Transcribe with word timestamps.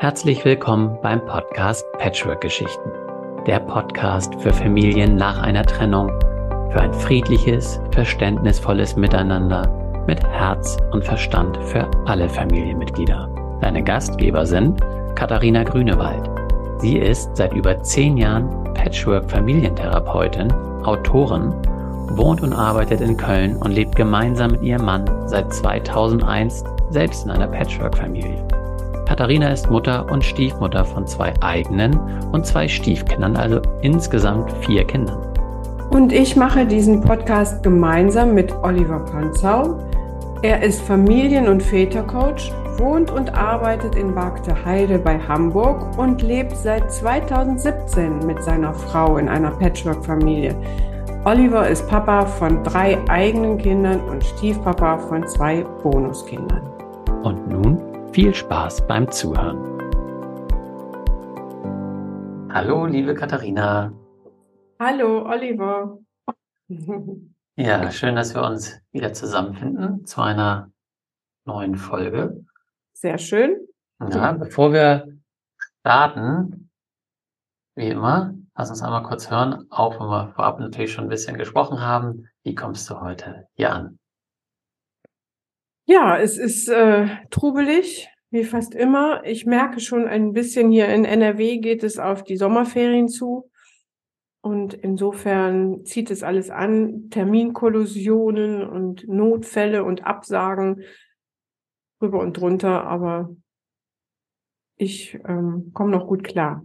Herzlich 0.00 0.44
willkommen 0.44 0.98
beim 1.02 1.24
Podcast 1.24 1.86
Patchwork 1.98 2.40
Geschichten. 2.40 2.90
Der 3.46 3.60
Podcast 3.60 4.34
für 4.40 4.52
Familien 4.52 5.14
nach 5.14 5.40
einer 5.40 5.64
Trennung, 5.64 6.08
für 6.72 6.80
ein 6.80 6.92
friedliches, 6.92 7.80
verständnisvolles 7.92 8.96
Miteinander 8.96 9.68
mit 10.08 10.22
Herz 10.26 10.76
und 10.90 11.04
Verstand 11.04 11.56
für 11.58 11.88
alle 12.06 12.28
Familienmitglieder. 12.28 13.28
Deine 13.60 13.84
Gastgeber 13.84 14.44
sind 14.44 14.80
Katharina 15.14 15.62
Grünewald. 15.62 16.28
Sie 16.78 16.98
ist 16.98 17.34
seit 17.36 17.54
über 17.54 17.80
zehn 17.84 18.16
Jahren 18.16 18.74
Patchwork-Familientherapeutin, 18.74 20.52
Autorin, 20.82 21.54
wohnt 22.16 22.42
und 22.42 22.52
arbeitet 22.52 23.00
in 23.00 23.16
Köln 23.16 23.56
und 23.58 23.70
lebt 23.70 23.94
gemeinsam 23.94 24.50
mit 24.50 24.62
ihrem 24.62 24.84
Mann 24.84 25.04
seit 25.28 25.54
2001 25.54 26.64
selbst 26.90 27.24
in 27.24 27.30
einer 27.30 27.46
Patchwork-Familie. 27.46 28.44
Katharina 29.14 29.50
ist 29.50 29.70
Mutter 29.70 30.10
und 30.10 30.24
Stiefmutter 30.24 30.84
von 30.84 31.06
zwei 31.06 31.32
eigenen 31.40 31.96
und 32.32 32.44
zwei 32.44 32.66
Stiefkindern, 32.66 33.36
also 33.36 33.60
insgesamt 33.80 34.50
vier 34.66 34.82
Kindern. 34.82 35.16
Und 35.90 36.12
ich 36.12 36.34
mache 36.34 36.66
diesen 36.66 37.00
Podcast 37.00 37.62
gemeinsam 37.62 38.34
mit 38.34 38.52
Oliver 38.64 38.98
Panzau. 38.98 39.78
Er 40.42 40.64
ist 40.64 40.82
Familien- 40.82 41.46
und 41.46 41.62
Vätercoach, 41.62 42.50
wohnt 42.76 43.12
und 43.12 43.32
arbeitet 43.32 43.94
in 43.94 44.12
Heide 44.64 44.98
bei 44.98 45.16
Hamburg 45.16 45.96
und 45.96 46.20
lebt 46.20 46.56
seit 46.56 46.90
2017 46.90 48.26
mit 48.26 48.42
seiner 48.42 48.74
Frau 48.74 49.18
in 49.18 49.28
einer 49.28 49.52
Patchwork-Familie. 49.52 50.56
Oliver 51.24 51.68
ist 51.68 51.86
Papa 51.86 52.26
von 52.26 52.64
drei 52.64 52.98
eigenen 53.08 53.58
Kindern 53.58 54.00
und 54.10 54.24
Stiefpapa 54.24 54.98
von 54.98 55.24
zwei 55.28 55.64
Bonuskindern. 55.84 56.68
Und 57.22 57.48
nun 57.48 57.93
viel 58.14 58.32
Spaß 58.32 58.86
beim 58.86 59.10
Zuhören. 59.10 59.58
Hallo, 62.52 62.86
liebe 62.86 63.12
Katharina. 63.12 63.92
Hallo, 64.78 65.26
Oliver. 65.28 65.98
Ja, 67.56 67.88
schön, 67.92 68.16
dass 68.16 68.34
wir 68.34 68.42
uns 68.42 68.80
wieder 68.90 69.12
zusammenfinden 69.12 70.04
zu 70.06 70.20
einer 70.20 70.72
neuen 71.44 71.76
Folge. 71.76 72.44
Sehr 72.94 73.16
schön. 73.16 73.68
Ja, 74.00 74.32
bevor 74.32 74.72
wir 74.72 75.06
starten, 75.78 76.68
wie 77.76 77.90
immer, 77.90 78.34
lass 78.56 78.70
uns 78.70 78.82
einmal 78.82 79.04
kurz 79.04 79.30
hören, 79.30 79.68
auch 79.70 80.00
wenn 80.00 80.08
wir 80.08 80.32
vorab 80.34 80.58
natürlich 80.58 80.92
schon 80.92 81.04
ein 81.04 81.10
bisschen 81.10 81.38
gesprochen 81.38 81.80
haben. 81.80 82.28
Wie 82.42 82.56
kommst 82.56 82.90
du 82.90 83.00
heute 83.00 83.46
hier 83.54 83.72
an? 83.72 84.00
Ja, 85.86 86.18
es 86.18 86.38
ist 86.38 86.68
äh, 86.68 87.08
trubelig, 87.30 88.08
wie 88.30 88.44
fast 88.44 88.74
immer. 88.74 89.22
Ich 89.24 89.44
merke 89.46 89.80
schon 89.80 90.06
ein 90.06 90.32
bisschen 90.32 90.70
hier 90.70 90.88
in 90.88 91.04
NRW 91.04 91.58
geht 91.58 91.84
es 91.84 91.98
auf 91.98 92.24
die 92.24 92.36
Sommerferien 92.36 93.08
zu. 93.08 93.50
Und 94.40 94.74
insofern 94.74 95.86
zieht 95.86 96.10
es 96.10 96.22
alles 96.22 96.50
an, 96.50 97.08
Terminkollusionen 97.08 98.62
und 98.62 99.08
Notfälle 99.08 99.84
und 99.84 100.04
Absagen 100.04 100.82
rüber 102.02 102.20
und 102.20 102.36
drunter, 102.36 102.84
aber 102.84 103.34
ich 104.76 105.14
ähm, 105.26 105.70
komme 105.72 105.92
noch 105.92 106.06
gut 106.06 106.24
klar 106.24 106.62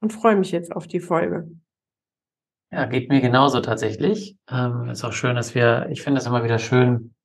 und 0.00 0.12
freue 0.12 0.36
mich 0.36 0.52
jetzt 0.52 0.70
auf 0.70 0.86
die 0.86 1.00
Folge. 1.00 1.50
Ja, 2.70 2.84
geht 2.84 3.08
mir 3.08 3.20
genauso 3.20 3.60
tatsächlich. 3.60 4.36
Ähm, 4.48 4.88
ist 4.88 5.02
auch 5.02 5.12
schön, 5.12 5.34
dass 5.34 5.56
wir, 5.56 5.88
ich 5.90 6.02
finde 6.02 6.20
es 6.20 6.26
immer 6.26 6.44
wieder 6.44 6.58
schön, 6.60 7.15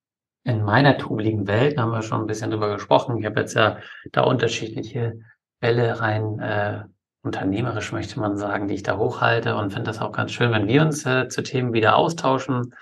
in 0.44 0.62
meiner 0.62 0.98
trubeligen 0.98 1.46
Welt, 1.46 1.78
da 1.78 1.82
haben 1.82 1.92
wir 1.92 2.02
schon 2.02 2.20
ein 2.20 2.26
bisschen 2.26 2.50
drüber 2.50 2.72
gesprochen. 2.72 3.18
Ich 3.18 3.26
habe 3.26 3.40
jetzt 3.40 3.54
ja 3.54 3.78
da 4.10 4.22
unterschiedliche 4.22 5.20
Bälle 5.60 6.00
rein, 6.00 6.38
äh, 6.40 6.84
unternehmerisch 7.22 7.92
möchte 7.92 8.18
man 8.18 8.36
sagen, 8.36 8.66
die 8.66 8.74
ich 8.74 8.82
da 8.82 8.96
hochhalte 8.96 9.56
und 9.56 9.70
finde 9.72 9.90
das 9.90 10.00
auch 10.00 10.12
ganz 10.12 10.32
schön, 10.32 10.50
wenn 10.50 10.66
wir 10.66 10.82
uns 10.82 11.06
äh, 11.06 11.28
zu 11.28 11.42
Themen 11.42 11.72
wieder 11.72 11.96
austauschen 11.96 12.74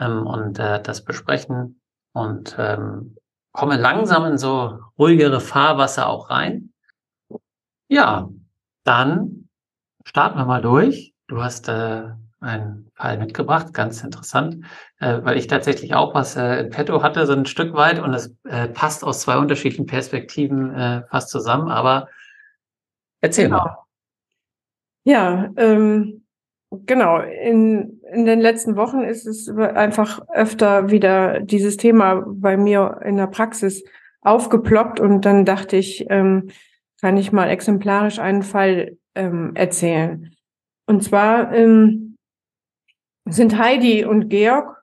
ähm, 0.00 0.26
und 0.26 0.58
äh, 0.58 0.82
das 0.82 1.04
besprechen 1.04 1.80
und 2.12 2.56
ähm, 2.58 3.16
komme 3.52 3.76
langsam 3.76 4.24
in 4.24 4.38
so 4.38 4.80
ruhigere 4.98 5.40
Fahrwasser 5.40 6.08
auch 6.08 6.30
rein. 6.30 6.72
Ja, 7.88 8.28
dann 8.84 9.48
starten 10.04 10.38
wir 10.38 10.44
mal 10.44 10.62
durch. 10.62 11.14
Du 11.28 11.42
hast 11.42 11.68
äh, 11.68 12.10
einen 12.40 12.90
Fall 12.94 13.18
mitgebracht, 13.18 13.74
ganz 13.74 14.02
interessant, 14.02 14.64
äh, 15.00 15.18
weil 15.22 15.36
ich 15.36 15.46
tatsächlich 15.48 15.94
auch 15.94 16.14
was 16.14 16.36
äh, 16.36 16.60
in 16.60 16.70
petto 16.70 17.02
hatte, 17.02 17.26
so 17.26 17.32
ein 17.32 17.46
Stück 17.46 17.74
weit, 17.74 17.98
und 17.98 18.14
es 18.14 18.34
äh, 18.44 18.68
passt 18.68 19.04
aus 19.04 19.20
zwei 19.20 19.38
unterschiedlichen 19.38 19.86
Perspektiven 19.86 20.74
äh, 20.74 21.02
fast 21.10 21.30
zusammen, 21.30 21.68
aber 21.68 22.08
erzähl 23.20 23.46
genau. 23.46 23.58
mal. 23.58 23.78
Ja, 25.04 25.50
ähm, 25.56 26.24
genau. 26.70 27.18
In, 27.18 28.00
in 28.12 28.24
den 28.24 28.40
letzten 28.40 28.76
Wochen 28.76 29.00
ist 29.00 29.26
es 29.26 29.48
einfach 29.48 30.20
öfter 30.32 30.90
wieder 30.90 31.40
dieses 31.40 31.76
Thema 31.76 32.24
bei 32.26 32.56
mir 32.56 33.00
in 33.04 33.16
der 33.16 33.26
Praxis 33.26 33.82
aufgeploppt 34.20 35.00
und 35.00 35.24
dann 35.24 35.44
dachte 35.44 35.76
ich, 35.76 36.06
ähm, 36.10 36.50
kann 37.00 37.16
ich 37.16 37.32
mal 37.32 37.48
exemplarisch 37.48 38.18
einen 38.18 38.42
Fall 38.42 38.96
ähm, 39.14 39.52
erzählen. 39.54 40.34
Und 40.86 41.02
zwar 41.04 41.52
ähm, 41.54 42.07
sind 43.30 43.58
Heidi 43.58 44.04
und 44.04 44.28
Georg 44.28 44.82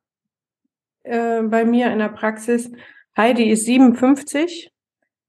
äh, 1.03 1.41
bei 1.43 1.65
mir 1.65 1.91
in 1.91 1.99
der 1.99 2.09
Praxis. 2.09 2.71
Heidi 3.17 3.49
ist 3.49 3.65
57 3.65 4.71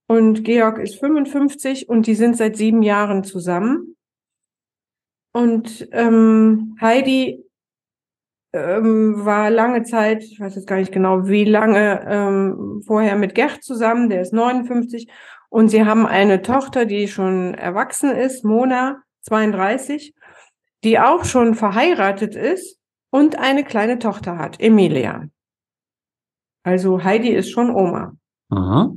und 0.07 0.45
Georg 0.45 0.79
ist 0.79 0.99
55 0.99 1.89
und 1.89 2.07
die 2.07 2.15
sind 2.15 2.37
seit 2.37 2.57
sieben 2.57 2.83
Jahren 2.83 3.25
zusammen. 3.25 3.97
Und 5.33 5.89
ähm, 5.93 6.77
Heidi 6.81 7.45
ähm, 8.53 9.25
war 9.25 9.51
lange 9.51 9.83
Zeit, 9.83 10.25
ich 10.25 10.41
weiß 10.41 10.55
jetzt 10.57 10.67
gar 10.67 10.77
nicht 10.77 10.93
genau, 10.93 11.29
wie 11.29 11.45
lange 11.45 12.05
ähm, 12.09 12.83
vorher 12.87 13.17
mit 13.17 13.35
Gerd 13.35 13.63
zusammen, 13.63 14.09
der 14.09 14.23
ist 14.23 14.33
59. 14.33 15.09
Und 15.49 15.69
sie 15.69 15.85
haben 15.85 16.07
eine 16.07 16.43
Tochter, 16.43 16.87
die 16.87 17.07
schon 17.07 17.55
erwachsen 17.55 18.11
ist, 18.11 18.45
Mona, 18.45 19.03
32, 19.23 20.15
die 20.85 20.99
auch 20.99 21.25
schon 21.25 21.55
verheiratet 21.55 22.35
ist 22.35 22.81
und 23.11 23.39
eine 23.39 23.65
kleine 23.65 23.99
Tochter 23.99 24.39
hat, 24.39 24.61
Emilia. 24.61 25.29
Also 26.63 27.05
Heidi 27.05 27.31
ist 27.31 27.51
schon 27.51 27.71
Oma. 27.71 28.17
Aha. 28.51 28.93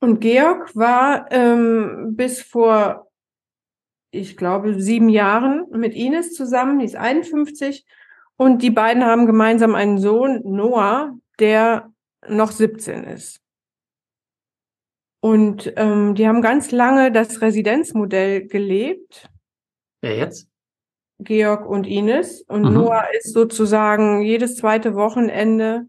Und 0.00 0.20
Georg 0.20 0.74
war 0.74 1.30
ähm, 1.30 2.16
bis 2.16 2.42
vor, 2.42 3.08
ich 4.10 4.36
glaube, 4.36 4.80
sieben 4.80 5.08
Jahren 5.08 5.66
mit 5.70 5.94
Ines 5.94 6.34
zusammen, 6.34 6.80
die 6.80 6.86
ist 6.86 6.96
51. 6.96 7.86
Und 8.36 8.62
die 8.62 8.70
beiden 8.70 9.04
haben 9.04 9.26
gemeinsam 9.26 9.76
einen 9.76 9.98
Sohn, 9.98 10.40
Noah, 10.44 11.16
der 11.38 11.92
noch 12.28 12.50
17 12.50 13.04
ist. 13.04 13.40
Und 15.20 15.72
ähm, 15.76 16.16
die 16.16 16.26
haben 16.26 16.42
ganz 16.42 16.72
lange 16.72 17.12
das 17.12 17.40
Residenzmodell 17.40 18.48
gelebt. 18.48 19.30
Wer 20.00 20.16
jetzt? 20.16 20.51
Georg 21.24 21.66
und 21.66 21.86
Ines. 21.86 22.42
Und 22.42 22.62
mhm. 22.62 22.74
Noah 22.74 23.04
ist 23.18 23.32
sozusagen 23.32 24.22
jedes 24.22 24.56
zweite 24.56 24.94
Wochenende 24.94 25.88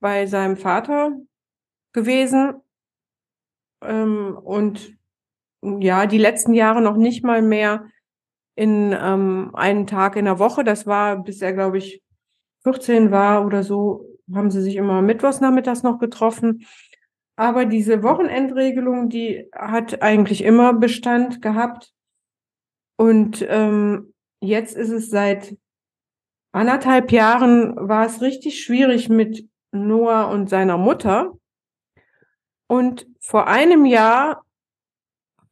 bei 0.00 0.26
seinem 0.26 0.56
Vater 0.56 1.12
gewesen. 1.92 2.54
Ähm, 3.82 4.38
und 4.42 4.96
ja, 5.62 6.06
die 6.06 6.18
letzten 6.18 6.54
Jahre 6.54 6.80
noch 6.80 6.96
nicht 6.96 7.24
mal 7.24 7.42
mehr 7.42 7.86
in 8.54 8.96
ähm, 8.98 9.50
einen 9.54 9.86
Tag 9.86 10.16
in 10.16 10.24
der 10.24 10.38
Woche. 10.38 10.64
Das 10.64 10.86
war, 10.86 11.22
bis 11.22 11.42
er, 11.42 11.52
glaube 11.52 11.78
ich, 11.78 12.02
14 12.62 13.10
war 13.10 13.44
oder 13.44 13.62
so, 13.62 14.06
haben 14.34 14.50
sie 14.50 14.62
sich 14.62 14.76
immer 14.76 15.02
mittwochs 15.02 15.40
nachmittags 15.40 15.82
noch 15.82 15.98
getroffen. 15.98 16.66
Aber 17.36 17.66
diese 17.66 18.02
Wochenendregelung, 18.02 19.08
die 19.08 19.48
hat 19.52 20.02
eigentlich 20.02 20.42
immer 20.42 20.72
Bestand 20.72 21.42
gehabt. 21.42 21.92
Und 22.96 23.44
ähm, 23.48 24.14
jetzt 24.40 24.76
ist 24.76 24.90
es 24.90 25.10
seit 25.10 25.56
anderthalb 26.52 27.12
Jahren, 27.12 27.76
war 27.76 28.06
es 28.06 28.22
richtig 28.22 28.62
schwierig 28.62 29.08
mit 29.08 29.48
Noah 29.72 30.30
und 30.30 30.48
seiner 30.48 30.78
Mutter. 30.78 31.32
Und 32.66 33.06
vor 33.20 33.46
einem 33.46 33.84
Jahr 33.84 34.44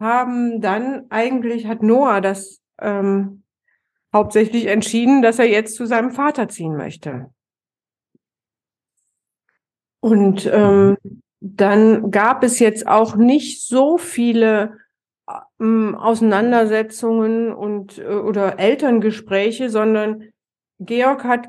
haben 0.00 0.60
dann 0.60 1.06
eigentlich, 1.10 1.66
hat 1.66 1.82
Noah 1.82 2.20
das 2.20 2.60
ähm, 2.80 3.42
hauptsächlich 4.12 4.66
entschieden, 4.66 5.22
dass 5.22 5.38
er 5.38 5.48
jetzt 5.48 5.76
zu 5.76 5.86
seinem 5.86 6.10
Vater 6.10 6.48
ziehen 6.48 6.76
möchte. 6.76 7.30
Und 10.00 10.48
ähm, 10.52 10.96
dann 11.40 12.10
gab 12.10 12.42
es 12.42 12.58
jetzt 12.58 12.86
auch 12.86 13.16
nicht 13.16 13.66
so 13.66 13.98
viele 13.98 14.78
ähm, 15.60 15.94
Auseinandersetzungen 15.94 17.52
und 17.52 17.98
äh, 17.98 18.06
oder 18.06 18.58
Elterngespräche, 18.58 19.70
sondern 19.70 20.30
Georg 20.78 21.24
hat 21.24 21.48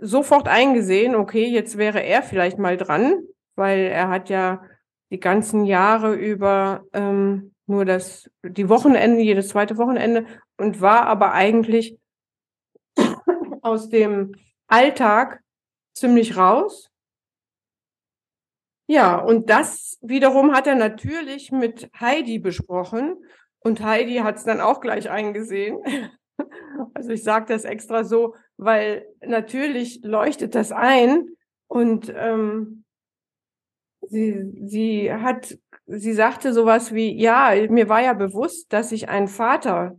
sofort 0.00 0.48
eingesehen, 0.48 1.14
okay, 1.14 1.46
jetzt 1.46 1.78
wäre 1.78 2.02
er 2.02 2.22
vielleicht 2.22 2.58
mal 2.58 2.76
dran, 2.76 3.22
weil 3.56 3.80
er 3.80 4.08
hat 4.08 4.28
ja 4.30 4.62
die 5.10 5.20
ganzen 5.20 5.64
Jahre 5.64 6.14
über 6.14 6.84
ähm, 6.92 7.54
nur 7.66 7.84
das, 7.84 8.30
die 8.42 8.68
Wochenende, 8.68 9.22
jedes 9.22 9.48
zweite 9.48 9.78
Wochenende 9.78 10.26
und 10.58 10.80
war 10.80 11.06
aber 11.06 11.32
eigentlich 11.32 11.96
aus 13.62 13.88
dem 13.88 14.34
Alltag 14.66 15.40
ziemlich 15.94 16.36
raus. 16.36 16.90
Ja, 18.86 19.16
und 19.16 19.48
das 19.48 19.98
wiederum 20.02 20.52
hat 20.52 20.66
er 20.66 20.74
natürlich 20.74 21.52
mit 21.52 21.88
Heidi 21.98 22.38
besprochen 22.38 23.16
und 23.64 23.82
Heidi 23.82 24.16
hat 24.18 24.36
es 24.36 24.44
dann 24.44 24.60
auch 24.60 24.80
gleich 24.80 25.10
eingesehen. 25.10 25.78
Also 26.94 27.10
ich 27.10 27.22
sage 27.22 27.46
das 27.48 27.64
extra 27.64 28.02
so, 28.02 28.34
weil 28.56 29.06
natürlich 29.24 30.00
leuchtet 30.02 30.54
das 30.56 30.72
ein 30.72 31.28
und 31.68 32.12
ähm, 32.16 32.84
sie, 34.08 34.52
sie 34.66 35.12
hat, 35.12 35.56
sie 35.86 36.12
sagte 36.12 36.52
sowas 36.52 36.92
wie, 36.92 37.14
ja, 37.20 37.52
mir 37.68 37.88
war 37.88 38.02
ja 38.02 38.12
bewusst, 38.12 38.72
dass 38.72 38.92
ich 38.92 39.08
einen 39.08 39.28
Vater, 39.28 39.96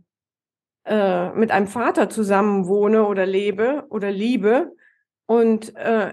äh, 0.84 1.30
mit 1.30 1.50
einem 1.50 1.66
Vater 1.66 2.08
zusammen 2.08 2.66
wohne 2.68 3.06
oder 3.06 3.26
lebe 3.26 3.84
oder 3.88 4.10
liebe. 4.10 4.72
Und 5.26 5.74
äh, 5.76 6.12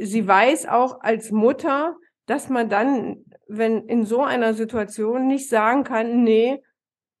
sie 0.00 0.26
weiß 0.26 0.66
auch 0.66 1.00
als 1.00 1.30
Mutter, 1.30 1.96
dass 2.26 2.48
man 2.48 2.68
dann, 2.68 3.24
wenn 3.48 3.86
in 3.88 4.04
so 4.04 4.22
einer 4.22 4.54
Situation 4.54 5.26
nicht 5.26 5.48
sagen 5.48 5.84
kann, 5.84 6.22
nee, 6.22 6.62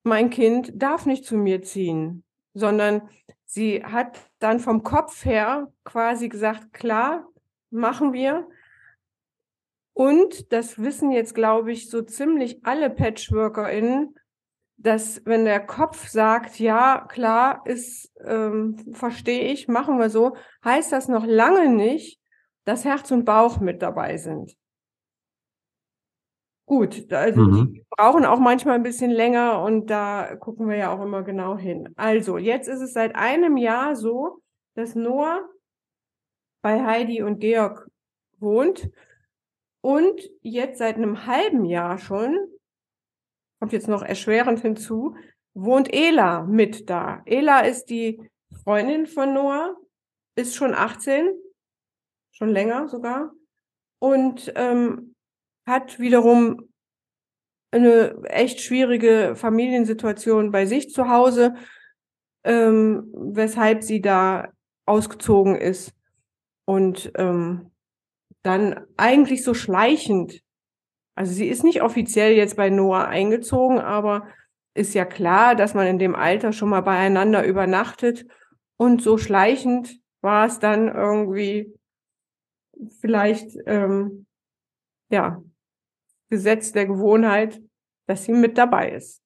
mein 0.04 0.30
Kind 0.30 0.70
darf 0.74 1.06
nicht 1.06 1.24
zu 1.24 1.36
mir 1.36 1.62
ziehen, 1.62 2.24
sondern 2.52 3.08
sie 3.46 3.84
hat 3.84 4.20
dann 4.38 4.60
vom 4.60 4.82
Kopf 4.82 5.24
her 5.24 5.72
quasi 5.82 6.28
gesagt, 6.28 6.72
klar, 6.72 7.26
machen 7.70 8.12
wir. 8.12 8.46
Und 9.94 10.52
das 10.52 10.78
wissen 10.78 11.10
jetzt, 11.10 11.34
glaube 11.34 11.72
ich, 11.72 11.88
so 11.90 12.02
ziemlich 12.02 12.64
alle 12.64 12.90
PatchworkerInnen, 12.90 14.14
dass 14.76 15.24
wenn 15.24 15.44
der 15.44 15.64
Kopf 15.64 16.08
sagt, 16.08 16.58
ja, 16.58 17.06
klar, 17.08 17.62
ist, 17.64 18.12
ähm, 18.24 18.76
verstehe 18.92 19.52
ich, 19.52 19.68
machen 19.68 19.98
wir 19.98 20.10
so, 20.10 20.36
heißt 20.64 20.92
das 20.92 21.08
noch 21.08 21.24
lange 21.24 21.70
nicht, 21.70 22.20
dass 22.64 22.84
Herz 22.84 23.10
und 23.10 23.24
Bauch 23.24 23.60
mit 23.60 23.82
dabei 23.82 24.16
sind. 24.16 24.56
Gut, 26.66 27.12
also 27.12 27.40
mhm. 27.42 27.72
die 27.74 27.84
brauchen 27.90 28.24
auch 28.24 28.38
manchmal 28.38 28.76
ein 28.76 28.82
bisschen 28.82 29.10
länger 29.10 29.62
und 29.62 29.90
da 29.90 30.34
gucken 30.36 30.68
wir 30.68 30.76
ja 30.76 30.94
auch 30.94 31.02
immer 31.02 31.22
genau 31.22 31.58
hin. 31.58 31.92
Also, 31.96 32.38
jetzt 32.38 32.68
ist 32.68 32.80
es 32.80 32.94
seit 32.94 33.14
einem 33.16 33.58
Jahr 33.58 33.96
so, 33.96 34.40
dass 34.74 34.94
Noah 34.94 35.46
bei 36.62 36.82
Heidi 36.82 37.22
und 37.22 37.40
Georg 37.40 37.86
wohnt 38.38 38.90
und 39.82 40.18
jetzt 40.40 40.78
seit 40.78 40.96
einem 40.96 41.26
halben 41.26 41.66
Jahr 41.66 41.98
schon, 41.98 42.38
kommt 43.60 43.72
jetzt 43.72 43.88
noch 43.88 44.02
erschwerend 44.02 44.60
hinzu, 44.60 45.14
wohnt 45.52 45.92
Ela 45.92 46.44
mit 46.44 46.88
da. 46.88 47.20
Ela 47.26 47.60
ist 47.60 47.90
die 47.90 48.22
Freundin 48.62 49.06
von 49.06 49.34
Noah, 49.34 49.76
ist 50.34 50.54
schon 50.54 50.74
18, 50.74 51.28
schon 52.32 52.48
länger 52.48 52.88
sogar, 52.88 53.32
und 53.98 54.50
ähm, 54.56 55.13
hat 55.66 55.98
wiederum 55.98 56.68
eine 57.70 58.22
echt 58.24 58.60
schwierige 58.60 59.34
Familiensituation 59.34 60.50
bei 60.50 60.66
sich 60.66 60.90
zu 60.90 61.08
Hause, 61.08 61.54
ähm, 62.44 63.10
weshalb 63.12 63.82
sie 63.82 64.00
da 64.00 64.52
ausgezogen 64.86 65.56
ist. 65.56 65.92
Und 66.66 67.12
ähm, 67.16 67.72
dann 68.42 68.86
eigentlich 68.96 69.42
so 69.42 69.54
schleichend, 69.54 70.40
also 71.16 71.32
sie 71.32 71.48
ist 71.48 71.64
nicht 71.64 71.82
offiziell 71.82 72.34
jetzt 72.34 72.56
bei 72.56 72.70
Noah 72.70 73.06
eingezogen, 73.06 73.78
aber 73.78 74.28
ist 74.74 74.94
ja 74.94 75.04
klar, 75.04 75.54
dass 75.54 75.74
man 75.74 75.86
in 75.86 75.98
dem 75.98 76.14
Alter 76.14 76.52
schon 76.52 76.68
mal 76.68 76.82
beieinander 76.82 77.44
übernachtet 77.44 78.26
und 78.76 79.02
so 79.02 79.18
schleichend 79.18 79.98
war 80.20 80.46
es 80.46 80.58
dann 80.58 80.88
irgendwie 80.88 81.72
vielleicht 83.00 83.56
ähm, 83.66 84.26
ja 85.10 85.42
Gesetz 86.30 86.72
der 86.72 86.86
Gewohnheit, 86.86 87.60
dass 88.06 88.24
sie 88.24 88.32
mit 88.32 88.58
dabei 88.58 88.90
ist. 88.90 89.22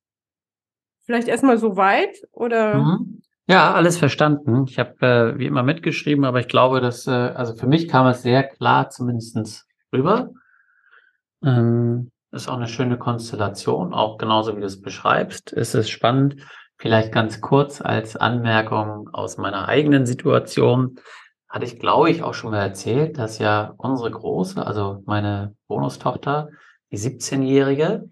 Vielleicht 1.05 1.29
erstmal 1.29 1.59
so 1.59 1.77
weit 1.77 2.17
oder? 2.33 2.75
Mhm. 2.75 3.23
Ja, 3.49 3.73
alles 3.73 3.97
verstanden. 3.97 4.67
Ich 4.69 4.79
habe 4.79 5.07
äh, 5.07 5.39
wie 5.39 5.47
immer 5.47 5.63
mitgeschrieben, 5.63 6.27
aber 6.27 6.41
ich 6.41 6.49
glaube, 6.49 6.83
dass, 6.83 7.07
äh, 7.07 7.11
also 7.11 7.55
für 7.55 7.67
mich 7.67 7.89
kam 7.89 8.07
es 8.07 8.23
sehr 8.23 8.43
klar 8.43 8.91
zumindestens 8.91 9.67
rüber. 9.91 10.33
Ähm, 11.43 12.11
ist 12.31 12.49
auch 12.49 12.59
eine 12.59 12.69
schöne 12.69 12.99
Konstellation, 12.99 13.95
auch 13.95 14.19
genauso 14.19 14.55
wie 14.55 14.61
du 14.61 14.67
es 14.67 14.83
beschreibst. 14.83 15.53
Ist 15.53 15.75
es 15.75 15.89
spannend, 15.89 16.37
vielleicht 16.77 17.11
ganz 17.11 17.41
kurz 17.41 17.81
als 17.81 18.17
Anmerkung 18.17 19.09
aus 19.15 19.39
meiner 19.39 19.67
eigenen 19.67 20.05
Situation. 20.05 20.97
Hatte 21.49 21.65
ich, 21.65 21.79
glaube 21.79 22.11
ich, 22.11 22.23
auch 22.23 22.35
schon 22.35 22.51
mal 22.51 22.61
erzählt, 22.61 23.17
dass 23.17 23.39
ja 23.39 23.73
unsere 23.79 24.11
Große, 24.11 24.65
also 24.65 25.03
meine 25.07 25.55
Bonustochter, 25.69 26.51
die 26.91 26.99
17-Jährige, 26.99 28.09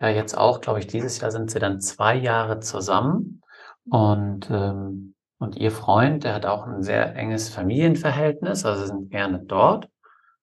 ja 0.00 0.08
jetzt 0.08 0.36
auch, 0.36 0.60
glaube 0.60 0.78
ich, 0.78 0.86
dieses 0.86 1.20
Jahr 1.20 1.30
sind 1.30 1.50
sie 1.50 1.58
dann 1.58 1.80
zwei 1.80 2.14
Jahre 2.16 2.60
zusammen. 2.60 3.42
Und, 3.88 4.50
ähm, 4.50 5.14
und 5.38 5.56
ihr 5.56 5.70
Freund, 5.70 6.24
der 6.24 6.34
hat 6.34 6.46
auch 6.46 6.66
ein 6.66 6.82
sehr 6.82 7.14
enges 7.16 7.48
Familienverhältnis, 7.48 8.64
also 8.64 8.86
sind 8.86 9.10
gerne 9.10 9.40
dort, 9.40 9.88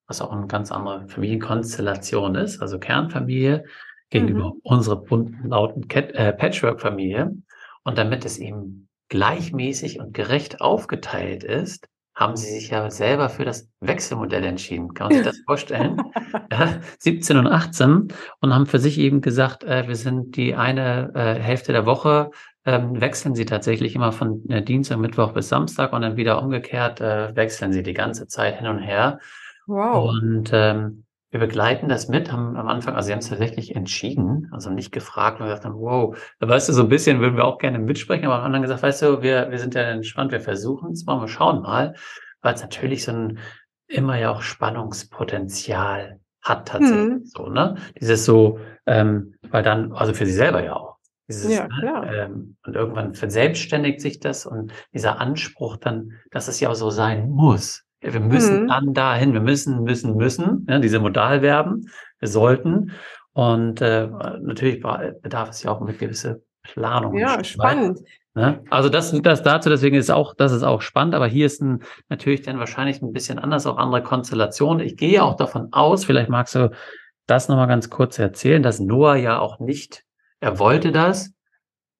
was 0.07 0.21
auch 0.21 0.31
eine 0.31 0.47
ganz 0.47 0.71
andere 0.71 1.07
Familienkonstellation 1.07 2.35
ist, 2.35 2.61
also 2.61 2.79
Kernfamilie 2.79 3.65
gegenüber 4.09 4.53
mhm. 4.53 4.59
unserer 4.63 4.97
bunten, 4.97 5.49
lauten 5.49 5.89
äh, 5.89 6.33
Patchwork-Familie. 6.33 7.35
Und 7.83 7.97
damit 7.97 8.23
es 8.25 8.37
eben 8.37 8.87
gleichmäßig 9.09 9.99
und 9.99 10.13
gerecht 10.13 10.61
aufgeteilt 10.61 11.43
ist, 11.43 11.87
haben 12.15 12.35
sie 12.35 12.51
sich 12.51 12.69
ja 12.69 12.89
selber 12.91 13.29
für 13.29 13.45
das 13.45 13.69
Wechselmodell 13.79 14.43
entschieden. 14.43 14.93
Kann 14.93 15.07
man 15.07 15.17
sich 15.17 15.25
das 15.25 15.39
vorstellen? 15.45 16.01
ja, 16.51 16.79
17 16.99 17.37
und 17.37 17.47
18 17.47 18.07
und 18.39 18.53
haben 18.53 18.65
für 18.65 18.79
sich 18.79 18.99
eben 18.99 19.21
gesagt, 19.21 19.63
äh, 19.63 19.87
wir 19.87 19.95
sind 19.95 20.35
die 20.35 20.55
eine 20.55 21.11
äh, 21.15 21.39
Hälfte 21.39 21.73
der 21.73 21.85
Woche 21.85 22.29
ähm, 22.65 23.01
wechseln 23.01 23.35
sie 23.35 23.45
tatsächlich 23.45 23.95
immer 23.95 24.11
von 24.11 24.47
äh, 24.49 24.63
Dienstag, 24.63 24.97
Mittwoch 24.97 25.33
bis 25.33 25.49
Samstag 25.49 25.91
und 25.93 26.01
dann 26.01 26.15
wieder 26.15 26.41
umgekehrt 26.41 27.01
äh, 27.01 27.35
wechseln 27.35 27.73
sie 27.73 27.83
die 27.83 27.93
ganze 27.93 28.27
Zeit 28.27 28.57
hin 28.57 28.67
und 28.67 28.79
her. 28.79 29.19
Wow. 29.67 30.09
Und 30.09 30.49
ähm, 30.53 31.03
wir 31.33 31.39
begleiten 31.39 31.89
das 31.89 32.09
mit, 32.09 32.31
haben 32.31 32.55
am 32.55 32.67
Anfang, 32.67 32.93
also 32.93 33.07
sie 33.07 33.11
haben 33.11 33.19
es 33.19 33.29
tatsächlich 33.29 33.75
entschieden, 33.75 34.49
also 34.51 34.69
nicht 34.69 34.91
gefragt 34.91 35.39
und 35.39 35.47
gesagt 35.47 35.65
haben, 35.65 35.79
wow, 35.79 36.15
da 36.39 36.47
weißt 36.47 36.69
du, 36.69 36.73
so 36.73 36.83
ein 36.83 36.89
bisschen 36.89 37.21
würden 37.21 37.37
wir 37.37 37.45
auch 37.45 37.57
gerne 37.57 37.79
mitsprechen, 37.79 38.25
aber 38.25 38.43
haben 38.43 38.53
dann 38.53 38.61
gesagt, 38.61 38.83
weißt 38.83 39.01
du, 39.01 39.21
wir, 39.23 39.49
wir 39.49 39.57
sind 39.57 39.73
ja 39.73 39.81
entspannt, 39.81 40.31
wir 40.31 40.41
versuchen 40.41 40.91
es 40.91 41.05
mal, 41.05 41.19
wir 41.19 41.27
schauen 41.27 41.63
mal, 41.63 41.95
weil 42.43 42.53
es 42.53 42.61
natürlich 42.61 43.03
so 43.03 43.13
ein 43.13 43.39
immer 43.87 44.15
ja 44.19 44.29
auch 44.29 44.43
Spannungspotenzial 44.43 46.19
hat 46.43 46.67
tatsächlich 46.67 47.09
mhm. 47.09 47.25
so, 47.25 47.49
ne? 47.49 47.77
Dieses 47.99 48.25
so, 48.25 48.59
ähm, 48.85 49.33
weil 49.49 49.63
dann, 49.63 49.91
also 49.93 50.13
für 50.13 50.27
sie 50.27 50.33
selber 50.33 50.63
ja 50.63 50.75
auch. 50.75 50.97
Dieses, 51.27 51.51
ja, 51.51 51.67
ne, 51.67 51.79
klar. 51.79 52.13
Ähm, 52.13 52.57
und 52.63 52.75
irgendwann 52.75 53.15
verselbstständigt 53.15 54.01
sich 54.01 54.19
das 54.19 54.45
und 54.45 54.71
dieser 54.93 55.19
Anspruch 55.19 55.77
dann, 55.77 56.11
dass 56.29 56.47
es 56.47 56.59
ja 56.59 56.69
auch 56.69 56.75
so 56.75 56.91
sein 56.91 57.27
muss. 57.31 57.82
Wir 58.03 58.19
müssen 58.19 58.63
mhm. 58.63 58.67
dann 58.67 58.93
dahin, 58.93 59.33
wir 59.33 59.41
müssen, 59.41 59.83
müssen, 59.83 60.15
müssen, 60.15 60.65
ja, 60.69 60.79
diese 60.79 60.99
Modalverben, 60.99 61.89
wir 62.19 62.27
sollten. 62.27 62.91
Und 63.33 63.81
äh, 63.81 64.07
natürlich 64.41 64.81
bedarf 65.21 65.49
es 65.49 65.63
ja 65.63 65.71
auch 65.71 65.81
eine 65.81 65.93
gewisse 65.93 66.43
Planung. 66.61 67.17
Ja, 67.17 67.43
spannend. 67.43 67.99
Ne? 68.35 68.63
Also 68.69 68.89
das, 68.89 69.11
das 69.21 69.43
dazu, 69.43 69.69
deswegen 69.69 69.95
ist 69.95 70.11
auch, 70.11 70.33
das 70.35 70.51
ist 70.51 70.63
auch 70.63 70.81
spannend, 70.81 71.15
aber 71.15 71.27
hier 71.27 71.45
ist 71.45 71.61
ein, 71.61 71.83
natürlich 72.09 72.41
dann 72.41 72.59
wahrscheinlich 72.59 73.01
ein 73.01 73.13
bisschen 73.13 73.39
anders, 73.39 73.65
auch 73.65 73.77
andere 73.77 74.03
Konstellationen. 74.03 74.85
Ich 74.85 74.97
gehe 74.97 75.23
auch 75.23 75.35
davon 75.35 75.69
aus, 75.71 76.05
vielleicht 76.05 76.29
magst 76.29 76.55
du 76.55 76.71
das 77.27 77.47
nochmal 77.47 77.67
ganz 77.67 77.89
kurz 77.89 78.19
erzählen, 78.19 78.63
dass 78.63 78.79
Noah 78.79 79.15
ja 79.15 79.39
auch 79.39 79.59
nicht 79.59 80.03
er 80.43 80.59
wollte 80.59 80.91
das 80.91 81.33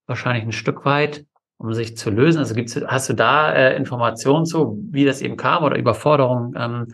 wahrscheinlich 0.05 0.43
ein 0.43 0.51
Stück 0.51 0.83
weit, 0.83 1.25
um 1.63 1.73
sich 1.73 1.95
zu 1.95 2.09
lösen. 2.09 2.39
Also 2.39 2.55
gibt's, 2.55 2.79
hast 2.85 3.09
du 3.09 3.13
da 3.13 3.53
äh, 3.53 3.77
Informationen 3.77 4.45
zu, 4.45 4.77
wie 4.91 5.05
das 5.05 5.21
eben 5.21 5.37
kam 5.37 5.63
oder 5.63 5.77
Überforderung 5.77 6.53
ähm, 6.57 6.87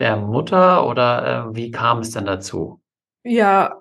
der 0.00 0.16
Mutter 0.16 0.86
oder 0.86 1.48
äh, 1.50 1.56
wie 1.56 1.70
kam 1.70 2.00
es 2.00 2.10
denn 2.10 2.26
dazu? 2.26 2.80
Ja, 3.22 3.80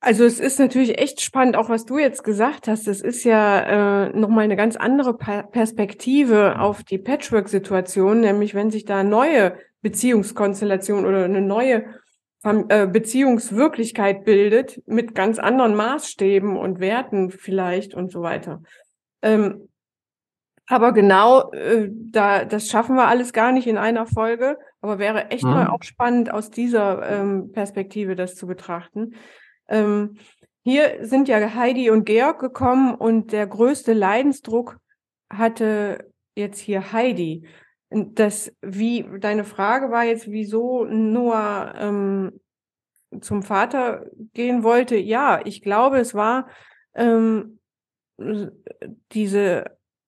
also 0.00 0.24
es 0.24 0.40
ist 0.40 0.58
natürlich 0.58 0.98
echt 0.98 1.20
spannend, 1.20 1.56
auch 1.56 1.68
was 1.68 1.84
du 1.84 1.98
jetzt 1.98 2.24
gesagt 2.24 2.66
hast. 2.66 2.88
Es 2.88 3.00
ist 3.00 3.22
ja 3.22 4.06
äh, 4.06 4.18
nochmal 4.18 4.44
eine 4.44 4.56
ganz 4.56 4.74
andere 4.76 5.16
pa 5.16 5.44
Perspektive 5.44 6.58
auf 6.58 6.82
die 6.82 6.98
Patchwork-Situation, 6.98 8.20
nämlich 8.20 8.54
wenn 8.54 8.72
sich 8.72 8.84
da 8.84 9.04
neue 9.04 9.56
Beziehungskonstellation 9.80 11.06
oder 11.06 11.24
eine 11.24 11.40
neue 11.40 11.84
äh, 12.42 12.88
Beziehungswirklichkeit 12.88 14.24
bildet 14.24 14.82
mit 14.86 15.14
ganz 15.14 15.38
anderen 15.38 15.76
Maßstäben 15.76 16.56
und 16.56 16.80
Werten 16.80 17.30
vielleicht 17.30 17.94
und 17.94 18.10
so 18.10 18.22
weiter. 18.22 18.60
Ähm, 19.22 19.68
aber 20.66 20.92
genau, 20.92 21.50
äh, 21.52 21.88
da, 21.90 22.44
das 22.44 22.68
schaffen 22.68 22.96
wir 22.96 23.06
alles 23.06 23.32
gar 23.32 23.52
nicht 23.52 23.66
in 23.66 23.76
einer 23.76 24.06
Folge, 24.06 24.58
Aber 24.80 24.98
wäre 24.98 25.30
echt 25.30 25.44
mhm. 25.44 25.50
mal 25.50 25.66
auch 25.68 25.82
spannend, 25.82 26.32
aus 26.32 26.50
dieser 26.50 27.08
ähm, 27.08 27.52
Perspektive 27.52 28.16
das 28.16 28.34
zu 28.34 28.46
betrachten. 28.46 29.14
Ähm, 29.68 30.16
hier 30.62 30.98
sind 31.02 31.28
ja 31.28 31.54
Heidi 31.54 31.90
und 31.90 32.06
Georg 32.06 32.38
gekommen 32.38 32.94
und 32.94 33.32
der 33.32 33.46
größte 33.46 33.92
Leidensdruck 33.92 34.78
hatte 35.30 36.10
jetzt 36.34 36.60
hier 36.60 36.92
Heidi. 36.92 37.46
Das, 37.90 38.50
wie, 38.62 39.06
deine 39.20 39.44
Frage 39.44 39.90
war 39.90 40.04
jetzt, 40.04 40.30
wieso 40.30 40.84
Noah 40.84 41.74
ähm, 41.78 42.40
zum 43.20 43.42
Vater 43.42 44.06
gehen 44.32 44.62
wollte. 44.62 44.96
Ja, 44.96 45.40
ich 45.44 45.60
glaube, 45.60 45.98
es 45.98 46.14
war 46.14 46.48
ähm, 46.94 47.60
diese 49.12 49.64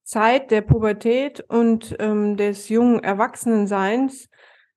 Zeit 0.06 0.52
der 0.52 0.60
Pubertät 0.60 1.44
und 1.48 1.96
ähm, 1.98 2.36
des 2.36 2.68
jungen 2.68 3.00
Erwachsenenseins, 3.02 4.28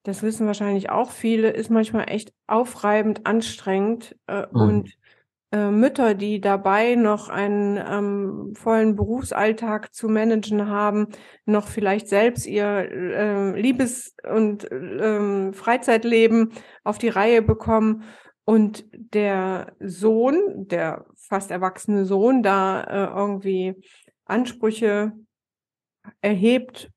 das 0.03 0.23
wissen 0.23 0.47
wahrscheinlich 0.47 0.89
auch 0.89 1.11
viele, 1.11 1.51
ist 1.51 1.69
manchmal 1.69 2.09
echt 2.09 2.33
aufreibend, 2.47 3.27
anstrengend 3.27 4.15
äh, 4.25 4.47
mhm. 4.51 4.61
und 4.61 4.97
äh, 5.51 5.69
Mütter, 5.69 6.15
die 6.15 6.41
dabei 6.41 6.95
noch 6.95 7.29
einen 7.29 7.77
ähm, 7.77 8.53
vollen 8.55 8.95
Berufsalltag 8.95 9.93
zu 9.93 10.09
managen 10.09 10.67
haben, 10.67 11.09
noch 11.45 11.67
vielleicht 11.67 12.07
selbst 12.07 12.47
ihr 12.47 12.65
äh, 12.65 13.59
Liebes- 13.59 14.15
und 14.27 14.71
äh, 14.71 15.53
Freizeitleben 15.53 16.53
auf 16.83 16.97
die 16.97 17.09
Reihe 17.09 17.43
bekommen 17.43 18.03
und 18.45 18.85
der 18.91 19.73
Sohn, 19.79 20.67
der 20.67 21.05
fast 21.17 21.51
erwachsene 21.51 22.05
Sohn, 22.05 22.41
da 22.41 22.81
äh, 22.81 23.15
irgendwie 23.15 23.75
Ansprüche 24.29 25.13
erhebt, 26.21 26.91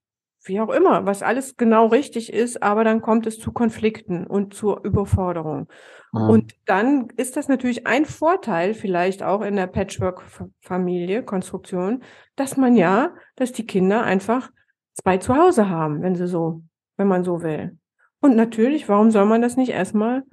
wie 0.45 0.61
auch 0.61 0.71
immer, 0.71 1.07
was 1.07 1.23
alles 1.23 1.57
genau 1.57 1.87
richtig 1.87 2.33
ist, 2.33 2.63
aber 2.63 2.83
dann 2.83 3.01
kommt 3.01 3.27
es 3.27 3.39
zu 3.39 3.53
Konflikten 3.53 4.27
und 4.27 4.55
zur 4.55 4.85
Überforderung. 4.85 5.69
Mhm. 6.13 6.21
Und 6.29 6.55
dann 6.67 7.09
ist 7.17 7.37
das 7.37 7.49
natürlich 7.49 7.87
ein 7.87 8.05
Vorteil, 8.05 8.75
vielleicht 8.75 9.23
auch 9.23 9.43
in 9.43 9.57
der 9.57 9.69
Patchwork-Familie, 9.69 11.23
Konstruktion, 11.23 12.03
dass 12.35 12.57
man 12.57 12.75
ja, 12.75 13.15
dass 13.37 13.53
die 13.53 13.67
Kinder 13.67 14.03
einfach 14.03 14.51
zwei 14.95 15.19
zu 15.19 15.37
Hause 15.37 15.69
haben, 15.69 16.03
wenn 16.03 16.17
sie 16.17 16.27
so, 16.27 16.63
wenn 16.97 17.07
man 17.07 17.23
so 17.25 17.43
will. 17.43 17.79
Und 18.21 18.37
natürlich, 18.37 18.89
warum 18.89 19.11
soll 19.11 19.27
man 19.27 19.43
das 19.43 19.57
nicht 19.57 19.71
erstmal 19.71 20.25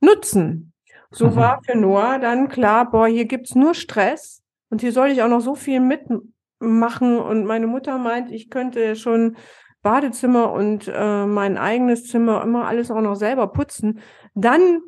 nutzen? 0.00 0.72
So 1.10 1.28
mhm. 1.28 1.36
war 1.36 1.60
für 1.64 1.76
Noah 1.76 2.18
dann 2.18 2.48
klar, 2.48 2.90
boah, 2.90 3.06
hier 3.06 3.26
gibt's 3.26 3.54
nur 3.54 3.74
Stress 3.74 4.42
und 4.70 4.80
hier 4.80 4.92
soll 4.92 5.08
ich 5.08 5.22
auch 5.22 5.28
noch 5.28 5.40
so 5.40 5.54
viel 5.54 5.80
mitmachen. 5.80 7.18
Und 7.18 7.44
meine 7.44 7.66
Mutter 7.66 7.98
meint, 7.98 8.30
ich 8.30 8.50
könnte 8.50 8.96
schon 8.96 9.36
Badezimmer 9.82 10.52
und 10.52 10.90
äh, 10.92 11.26
mein 11.26 11.58
eigenes 11.58 12.08
Zimmer 12.08 12.42
immer 12.42 12.66
alles 12.66 12.90
auch 12.90 13.00
noch 13.00 13.14
selber 13.14 13.46
putzen. 13.48 14.00
Dann 14.34 14.80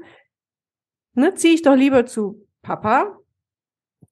ne, 1.14 1.34
ziehe 1.34 1.54
ich 1.54 1.62
doch 1.62 1.76
lieber 1.76 2.06
zu 2.06 2.44
Papa. 2.62 3.14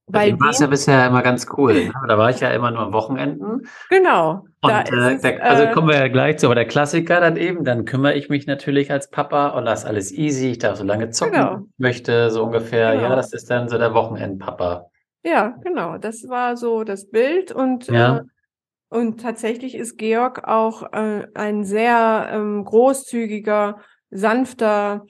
Weil 0.08 0.38
war 0.38 0.50
es 0.50 0.60
ja 0.60 0.68
bisher 0.68 1.08
immer 1.08 1.22
ganz 1.22 1.48
cool. 1.56 1.86
Ne? 1.86 1.92
Da 2.06 2.16
war 2.16 2.30
ich 2.30 2.38
ja 2.38 2.50
immer 2.50 2.70
nur 2.70 2.82
am 2.82 2.92
Wochenenden. 2.92 3.66
Genau. 3.90 4.44
Und 4.60 4.70
äh, 4.70 5.18
der, 5.18 5.44
also 5.44 5.64
äh, 5.64 5.72
kommen 5.72 5.88
wir 5.88 5.96
ja 5.96 6.06
gleich 6.06 6.38
zu, 6.38 6.46
aber 6.46 6.54
der 6.54 6.66
Klassiker 6.66 7.20
dann 7.20 7.36
eben, 7.36 7.64
dann 7.64 7.84
kümmere 7.84 8.14
ich 8.14 8.28
mich 8.28 8.46
natürlich 8.46 8.92
als 8.92 9.10
Papa 9.10 9.48
und 9.48 9.64
lass 9.64 9.84
alles 9.84 10.12
easy, 10.12 10.52
ich 10.52 10.58
darf 10.58 10.76
so 10.76 10.84
lange 10.84 11.10
zocken 11.10 11.34
genau. 11.34 11.58
möchte, 11.78 12.30
so 12.30 12.44
ungefähr. 12.44 12.92
Genau. 12.92 13.02
Ja, 13.02 13.16
das 13.16 13.32
ist 13.32 13.50
dann 13.50 13.68
so 13.68 13.78
der 13.78 13.94
Wochenendpapa. 13.94 14.88
Ja, 15.26 15.58
genau. 15.64 15.98
Das 15.98 16.28
war 16.28 16.56
so 16.56 16.84
das 16.84 17.10
Bild 17.10 17.50
und 17.50 17.88
ja. 17.88 18.18
äh, 18.18 18.22
und 18.88 19.20
tatsächlich 19.20 19.74
ist 19.74 19.98
Georg 19.98 20.46
auch 20.46 20.92
äh, 20.92 21.26
ein 21.34 21.64
sehr 21.64 22.28
ähm, 22.32 22.64
großzügiger, 22.64 23.80
sanfter, 24.10 25.04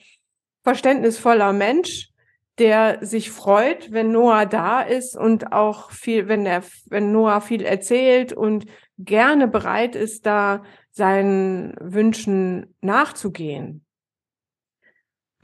verständnisvoller 0.63 1.53
Mensch, 1.53 2.09
der 2.57 3.05
sich 3.05 3.29
freut, 3.29 3.91
wenn 3.91 4.11
Noah 4.11 4.47
da 4.47 4.81
ist 4.81 5.15
und 5.15 5.53
auch 5.53 5.91
viel, 5.91 6.27
wenn 6.27 6.47
er, 6.47 6.63
wenn 6.87 7.11
Noah 7.11 7.39
viel 7.39 7.61
erzählt 7.61 8.33
und 8.33 8.65
gerne 8.97 9.47
bereit 9.47 9.95
ist, 9.95 10.25
da 10.25 10.63
seinen 10.89 11.75
Wünschen 11.79 12.75
nachzugehen. 12.81 13.85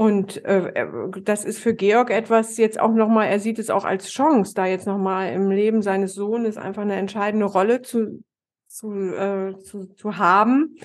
Und 0.03 0.43
äh, 0.43 0.85
das 1.21 1.45
ist 1.45 1.59
für 1.59 1.73
Georg 1.73 2.09
etwas 2.09 2.57
jetzt 2.57 2.77
auch 2.77 2.91
nochmal, 2.91 3.27
er 3.27 3.39
sieht 3.39 3.57
es 3.57 3.69
auch 3.69 3.85
als 3.85 4.09
Chance, 4.09 4.53
da 4.53 4.65
jetzt 4.65 4.85
nochmal 4.85 5.31
im 5.31 5.49
Leben 5.49 5.81
seines 5.81 6.13
Sohnes 6.13 6.57
einfach 6.57 6.81
eine 6.81 6.95
entscheidende 6.95 7.45
Rolle 7.45 7.81
zu, 7.83 8.21
zu, 8.67 8.91
äh, 8.91 9.57
zu, 9.59 9.85
zu 9.95 10.17
haben 10.17 10.75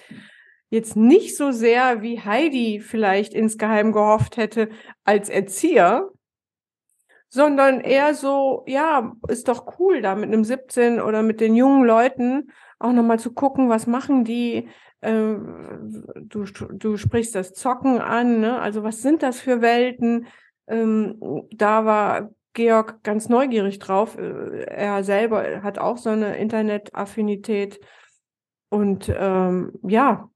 jetzt 0.71 0.95
nicht 0.95 1.37
so 1.37 1.51
sehr, 1.51 2.01
wie 2.01 2.21
Heidi 2.21 2.79
vielleicht 2.79 3.35
insgeheim 3.35 3.91
gehofft 3.91 4.37
hätte, 4.37 4.69
als 5.03 5.31
Erzieher, 5.31 6.11
sondern 7.29 7.81
eher 7.81 8.15
so, 8.15 8.63
ja, 8.69 9.17
ist 9.27 9.49
doch 9.49 9.81
cool, 9.81 10.01
da 10.01 10.15
mit 10.15 10.29
einem 10.29 10.45
17 10.45 11.01
oder 11.01 11.25
mit 11.25 11.41
den 11.41 11.57
jungen 11.57 11.85
Leuten 11.85 12.53
auch 12.79 12.93
nochmal 12.93 13.19
zu 13.19 13.33
gucken, 13.33 13.69
was 13.69 13.89
machen 13.89 14.23
die. 14.23 14.69
Äh, 15.01 15.13
du, 15.13 16.45
du 16.45 16.97
sprichst 16.97 17.35
das 17.35 17.53
Zocken 17.53 18.01
an, 18.01 18.41
ne? 18.41 18.61
also 18.61 18.83
was 18.83 19.03
sind 19.03 19.23
das 19.23 19.41
für 19.41 19.61
Welten? 19.61 20.27
Ähm, 20.67 21.45
da 21.53 21.85
war 21.85 22.31
Georg 22.55 23.03
ganz 23.05 23.29
neugierig 23.29 23.79
drauf. 23.79 24.19
Äh, 24.19 24.65
er 24.65 25.05
selber 25.05 25.63
hat 25.63 25.79
auch 25.79 25.99
so 25.99 26.11
eine 26.11 26.37
Internetaffinität. 26.37 27.81
Und 28.71 29.11
ähm, 29.17 29.73
ja, 29.83 30.29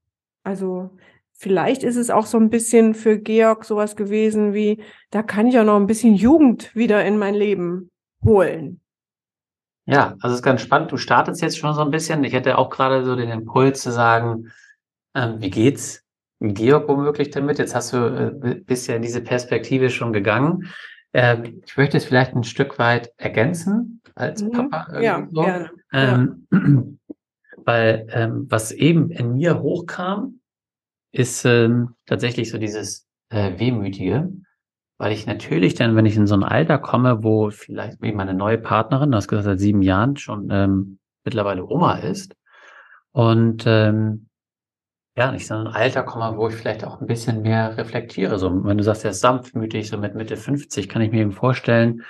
also 0.45 0.91
vielleicht 1.33 1.83
ist 1.83 1.97
es 1.97 2.11
auch 2.11 2.27
so 2.27 2.39
ein 2.39 2.51
bisschen 2.51 2.95
für 2.95 3.19
Georg 3.19 3.65
sowas 3.65 3.97
gewesen 3.97 4.55
wie, 4.55 4.83
da 5.11 5.23
kann 5.23 5.49
ich 5.49 5.59
auch 5.59 5.65
noch 5.65 5.77
ein 5.77 5.87
bisschen 5.89 6.15
Jugend 6.15 6.75
wieder 6.75 7.05
in 7.05 7.19
mein 7.19 7.35
Leben 7.35 7.91
holen. 8.25 8.82
Ja, 9.87 10.15
also 10.21 10.29
es 10.29 10.35
ist 10.35 10.43
ganz 10.43 10.61
spannend. 10.61 10.93
Du 10.93 10.97
startest 10.97 11.43
jetzt 11.43 11.59
schon 11.59 11.75
so 11.75 11.81
ein 11.81 11.91
bisschen. 11.91 12.23
Ich 12.25 12.33
hätte 12.33 12.59
auch 12.59 12.71
gerade 12.71 13.05
so 13.05 13.17
den 13.17 13.31
Impuls 13.31 13.81
zu 13.81 13.91
sagen, 13.91 14.51
ähm, 15.15 15.41
wie 15.41 15.51
geht's 15.51 16.05
Georg 16.41 16.89
womöglich 16.89 17.31
damit? 17.31 17.59
Jetzt 17.59 17.75
hast 17.75 17.93
du 17.93 17.97
äh, 18.43 18.55
bist 18.55 18.89
ja 18.89 18.97
in 18.97 19.03
diese 19.03 19.21
Perspektive 19.21 19.91
schon 19.91 20.13
gegangen. 20.13 20.69
Ähm, 21.13 21.63
ich 21.67 21.77
möchte 21.77 21.97
es 21.97 22.05
vielleicht 22.05 22.35
ein 22.35 22.45
Stück 22.45 22.79
weit 22.79 23.13
ergänzen 23.17 24.01
als 24.15 24.43
mhm. 24.43 24.53
Papa. 24.53 25.01
Ja, 25.01 25.27
so. 25.31 25.43
gerne. 25.43 25.71
Ähm, 25.93 26.47
ja. 26.53 26.59
Weil 27.65 28.07
ähm, 28.11 28.47
was 28.49 28.73
eben 28.73 29.11
in 29.11 29.35
mir 29.35 29.61
hochkam, 29.61 30.41
ist 31.13 31.45
ähm, 31.45 31.95
tatsächlich 32.07 32.51
so 32.51 32.59
dieses 32.59 33.07
äh, 33.29 33.59
Wehmütige, 33.59 34.33
weil 35.03 35.11
ich 35.11 35.27
natürlich 35.27 35.75
dann, 35.75 35.97
wenn 35.97 36.07
ich 36.07 36.15
in 36.15 36.29
so 36.29 36.37
ein 36.37 36.45
Alter 36.45 36.79
komme, 36.79 37.25
wo 37.25 37.51
vielleicht 37.51 38.01
meine 38.01 38.35
neue 38.35 38.57
Partnerin, 38.57 39.11
du 39.11 39.17
hast 39.17 39.27
gesagt, 39.27 39.47
seit 39.47 39.59
sieben 39.59 39.83
Jahren 39.83 40.17
schon 40.17 40.49
ähm, 40.53 41.01
mittlerweile 41.25 41.67
Oma 41.67 41.95
ist 41.97 42.37
und 43.11 43.65
ähm, 43.67 44.29
ja, 45.17 45.33
nicht 45.33 45.49
so 45.49 45.55
ein 45.55 45.67
Alter 45.67 46.05
komme, 46.05 46.37
wo 46.37 46.47
ich 46.47 46.55
vielleicht 46.55 46.85
auch 46.85 47.01
ein 47.01 47.09
bisschen 47.09 47.43
mehr 47.43 47.77
reflektiere. 47.77 48.39
So, 48.39 48.65
wenn 48.65 48.79
du 48.79 48.85
sagst, 48.85 49.05
er 49.05 49.11
ist 49.11 49.19
sanftmütig, 49.19 49.89
so 49.89 49.99
mit 49.99 50.15
Mitte 50.15 50.37
50, 50.37 50.89
kann 50.89 51.03
ich 51.03 51.11
mir 51.11 51.23
eben 51.23 51.33
vorstellen, 51.33 52.03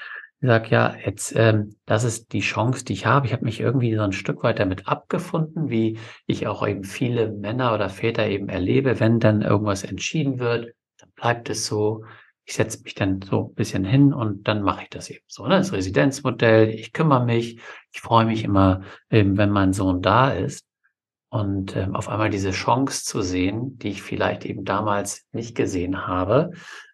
ich 0.43 0.49
sage, 0.49 0.69
ja, 0.69 0.95
jetzt, 1.03 1.35
ähm, 1.35 1.77
das 1.87 2.05
ist 2.05 2.35
die 2.35 2.41
Chance, 2.41 2.85
die 2.85 2.93
ich 2.93 3.07
habe. 3.07 3.25
Ich 3.25 3.33
habe 3.33 3.47
mich 3.47 3.59
irgendwie 3.59 3.97
so 3.97 4.03
ein 4.03 4.13
Stück 4.13 4.43
weit 4.43 4.59
damit 4.59 4.87
abgefunden, 4.87 5.71
wie 5.71 5.99
ich 6.27 6.47
auch 6.47 6.69
eben 6.69 6.85
viele 6.85 7.33
Männer 7.33 7.73
oder 7.73 7.89
Väter 7.89 8.27
eben 8.27 8.51
erlebe, 8.51 9.01
wenn 9.01 9.19
dann 9.19 9.41
irgendwas 9.41 9.83
entschieden 9.83 10.39
wird, 10.39 10.75
dann 10.99 11.11
bleibt 11.17 11.49
es 11.49 11.65
so. 11.65 12.05
Ich 12.45 12.55
setze 12.55 12.83
mich 12.83 12.95
dann 12.95 13.23
so 13.23 13.49
ein 13.51 13.55
bisschen 13.55 13.85
hin 13.85 14.13
und 14.13 14.49
dann 14.49 14.63
mache 14.63 14.83
ich 14.83 14.91
das 14.91 15.11
eben 15.11 15.25
so. 15.29 15.47
Ne? 15.47 15.57
Das 15.57 15.73
Residenzmodell, 15.73 16.69
ich 16.71 16.93
kümmere 16.93 17.25
mich, 17.25 17.61
ich 17.93 18.01
freue 18.01 18.27
mich 18.27 18.45
immer, 18.45 18.83
eben, 19.11 19.37
wenn 19.37 19.51
mein 19.51 19.73
Sohn 19.73 20.03
da 20.03 20.33
ist. 20.33 20.67
Und 21.29 21.77
ähm, 21.77 21.97
auf 21.97 22.09
einmal 22.09 22.29
diese 22.29 22.51
Chance 22.51 23.05
zu 23.05 23.23
sehen, 23.23 23.79
die 23.79 23.91
ich 23.91 24.03
vielleicht 24.03 24.45
eben 24.45 24.65
damals 24.65 25.27
nicht 25.33 25.55
gesehen 25.55 26.07
habe, 26.07 26.51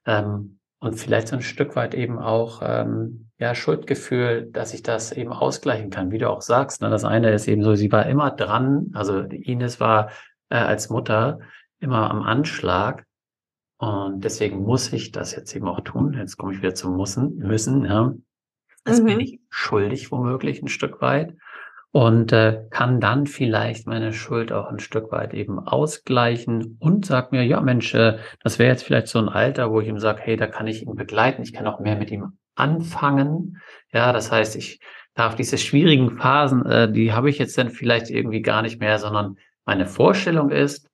ähm, 0.07 0.59
und 0.81 0.95
vielleicht 0.95 1.28
so 1.28 1.37
ein 1.37 1.43
Stück 1.43 1.76
weit 1.76 1.95
eben 1.95 2.19
auch 2.19 2.62
ähm, 2.64 3.31
ja 3.38 3.55
Schuldgefühl, 3.55 4.49
dass 4.52 4.75
ich 4.75 4.83
das 4.83 5.12
eben 5.12 5.33
ausgleichen 5.33 5.90
kann, 5.90 6.11
wie 6.11 6.19
du 6.19 6.31
auch 6.31 6.43
sagst. 6.43 6.83
Ne? 6.83 6.90
Das 6.90 7.05
eine 7.05 7.31
ist 7.33 7.49
eben 7.49 7.62
so, 7.62 7.75
sie 7.75 7.90
war 7.90 8.07
immer 8.07 8.31
dran, 8.31 8.90
also 8.95 9.21
Ines 9.21 9.81
war 9.81 10.11
äh, 10.50 10.57
als 10.57 10.88
Mutter 10.88 11.40
immer 11.81 12.11
am 12.11 12.23
Anschlag 12.23 13.05
und 13.78 14.25
deswegen 14.25 14.62
muss 14.62 14.92
ich 14.92 15.12
das 15.12 15.35
jetzt 15.35 15.54
eben 15.54 15.68
auch 15.68 15.80
tun. 15.80 16.14
Jetzt 16.14 16.37
komme 16.37 16.52
ich 16.52 16.58
wieder 16.58 16.75
zum 16.75 16.97
Mussen, 16.97 17.37
müssen. 17.37 17.85
Ja. 17.85 18.12
Das 18.85 19.00
mhm. 19.00 19.06
bin 19.06 19.20
ich 19.20 19.40
schuldig 19.50 20.11
womöglich 20.11 20.62
ein 20.62 20.68
Stück 20.68 21.00
weit 21.00 21.35
und 21.92 22.32
äh, 22.32 22.64
kann 22.70 23.00
dann 23.00 23.26
vielleicht 23.26 23.87
meine 23.87 24.12
Schuld 24.12 24.52
auch 24.52 24.66
ein 24.66 24.80
Stück 24.80 25.11
weit 25.12 25.32
eben 25.32 25.58
ausgleichen 25.58 26.76
und 26.80 27.06
sag 27.06 27.32
mir, 27.32 27.44
ja 27.44 27.61
Mensch, 27.61 27.94
äh, 27.94 28.18
das 28.42 28.58
wäre 28.58 28.70
jetzt 28.70 28.82
vielleicht 28.82 29.08
so 29.08 29.20
ein 29.20 29.28
Alter, 29.28 29.70
wo 29.70 29.80
ich 29.80 29.88
ihm 29.88 29.99
sage, 29.99 30.20
hey, 30.23 30.37
da 30.37 30.49
kann 30.49 30.66
ich 30.66 30.82
ihn 30.82 30.94
begleiten, 30.97 31.42
ich 31.42 31.52
kann 31.52 31.66
auch 31.66 31.80
mehr 31.80 31.97
mit 31.97 32.11
ihm 32.11 32.38
anfangen. 32.56 33.58
Ja, 33.92 34.12
das 34.12 34.30
heißt, 34.30 34.56
ich 34.56 34.80
darf 35.14 35.35
diese 35.35 35.56
schwierigen 35.56 36.18
Phasen, 36.18 36.66
äh, 36.66 36.90
die 36.90 37.12
habe 37.12 37.30
ich 37.30 37.38
jetzt 37.38 37.56
dann 37.56 37.70
vielleicht 37.70 38.11
irgendwie 38.11 38.42
gar 38.42 38.62
nicht 38.62 38.80
mehr, 38.80 38.99
sondern 38.99 39.37
meine 39.64 39.87
Vorstellung 39.87 40.50
ist, 40.50 40.88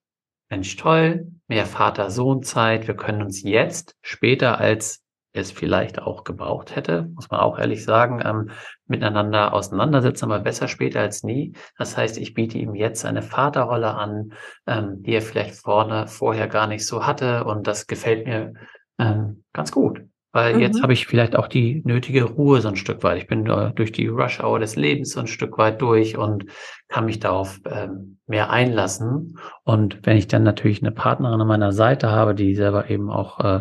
Mensch, 0.50 0.76
toll, 0.76 1.33
mehr 1.48 1.66
Vater-Sohn-Zeit, 1.66 2.86
wir 2.86 2.96
können 2.96 3.22
uns 3.22 3.42
jetzt 3.42 3.96
später 4.02 4.58
als 4.58 5.04
es 5.34 5.50
vielleicht 5.50 6.00
auch 6.00 6.22
gebraucht 6.22 6.76
hätte, 6.76 7.10
muss 7.14 7.28
man 7.28 7.40
auch 7.40 7.58
ehrlich 7.58 7.84
sagen, 7.84 8.22
ähm, 8.24 8.50
miteinander 8.86 9.52
auseinandersetzen, 9.52 10.26
aber 10.26 10.38
besser 10.38 10.68
später 10.68 11.00
als 11.00 11.24
nie. 11.24 11.54
Das 11.76 11.96
heißt, 11.96 12.18
ich 12.18 12.34
biete 12.34 12.56
ihm 12.56 12.74
jetzt 12.74 13.04
eine 13.04 13.20
Vaterrolle 13.20 13.94
an, 13.94 14.32
ähm, 14.66 15.02
die 15.02 15.12
er 15.12 15.22
vielleicht 15.22 15.56
vorne 15.56 16.06
vorher 16.06 16.46
gar 16.46 16.68
nicht 16.68 16.86
so 16.86 17.04
hatte 17.04 17.44
und 17.44 17.66
das 17.66 17.88
gefällt 17.88 18.26
mir 18.26 18.54
ähm, 18.98 19.44
ganz 19.52 19.72
gut. 19.72 20.04
Weil 20.34 20.54
mhm. 20.56 20.60
jetzt 20.62 20.82
habe 20.82 20.92
ich 20.92 21.06
vielleicht 21.06 21.36
auch 21.36 21.46
die 21.46 21.80
nötige 21.84 22.24
Ruhe 22.24 22.60
so 22.60 22.66
ein 22.66 22.74
Stück 22.74 23.04
weit. 23.04 23.18
Ich 23.18 23.28
bin 23.28 23.46
äh, 23.46 23.72
durch 23.72 23.92
die 23.92 24.08
Rush-Hour 24.08 24.58
des 24.58 24.74
Lebens 24.74 25.12
so 25.12 25.20
ein 25.20 25.28
Stück 25.28 25.58
weit 25.58 25.80
durch 25.80 26.18
und 26.18 26.46
kann 26.88 27.04
mich 27.04 27.20
darauf 27.20 27.60
ähm, 27.66 28.18
mehr 28.26 28.50
einlassen. 28.50 29.38
Und 29.62 30.00
wenn 30.02 30.16
ich 30.16 30.26
dann 30.26 30.42
natürlich 30.42 30.82
eine 30.82 30.90
Partnerin 30.90 31.40
an 31.40 31.46
meiner 31.46 31.70
Seite 31.70 32.10
habe, 32.10 32.34
die 32.34 32.56
selber 32.56 32.90
eben 32.90 33.12
auch 33.12 33.38
äh, 33.38 33.60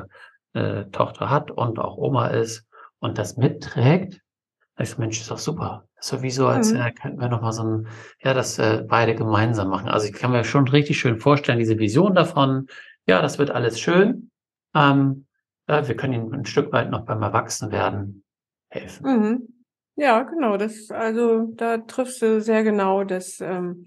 äh, 0.53 0.85
Tochter 0.85 1.29
hat 1.29 1.51
und 1.51 1.77
auch 1.77 1.95
Oma 1.95 2.29
ist 2.29 2.65
und 2.97 3.19
das 3.19 3.37
mitträgt, 3.37 4.21
da 4.75 4.83
ist 4.83 4.97
Mensch, 4.97 5.21
ist 5.21 5.29
doch 5.29 5.37
super. 5.37 5.85
sowieso, 5.99 6.47
als 6.47 6.73
mhm. 6.73 6.81
äh, 6.81 6.91
könnten 6.91 7.21
wir 7.21 7.29
nochmal 7.29 7.53
so 7.53 7.63
ein, 7.63 7.87
ja, 8.23 8.33
das 8.33 8.57
äh, 8.57 8.83
beide 8.87 9.13
gemeinsam 9.13 9.69
machen. 9.69 9.89
Also 9.89 10.07
ich 10.07 10.13
kann 10.13 10.31
mir 10.31 10.43
schon 10.43 10.67
richtig 10.67 10.97
schön 10.97 11.19
vorstellen, 11.19 11.59
diese 11.59 11.77
Vision 11.77 12.15
davon, 12.15 12.65
ja, 13.05 13.21
das 13.21 13.37
wird 13.37 13.51
alles 13.51 13.79
schön. 13.79 14.31
Ähm, 14.73 15.27
ja, 15.75 15.87
wir 15.87 15.95
können 15.95 16.13
ihnen 16.13 16.33
ein 16.33 16.45
Stück 16.45 16.71
weit 16.71 16.89
noch 16.89 17.05
beim 17.05 17.21
Erwachsenwerden 17.21 18.23
helfen. 18.69 19.05
Mhm. 19.05 19.47
Ja, 19.95 20.23
genau. 20.23 20.57
Das, 20.57 20.89
also 20.89 21.51
da 21.55 21.77
triffst 21.77 22.21
du 22.21 22.41
sehr 22.41 22.63
genau 22.63 23.03
das 23.03 23.39
ähm, 23.41 23.85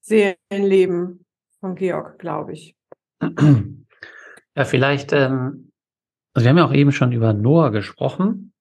Seelenleben 0.00 1.24
von 1.60 1.74
Georg, 1.74 2.18
glaube 2.18 2.52
ich. 2.52 2.76
Ja, 4.56 4.64
vielleicht 4.64 5.12
ähm, 5.12 5.72
also 6.34 6.46
wir 6.46 6.50
haben 6.50 6.58
ja 6.58 6.66
auch 6.66 6.74
eben 6.74 6.90
schon 6.90 7.12
über 7.12 7.32
Noah 7.32 7.70
gesprochen. 7.70 8.52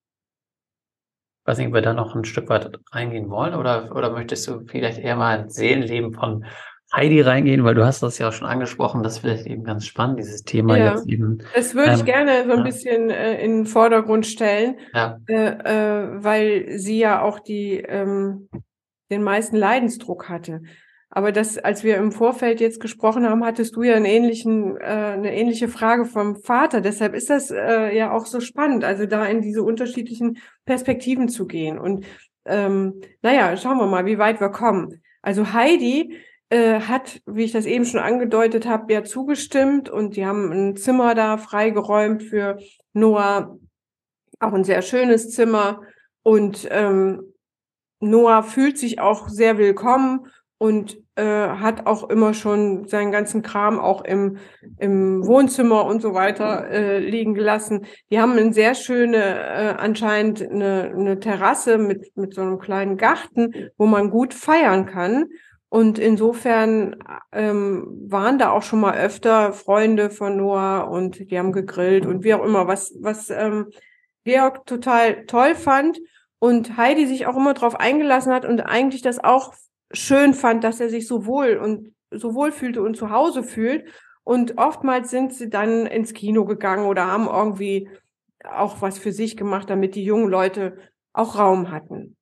Ich 1.42 1.48
weiß 1.48 1.58
nicht, 1.58 1.68
ob 1.68 1.74
wir 1.74 1.82
da 1.82 1.94
noch 1.94 2.16
ein 2.16 2.24
Stück 2.24 2.48
weit 2.50 2.80
reingehen 2.92 3.30
wollen 3.30 3.56
oder, 3.56 3.94
oder 3.96 4.12
möchtest 4.12 4.48
du 4.48 4.64
vielleicht 4.66 5.00
eher 5.00 5.16
mal 5.16 5.40
ins 5.40 5.56
Seelenleben 5.56 6.14
von 6.14 6.46
Heidi 6.96 7.22
reingehen, 7.22 7.64
weil 7.64 7.76
du 7.76 7.86
hast 7.86 8.04
das 8.04 8.20
ja 8.20 8.28
auch 8.28 8.34
schon 8.34 8.48
angesprochen, 8.48 9.02
das 9.02 9.14
ist 9.14 9.20
vielleicht 9.20 9.48
eben 9.48 9.64
ganz 9.64 9.86
spannend, 9.86 10.20
dieses 10.20 10.44
Thema 10.44 10.78
ja, 10.78 10.92
jetzt 10.92 11.08
eben. 11.08 11.40
Das 11.56 11.74
würde 11.74 11.92
ähm, 11.92 11.98
ich 11.98 12.06
gerne 12.06 12.44
so 12.46 12.52
ein 12.52 12.60
ja. 12.60 12.64
bisschen 12.64 13.10
äh, 13.10 13.44
in 13.44 13.52
den 13.58 13.66
Vordergrund 13.66 14.28
stellen, 14.28 14.76
ja. 14.94 15.18
äh, 15.28 15.34
äh, 15.34 16.24
weil 16.24 16.78
sie 16.78 17.00
ja 17.00 17.22
auch 17.22 17.40
die 17.40 17.78
ähm, 17.78 18.48
den 19.10 19.24
meisten 19.24 19.56
Leidensdruck 19.56 20.30
hatte. 20.30 20.62
Aber 21.16 21.32
das, 21.32 21.60
als 21.60 21.84
wir 21.84 21.98
im 21.98 22.12
Vorfeld 22.12 22.60
jetzt 22.60 22.80
gesprochen 22.80 23.30
haben, 23.30 23.46
hattest 23.46 23.76
du 23.76 23.84
ja 23.84 23.94
einen 23.94 24.06
ähnlichen, 24.06 24.78
äh, 24.78 24.84
eine 24.84 25.36
ähnliche 25.36 25.68
Frage 25.68 26.06
vom 26.06 26.38
Vater. 26.38 26.82
Deshalb 26.82 27.14
ist 27.14 27.30
das 27.30 27.52
äh, 27.52 27.96
ja 27.96 28.12
auch 28.12 28.26
so 28.26 28.40
spannend, 28.40 28.84
also 28.84 29.06
da 29.06 29.26
in 29.26 29.42
diese 29.42 29.62
unterschiedlichen 29.62 30.38
Perspektiven 30.66 31.30
zu 31.30 31.46
gehen. 31.46 31.78
Und 31.78 32.06
ähm, 32.46 33.02
naja, 33.22 33.56
schauen 33.58 33.78
wir 33.78 33.86
mal, 33.86 34.08
wie 34.08 34.18
weit 34.18 34.42
wir 34.42 34.50
kommen. 34.50 35.04
Also 35.22 35.54
Heidi 35.54 36.18
äh, 36.54 36.82
hat, 36.82 37.20
wie 37.26 37.46
ich 37.46 37.52
das 37.52 37.66
eben 37.66 37.84
schon 37.84 38.00
angedeutet 38.00 38.68
habe, 38.68 38.94
ja 38.94 39.04
zugestimmt 39.04 39.90
und 39.90 40.16
die 40.16 40.28
haben 40.28 40.52
ein 40.52 40.76
Zimmer 40.76 41.16
da 41.16 41.38
freigeräumt 41.38 42.22
für 42.22 42.60
Noah, 42.94 43.58
auch 44.40 44.54
ein 44.54 44.64
sehr 44.64 44.84
schönes 44.84 45.32
Zimmer. 45.32 45.82
Und 46.22 46.68
ähm, 46.70 47.34
Noah 48.00 48.44
fühlt 48.44 48.78
sich 48.78 49.00
auch 49.00 49.30
sehr 49.30 49.58
willkommen 49.58 50.28
und 50.60 50.96
äh, 51.16 51.24
hat 51.24 51.88
auch 51.88 52.08
immer 52.08 52.36
schon 52.36 52.88
seinen 52.88 53.12
ganzen 53.12 53.42
Kram 53.42 53.80
auch 53.80 54.04
im, 54.06 54.38
im 54.78 55.26
Wohnzimmer 55.26 55.86
und 55.86 56.04
so 56.04 56.14
weiter 56.14 56.70
äh, 56.70 57.00
liegen 57.00 57.34
gelassen. 57.34 57.88
Die 58.12 58.20
haben 58.20 58.34
eine 58.34 58.54
sehr 58.54 58.76
schöne, 58.76 59.18
äh, 59.18 59.74
anscheinend 59.76 60.44
eine, 60.44 60.94
eine 60.96 61.20
Terrasse 61.20 61.80
mit, 61.80 62.16
mit 62.16 62.36
so 62.36 62.42
einem 62.42 62.60
kleinen 62.60 62.98
Garten, 62.98 63.72
wo 63.76 63.88
man 63.88 64.12
gut 64.12 64.36
feiern 64.36 64.86
kann. 64.86 65.30
Und 65.74 65.98
insofern 65.98 66.98
ähm, 67.32 67.88
waren 68.06 68.38
da 68.38 68.52
auch 68.52 68.62
schon 68.62 68.80
mal 68.80 68.96
öfter 68.96 69.54
Freunde 69.54 70.12
von 70.12 70.38
Noah 70.38 70.88
und 70.88 71.32
die 71.32 71.40
haben 71.40 71.52
gegrillt 71.52 72.06
und 72.06 72.24
wie 72.24 72.36
auch 72.36 72.46
immer, 72.46 72.68
was, 72.68 72.94
was 73.02 73.32
ähm, 73.32 73.72
Georg 74.24 74.68
total 74.68 75.26
toll 75.26 75.56
fand 75.56 76.00
und 76.38 76.78
Heidi 76.78 77.08
sich 77.08 77.26
auch 77.26 77.36
immer 77.36 77.56
drauf 77.56 77.80
eingelassen 77.80 78.32
hat 78.32 78.46
und 78.46 78.62
eigentlich 78.62 79.02
das 79.02 79.18
auch 79.18 79.56
schön 79.92 80.36
fand, 80.36 80.64
dass 80.64 80.80
er 80.80 80.90
sich 80.90 81.08
so 81.08 81.26
wohl 81.26 81.58
und 81.58 81.92
so 82.12 82.36
wohl 82.36 82.52
fühlte 82.52 82.84
und 82.84 82.96
zu 82.96 83.10
Hause 83.10 83.42
fühlt. 83.42 83.88
Und 84.24 84.60
oftmals 84.60 85.10
sind 85.10 85.34
sie 85.34 85.50
dann 85.50 85.88
ins 85.88 86.14
Kino 86.14 86.46
gegangen 86.46 86.86
oder 86.86 87.08
haben 87.08 87.26
irgendwie 87.26 87.90
auch 88.44 88.84
was 88.84 89.00
für 89.00 89.12
sich 89.12 89.38
gemacht, 89.38 89.72
damit 89.72 89.96
die 89.96 90.04
jungen 90.04 90.30
Leute 90.30 90.78
auch 91.14 91.40
Raum 91.40 91.72
hatten. 91.72 92.16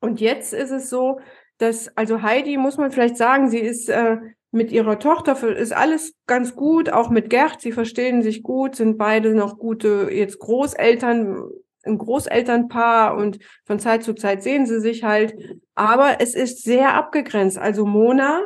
Und 0.00 0.20
jetzt 0.20 0.52
ist 0.52 0.72
es 0.72 0.90
so, 0.90 1.20
dass, 1.58 1.96
also 1.96 2.22
Heidi, 2.22 2.56
muss 2.56 2.78
man 2.78 2.90
vielleicht 2.90 3.16
sagen, 3.16 3.50
sie 3.50 3.58
ist 3.58 3.88
äh, 3.88 4.16
mit 4.50 4.72
ihrer 4.72 4.98
Tochter, 4.98 5.40
ist 5.56 5.72
alles 5.72 6.14
ganz 6.26 6.56
gut, 6.56 6.90
auch 6.90 7.10
mit 7.10 7.30
Gerd, 7.30 7.60
sie 7.60 7.72
verstehen 7.72 8.22
sich 8.22 8.42
gut, 8.42 8.76
sind 8.76 8.96
beide 8.96 9.34
noch 9.34 9.58
gute 9.58 10.08
jetzt 10.10 10.38
Großeltern, 10.38 11.42
ein 11.84 11.98
Großelternpaar 11.98 13.16
und 13.16 13.38
von 13.64 13.78
Zeit 13.78 14.02
zu 14.02 14.14
Zeit 14.14 14.42
sehen 14.42 14.66
sie 14.66 14.80
sich 14.80 15.04
halt. 15.04 15.34
Aber 15.74 16.20
es 16.20 16.34
ist 16.34 16.62
sehr 16.62 16.94
abgegrenzt. 16.94 17.58
Also 17.58 17.86
Mona, 17.86 18.42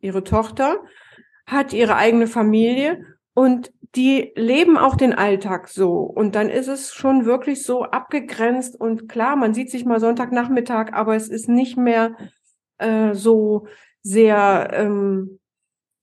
ihre 0.00 0.24
Tochter, 0.24 0.80
hat 1.46 1.72
ihre 1.72 1.96
eigene 1.96 2.26
Familie 2.26 3.04
und 3.34 3.72
die 3.94 4.32
leben 4.36 4.76
auch 4.76 4.96
den 4.96 5.14
Alltag 5.14 5.68
so. 5.68 6.00
Und 6.00 6.34
dann 6.34 6.50
ist 6.50 6.68
es 6.68 6.92
schon 6.92 7.24
wirklich 7.24 7.62
so 7.64 7.84
abgegrenzt 7.84 8.78
und 8.78 9.08
klar, 9.08 9.36
man 9.36 9.54
sieht 9.54 9.70
sich 9.70 9.84
mal 9.84 10.00
Sonntagnachmittag, 10.00 10.92
aber 10.92 11.16
es 11.16 11.28
ist 11.28 11.48
nicht 11.48 11.76
mehr 11.76 12.14
äh, 12.78 13.14
so 13.14 13.66
sehr 14.02 14.70
ähm, 14.72 15.38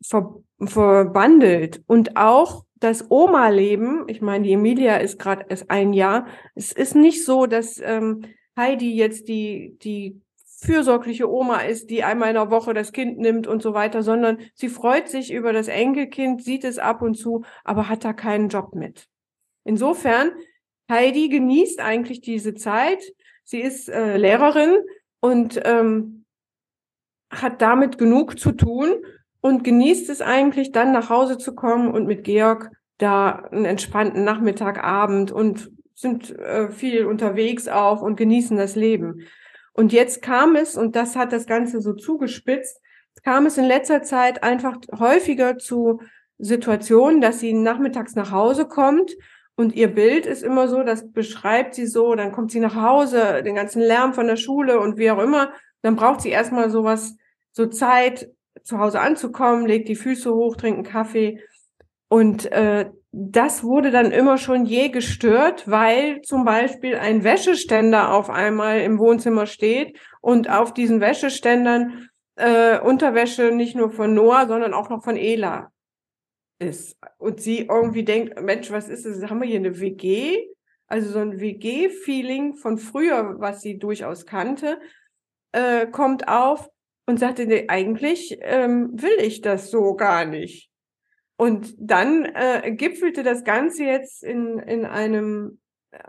ver 0.04 0.36
verbandelt. 0.60 1.84
Und 1.88 2.16
auch 2.16 2.64
das 2.76 3.10
Oma-Leben, 3.10 4.06
ich 4.08 4.22
meine, 4.22 4.46
die 4.46 4.54
Emilia 4.54 4.98
ist 4.98 5.20
gerade 5.20 5.46
erst 5.50 5.70
ein 5.70 5.94
Jahr, 5.94 6.28
es 6.56 6.72
ist 6.72 6.96
nicht 6.96 7.26
so, 7.26 7.46
dass 7.46 7.80
ähm, 7.84 8.26
Heidi 8.56 8.94
jetzt 8.94 9.28
die, 9.28 9.78
die 9.82 10.22
fürsorgliche 10.64 11.30
Oma 11.30 11.60
ist, 11.60 11.90
die 11.90 12.04
einmal 12.04 12.30
in 12.30 12.36
der 12.36 12.50
Woche 12.50 12.74
das 12.74 12.92
Kind 12.92 13.20
nimmt 13.20 13.48
und 13.48 13.62
so 13.62 13.74
weiter, 13.74 14.04
sondern 14.04 14.40
sie 14.54 14.70
freut 14.70 15.10
sich 15.10 15.32
über 15.32 15.54
das 15.54 15.68
Enkelkind, 15.68 16.44
sieht 16.44 16.64
es 16.64 16.80
ab 16.80 17.02
und 17.02 17.16
zu, 17.16 17.44
aber 17.64 17.90
hat 17.90 18.06
da 18.06 18.14
keinen 18.14 18.50
Job 18.50 18.74
mit. 18.76 19.08
Insofern, 19.64 20.32
Heidi 20.90 21.30
genießt 21.30 21.80
eigentlich 21.80 22.22
diese 22.22 22.54
Zeit. 22.54 23.02
Sie 23.44 23.62
ist 23.62 23.90
äh, 23.90 24.18
Lehrerin 24.18 24.78
und 25.20 25.60
ähm, 25.66 26.23
hat 27.42 27.62
damit 27.62 27.98
genug 27.98 28.40
zu 28.40 28.52
tun 28.52 28.96
und 29.42 29.64
genießt 29.64 30.10
es 30.10 30.22
eigentlich, 30.22 30.72
dann 30.72 30.92
nach 30.92 31.10
Hause 31.10 31.38
zu 31.38 31.56
kommen 31.56 31.92
und 31.92 32.08
mit 32.08 32.24
Georg 32.24 32.72
da 32.98 33.32
einen 33.52 33.66
entspannten 33.66 34.24
Nachmittag, 34.24 34.84
Abend 34.84 35.32
und 35.32 35.72
sind 35.96 36.38
äh, 36.40 36.70
viel 36.70 37.06
unterwegs 37.06 37.68
auch 37.68 38.02
und 38.02 38.16
genießen 38.16 38.58
das 38.58 38.76
Leben. 38.76 39.28
Und 39.74 39.92
jetzt 39.92 40.22
kam 40.22 40.56
es, 40.56 40.78
und 40.78 40.96
das 40.96 41.16
hat 41.16 41.32
das 41.34 41.46
Ganze 41.46 41.82
so 41.82 41.94
zugespitzt, 41.94 42.82
kam 43.24 43.46
es 43.46 43.58
in 43.58 43.66
letzter 43.66 44.04
Zeit 44.04 44.44
einfach 44.44 44.78
häufiger 44.98 45.58
zu 45.58 46.02
Situationen, 46.38 47.22
dass 47.22 47.40
sie 47.40 47.54
nachmittags 47.54 48.16
nach 48.16 48.32
Hause 48.32 48.68
kommt 48.68 49.16
und 49.56 49.76
ihr 49.76 49.88
Bild 49.88 50.26
ist 50.26 50.44
immer 50.44 50.68
so, 50.68 50.84
das 50.84 51.12
beschreibt 51.12 51.76
sie 51.76 51.86
so, 51.86 52.16
dann 52.16 52.32
kommt 52.32 52.52
sie 52.52 52.60
nach 52.60 52.76
Hause, 52.76 53.44
den 53.44 53.56
ganzen 53.56 53.82
Lärm 53.82 54.14
von 54.14 54.28
der 54.28 54.36
Schule 54.36 54.80
und 54.80 54.98
wie 54.98 55.12
auch 55.12 55.20
immer, 55.20 55.52
dann 55.82 55.96
braucht 55.96 56.22
sie 56.22 56.30
erstmal 56.30 56.70
sowas, 56.70 57.16
so 57.54 57.68
Zeit, 57.68 58.30
zu 58.64 58.80
Hause 58.80 59.00
anzukommen, 59.00 59.66
legt 59.66 59.88
die 59.88 59.96
Füße 59.96 60.32
hoch, 60.34 60.56
trinkt 60.56 60.78
einen 60.78 60.86
Kaffee. 60.86 61.40
Und 62.08 62.52
äh, 62.52 62.90
das 63.12 63.64
wurde 63.64 63.92
dann 63.92 64.12
immer 64.12 64.38
schon 64.38 64.66
je 64.66 64.90
gestört, 64.90 65.68
weil 65.70 66.22
zum 66.22 66.46
Beispiel 66.46 66.96
ein 66.96 67.24
Wäscheständer 67.24 68.14
auf 68.14 68.30
einmal 68.30 68.82
im 68.82 69.00
Wohnzimmer 69.00 69.46
steht 69.46 69.98
und 70.22 70.50
auf 70.50 70.74
diesen 70.74 71.00
Wäscheständern 71.00 72.10
äh, 72.36 72.80
Unterwäsche 72.80 73.52
nicht 73.52 73.76
nur 73.76 73.92
von 73.92 74.14
Noah, 74.14 74.48
sondern 74.48 74.74
auch 74.74 74.90
noch 74.90 75.04
von 75.04 75.18
Ela 75.18 75.72
ist. 76.60 76.98
Und 77.18 77.42
sie 77.42 77.68
irgendwie 77.68 78.04
denkt, 78.04 78.42
Mensch, 78.42 78.72
was 78.72 78.90
ist 78.90 79.06
das? 79.06 79.30
Haben 79.30 79.42
wir 79.42 79.48
hier 79.48 79.60
eine 79.60 79.80
WG? 79.80 80.48
Also 80.88 81.12
so 81.12 81.20
ein 81.20 81.40
WG-Feeling 81.40 82.56
von 82.56 82.78
früher, 82.78 83.36
was 83.40 83.62
sie 83.62 83.78
durchaus 83.78 84.26
kannte, 84.26 84.80
äh, 85.52 85.88
kommt 85.88 86.28
auf 86.28 86.70
und 87.06 87.20
sagte, 87.20 87.46
nee, 87.46 87.66
eigentlich 87.68 88.38
ähm, 88.42 88.90
will 88.94 89.20
ich 89.20 89.42
das 89.42 89.72
so 89.72 89.96
gar 89.96 90.26
nicht. 90.26 90.70
Und 91.36 91.74
dann 91.78 92.26
äh, 92.26 92.72
gipfelte 92.72 93.24
das 93.24 93.44
Ganze 93.44 93.84
jetzt 93.84 94.24
in, 94.24 94.60
in 94.60 94.86
einem, 94.86 95.60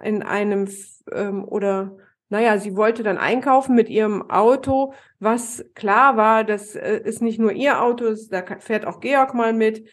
in 0.02 0.22
einem 0.22 0.68
ähm, 1.12 1.44
oder 1.44 1.96
naja, 2.28 2.58
sie 2.58 2.76
wollte 2.76 3.02
dann 3.02 3.18
einkaufen 3.18 3.74
mit 3.74 3.88
ihrem 3.88 4.28
Auto, 4.30 4.94
was 5.18 5.64
klar 5.74 6.16
war, 6.16 6.44
das 6.44 6.74
äh, 6.74 7.00
ist 7.04 7.22
nicht 7.22 7.38
nur 7.38 7.52
ihr 7.52 7.82
Auto, 7.82 8.14
da 8.30 8.44
fährt 8.58 8.86
auch 8.86 9.00
Georg 9.00 9.34
mal 9.34 9.52
mit. 9.52 9.88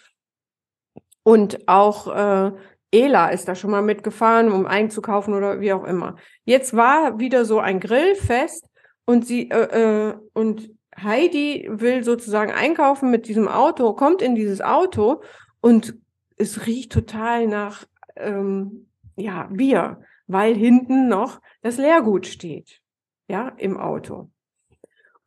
Und 1.23 1.67
auch 1.67 2.07
äh, 2.07 2.51
Ela 2.91 3.29
ist 3.29 3.47
da 3.47 3.55
schon 3.55 3.71
mal 3.71 3.81
mitgefahren, 3.81 4.51
um 4.51 4.65
einzukaufen 4.65 5.33
oder 5.33 5.61
wie 5.61 5.71
auch 5.73 5.83
immer. 5.83 6.15
Jetzt 6.43 6.75
war 6.75 7.19
wieder 7.19 7.45
so 7.45 7.59
ein 7.59 7.79
Grillfest 7.79 8.67
und 9.05 9.25
sie 9.25 9.49
äh, 9.49 10.09
äh, 10.09 10.15
und 10.33 10.71
Heidi 11.03 11.67
will 11.69 12.03
sozusagen 12.03 12.51
einkaufen 12.51 13.11
mit 13.11 13.27
diesem 13.27 13.47
Auto, 13.47 13.93
kommt 13.93 14.21
in 14.21 14.35
dieses 14.35 14.61
Auto 14.61 15.21
und 15.61 15.95
es 16.37 16.65
riecht 16.65 16.91
total 16.91 17.47
nach 17.47 17.85
ähm, 18.15 18.87
ja 19.15 19.47
Bier, 19.51 20.01
weil 20.27 20.55
hinten 20.55 21.07
noch 21.07 21.41
das 21.61 21.77
Leergut 21.77 22.27
steht, 22.27 22.81
ja 23.27 23.49
im 23.57 23.77
Auto. 23.77 24.29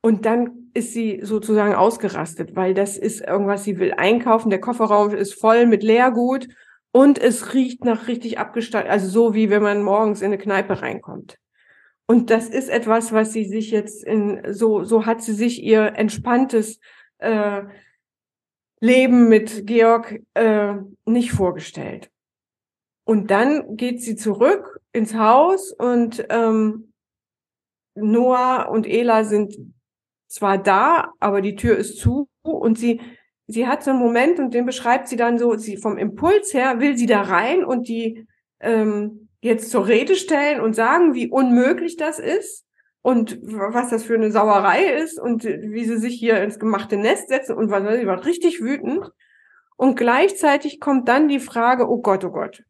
Und 0.00 0.26
dann 0.26 0.70
ist 0.74 0.92
sie 0.92 1.20
sozusagen 1.22 1.74
ausgerastet, 1.74 2.56
weil 2.56 2.74
das 2.74 2.98
ist 2.98 3.22
irgendwas, 3.22 3.64
sie 3.64 3.78
will 3.78 3.94
einkaufen, 3.94 4.50
der 4.50 4.60
Kofferraum 4.60 5.14
ist 5.14 5.40
voll 5.40 5.66
mit 5.66 5.82
Leergut 5.82 6.48
und 6.92 7.18
es 7.18 7.54
riecht 7.54 7.84
nach 7.84 8.06
richtig 8.06 8.38
abgestaltet, 8.38 8.90
also 8.90 9.08
so 9.08 9.34
wie 9.34 9.50
wenn 9.50 9.62
man 9.62 9.82
morgens 9.82 10.20
in 10.20 10.26
eine 10.26 10.38
Kneipe 10.38 10.82
reinkommt. 10.82 11.38
Und 12.07 12.31
das 12.31 12.49
ist 12.49 12.69
etwas, 12.69 13.12
was 13.12 13.33
sie 13.33 13.45
sich 13.45 13.71
jetzt 13.71 14.05
in, 14.05 14.53
so, 14.53 14.85
so 14.85 15.07
hat 15.07 15.23
sie 15.23 15.33
sich 15.33 15.62
ihr 15.62 15.95
entspanntes 15.97 16.79
äh, 17.19 17.62
Leben 18.81 19.29
mit 19.29 19.67
Georg 19.67 20.21
äh, 20.35 20.75
nicht 21.07 21.33
vorgestellt. 21.33 22.11
Und 23.05 23.31
dann 23.31 23.77
geht 23.77 24.03
sie 24.03 24.17
zurück 24.17 24.81
ins 24.93 25.14
Haus 25.14 25.73
und 25.73 26.27
ähm, 26.29 26.93
Noah 27.95 28.69
und 28.71 28.87
Ela 28.87 29.25
sind 29.25 29.57
zwar 30.27 30.59
da, 30.59 31.12
aber 31.21 31.40
die 31.40 31.55
Tür 31.55 31.77
ist 31.77 31.99
zu 31.99 32.29
und 32.43 32.79
sie, 32.79 33.01
sie 33.47 33.67
hat 33.67 33.83
so 33.83 33.90
einen 33.90 34.01
Moment 34.01 34.38
und 34.38 34.53
den 34.53 34.67
beschreibt 34.67 35.09
sie 35.09 35.17
dann 35.17 35.38
so, 35.38 35.57
sie 35.57 35.77
vom 35.77 35.97
Impuls 35.97 36.53
her 36.55 36.81
will 36.81 36.97
sie 36.97 37.07
da 37.07 37.23
rein 37.23 37.64
und 37.64 37.88
die 37.88 38.27
ähm, 38.61 39.23
jetzt 39.44 39.70
zur 39.70 39.87
Rede 39.87 40.16
stellen 40.16 40.61
und 40.62 40.74
sagen, 40.74 41.12
wie 41.12 41.28
unmöglich 41.28 41.96
das 41.96 42.18
ist 42.18 42.64
und 43.02 43.38
was 43.42 43.90
das 43.90 44.02
für 44.02 44.14
eine 44.14 44.33
Sauerei 44.33 44.85
ist 44.85 45.20
und 45.20 45.44
wie 45.44 45.85
sie 45.85 45.98
sich 45.98 46.18
hier 46.18 46.42
ins 46.42 46.59
gemachte 46.59 46.96
Nest 46.96 47.28
setzen 47.28 47.54
und 47.54 47.70
was, 47.70 47.83
sie 47.98 48.07
war 48.07 48.24
richtig 48.24 48.62
wütend. 48.62 49.11
Und 49.76 49.96
gleichzeitig 49.96 50.80
kommt 50.80 51.09
dann 51.09 51.28
die 51.28 51.40
Frage, 51.40 51.90
oh 51.90 52.00
Gott, 52.00 52.24
oh 52.24 52.30
Gott. 52.30 52.64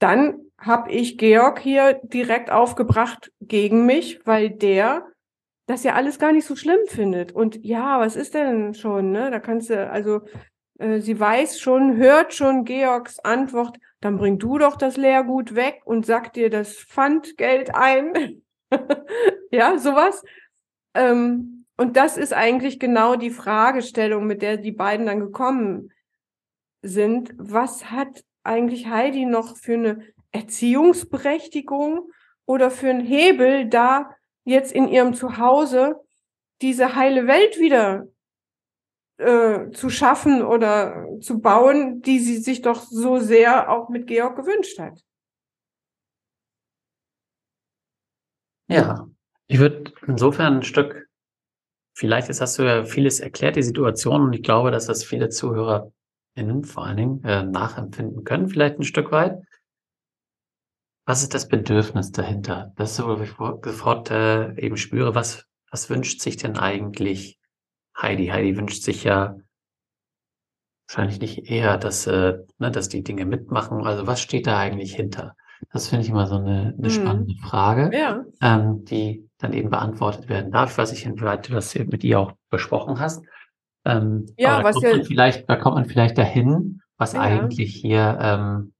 Dann 0.00 0.40
habe 0.58 0.90
ich 0.90 1.16
Georg 1.16 1.60
hier 1.60 2.00
direkt 2.02 2.50
aufgebracht 2.50 3.30
gegen 3.40 3.86
mich, 3.86 4.20
weil 4.26 4.50
der 4.50 5.06
das 5.66 5.84
ja 5.84 5.94
alles 5.94 6.18
gar 6.18 6.32
nicht 6.32 6.46
so 6.46 6.56
schlimm 6.56 6.80
findet. 6.88 7.30
Und 7.30 7.64
ja, 7.64 8.00
was 8.00 8.16
ist 8.16 8.34
denn 8.34 8.74
schon, 8.74 9.12
ne? 9.12 9.30
Da 9.30 9.38
kannst 9.38 9.70
du, 9.70 9.88
also 9.88 10.22
äh, 10.80 10.98
sie 10.98 11.20
weiß 11.20 11.60
schon, 11.60 11.96
hört 11.96 12.34
schon 12.34 12.64
Georgs 12.64 13.20
Antwort, 13.20 13.78
dann 14.00 14.18
bring 14.18 14.38
du 14.38 14.58
doch 14.58 14.76
das 14.76 14.96
Lehrgut 14.96 15.54
weg 15.54 15.82
und 15.84 16.06
sag 16.06 16.32
dir 16.32 16.50
das 16.50 16.74
Pfandgeld 16.74 17.74
ein. 17.74 18.42
ja, 19.50 19.78
sowas. 19.78 20.22
Ähm, 20.94 21.66
und 21.76 21.96
das 21.96 22.16
ist 22.16 22.32
eigentlich 22.32 22.78
genau 22.78 23.16
die 23.16 23.30
Fragestellung, 23.30 24.26
mit 24.26 24.42
der 24.42 24.56
die 24.56 24.72
beiden 24.72 25.06
dann 25.06 25.20
gekommen 25.20 25.90
sind. 26.82 27.32
Was 27.36 27.90
hat 27.90 28.24
eigentlich 28.42 28.88
Heidi 28.88 29.26
noch 29.26 29.56
für 29.56 29.74
eine 29.74 30.02
Erziehungsberechtigung 30.32 32.10
oder 32.46 32.70
für 32.70 32.90
einen 32.90 33.04
Hebel 33.04 33.66
da 33.68 34.10
jetzt 34.44 34.72
in 34.72 34.88
ihrem 34.88 35.14
Zuhause 35.14 36.00
diese 36.62 36.94
heile 36.94 37.26
Welt 37.26 37.58
wieder 37.58 38.06
äh, 39.18 39.70
zu 39.72 39.90
schaffen 39.90 40.42
oder 40.42 41.06
zu 41.20 41.40
bauen, 41.40 42.02
die 42.02 42.20
sie 42.20 42.38
sich 42.38 42.62
doch 42.62 42.80
so 42.80 43.18
sehr 43.18 43.70
auch 43.70 43.88
mit 43.88 44.06
Georg 44.06 44.36
gewünscht 44.36 44.78
hat. 44.78 45.04
Ja, 48.68 49.08
ich 49.48 49.58
würde 49.58 49.92
insofern 50.06 50.58
ein 50.58 50.62
Stück, 50.62 51.08
vielleicht 51.94 52.28
ist, 52.28 52.40
hast 52.40 52.58
du 52.58 52.62
ja 52.62 52.84
vieles 52.84 53.18
erklärt, 53.18 53.56
die 53.56 53.62
Situation, 53.62 54.22
und 54.22 54.32
ich 54.34 54.42
glaube, 54.42 54.70
dass 54.70 54.86
das 54.86 55.04
viele 55.04 55.30
ZuhörerInnen 55.30 56.64
vor 56.64 56.84
allen 56.86 56.96
Dingen 56.98 57.24
äh, 57.24 57.42
nachempfinden 57.42 58.24
können, 58.24 58.48
vielleicht 58.48 58.78
ein 58.78 58.84
Stück 58.84 59.10
weit. 59.10 59.42
Was 61.06 61.22
ist 61.22 61.32
das 61.32 61.48
Bedürfnis 61.48 62.12
dahinter? 62.12 62.72
Das 62.76 62.92
ist 62.92 63.04
wo 63.04 63.16
ich 63.20 63.32
sofort 63.64 64.10
äh, 64.10 64.54
eben 64.60 64.76
spüre, 64.76 65.14
was, 65.14 65.46
was 65.70 65.88
wünscht 65.88 66.20
sich 66.20 66.36
denn 66.36 66.58
eigentlich 66.58 67.37
Heidi? 68.00 68.28
Heidi 68.28 68.56
wünscht 68.56 68.82
sich 68.82 69.04
ja 69.04 69.36
wahrscheinlich 70.88 71.20
nicht 71.20 71.50
eher, 71.50 71.76
dass, 71.76 72.06
äh, 72.06 72.38
ne, 72.58 72.70
dass 72.70 72.88
die 72.88 73.02
Dinge 73.02 73.26
mitmachen. 73.26 73.86
Also 73.86 74.06
was 74.06 74.20
steht 74.20 74.46
da 74.46 74.58
eigentlich 74.58 74.94
hinter? 74.94 75.36
Das 75.72 75.88
finde 75.88 76.04
ich 76.04 76.10
immer 76.10 76.26
so 76.26 76.36
eine, 76.36 76.74
eine 76.78 76.88
mhm. 76.88 76.90
spannende 76.90 77.34
Frage, 77.42 77.90
ja. 77.92 78.24
ähm, 78.40 78.84
die 78.84 79.28
dann 79.38 79.52
eben 79.52 79.70
beantwortet 79.70 80.28
werden 80.28 80.52
darf. 80.52 80.72
Ich 80.72 80.78
weiß 80.78 80.92
nicht, 80.92 81.04
inwieweit 81.04 81.48
du 81.48 81.52
das 81.52 81.74
mit 81.74 82.04
ihr 82.04 82.20
auch 82.20 82.32
besprochen 82.50 82.98
hast. 83.00 83.24
Ähm, 83.84 84.26
ja, 84.36 84.62
was 84.62 84.80
ja, 84.82 85.02
vielleicht, 85.04 85.48
da 85.48 85.56
kommt 85.56 85.76
man 85.76 85.86
vielleicht 85.86 86.18
dahin, 86.18 86.80
was 86.96 87.12
ja. 87.12 87.20
eigentlich 87.20 87.74
hier, 87.74 88.18
ähm, 88.20 88.72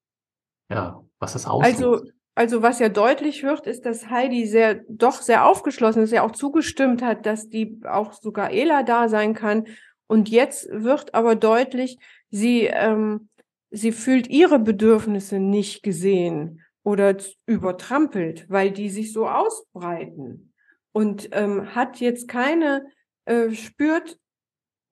ja, 0.70 1.02
was 1.18 1.32
das 1.32 1.46
auslöst. 1.46 1.82
Also, 1.82 2.02
also 2.38 2.62
was 2.62 2.78
ja 2.78 2.88
deutlich 2.88 3.42
wird, 3.42 3.66
ist, 3.66 3.84
dass 3.84 4.10
Heidi 4.10 4.46
sehr, 4.46 4.76
doch 4.88 5.22
sehr 5.22 5.44
aufgeschlossen 5.44 6.04
ist, 6.04 6.12
ja 6.12 6.22
auch 6.22 6.30
zugestimmt 6.30 7.02
hat, 7.02 7.26
dass 7.26 7.48
die 7.48 7.80
auch 7.84 8.12
sogar 8.12 8.52
Ela 8.52 8.84
da 8.84 9.08
sein 9.08 9.34
kann. 9.34 9.66
Und 10.06 10.28
jetzt 10.28 10.68
wird 10.70 11.14
aber 11.14 11.34
deutlich, 11.34 11.98
sie, 12.30 12.66
ähm, 12.66 13.28
sie 13.70 13.90
fühlt 13.90 14.28
ihre 14.28 14.60
Bedürfnisse 14.60 15.40
nicht 15.40 15.82
gesehen 15.82 16.62
oder 16.84 17.16
übertrampelt, 17.46 18.48
weil 18.48 18.70
die 18.70 18.88
sich 18.88 19.12
so 19.12 19.26
ausbreiten 19.26 20.52
und 20.92 21.30
ähm, 21.32 21.74
hat 21.74 21.98
jetzt 21.98 22.28
keine, 22.28 22.86
äh, 23.24 23.50
spürt 23.50 24.16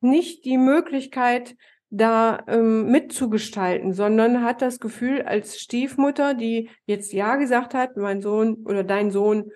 nicht 0.01 0.45
die 0.45 0.59
Möglichkeit, 0.59 1.55
da 1.97 2.45
ähm, 2.47 2.91
mitzugestalten, 2.91 3.93
sondern 3.93 4.43
hat 4.43 4.63
das 4.63 4.79
Gefühl 4.81 5.23
als 5.23 5.59
Stiefmutter, 5.59 6.35
die 6.35 6.71
jetzt 6.85 7.13
Ja 7.13 7.35
gesagt 7.37 7.75
hat, 7.75 7.97
mein 7.97 8.21
Sohn 8.21 8.65
oder 8.65 8.85
dein 8.85 9.11
Sohn 9.11 9.51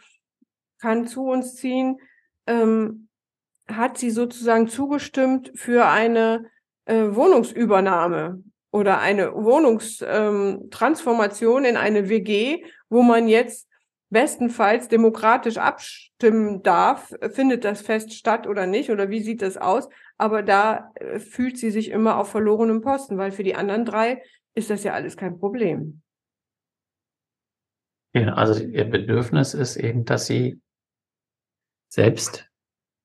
kann 0.81 1.07
zu 1.07 1.24
uns 1.24 1.55
ziehen, 1.57 1.98
ähm, 2.46 3.09
hat 3.68 3.98
sie 3.98 4.11
sozusagen 4.11 4.68
zugestimmt 4.68 5.53
für 5.55 5.87
eine 5.87 6.46
äh, 6.87 7.14
Wohnungsübernahme 7.14 8.42
oder 8.70 9.00
eine 9.00 9.35
Wohnungstransformation 9.35 11.64
ähm, 11.64 11.70
in 11.70 11.76
eine 11.76 12.09
WG, 12.09 12.64
wo 12.88 13.03
man 13.03 13.29
jetzt 13.29 13.68
bestenfalls 14.11 14.88
demokratisch 14.88 15.57
abstimmen 15.57 16.62
darf, 16.62 17.14
findet 17.31 17.64
das 17.64 17.81
Fest 17.81 18.12
statt 18.12 18.46
oder 18.46 18.66
nicht 18.66 18.90
oder 18.90 19.09
wie 19.09 19.20
sieht 19.20 19.40
das 19.40 19.57
aus? 19.57 19.88
Aber 20.18 20.42
da 20.42 20.92
äh, 20.96 21.18
fühlt 21.18 21.57
sie 21.57 21.70
sich 21.70 21.90
immer 21.90 22.18
auf 22.18 22.31
verlorenem 22.31 22.83
Posten, 22.83 23.16
weil 23.16 23.33
für 23.33 23.44
die 23.44 23.55
anderen 23.55 23.85
drei 23.85 24.23
ist 24.55 24.68
das 24.68 24.85
ja 24.85 24.92
alles 24.92 25.16
kein 25.16 25.38
Problem. 25.38 26.03
Ja, 28.12 28.35
also 28.35 28.62
ihr 28.62 28.85
Bedürfnis 28.85 29.55
ist 29.55 29.77
eben, 29.77 30.05
dass 30.05 30.27
sie 30.27 30.61
selbst 31.88 32.51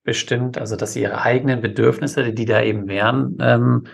bestimmt, 0.03 0.57
also 0.57 0.75
dass 0.75 0.93
sie 0.93 1.01
ihre 1.01 1.21
eigenen 1.21 1.61
Bedürfnisse, 1.61 2.33
die 2.33 2.45
da 2.45 2.61
eben 2.61 2.87
wären, 2.87 3.37
ähm, 3.39 3.87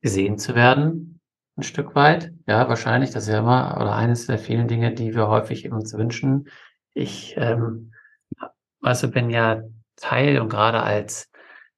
gesehen 0.00 0.38
zu 0.38 0.54
werden, 0.54 1.11
ein 1.56 1.62
Stück 1.62 1.94
weit. 1.94 2.32
Ja, 2.46 2.68
wahrscheinlich, 2.68 3.10
das 3.10 3.24
ist 3.24 3.30
ja 3.32 3.40
immer, 3.40 3.76
oder 3.76 3.94
eines 3.94 4.26
der 4.26 4.38
vielen 4.38 4.68
Dinge, 4.68 4.94
die 4.94 5.14
wir 5.14 5.28
häufig 5.28 5.70
uns 5.70 5.94
wünschen. 5.94 6.48
Ich, 6.94 7.34
ähm, 7.36 7.92
also 8.80 9.10
bin 9.10 9.30
ja 9.30 9.62
Teil 9.96 10.40
und 10.40 10.48
gerade 10.48 10.82
als, 10.82 11.30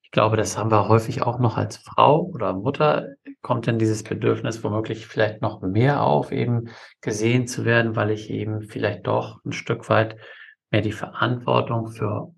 ich 0.02 0.10
glaube, 0.10 0.36
das 0.36 0.56
haben 0.56 0.70
wir 0.70 0.88
häufig 0.88 1.22
auch 1.22 1.38
noch 1.38 1.56
als 1.56 1.76
Frau 1.76 2.22
oder 2.22 2.52
Mutter, 2.52 3.08
kommt 3.42 3.66
dann 3.66 3.78
dieses 3.78 4.02
Bedürfnis 4.02 4.62
womöglich 4.64 5.06
vielleicht 5.06 5.42
noch 5.42 5.60
mehr 5.60 6.02
auf, 6.02 6.32
eben 6.32 6.68
gesehen 7.00 7.46
zu 7.46 7.64
werden, 7.64 7.96
weil 7.96 8.10
ich 8.10 8.30
eben 8.30 8.62
vielleicht 8.62 9.06
doch 9.06 9.44
ein 9.44 9.52
Stück 9.52 9.88
weit 9.88 10.16
mehr 10.70 10.82
die 10.82 10.92
Verantwortung 10.92 11.88
für 11.88 12.32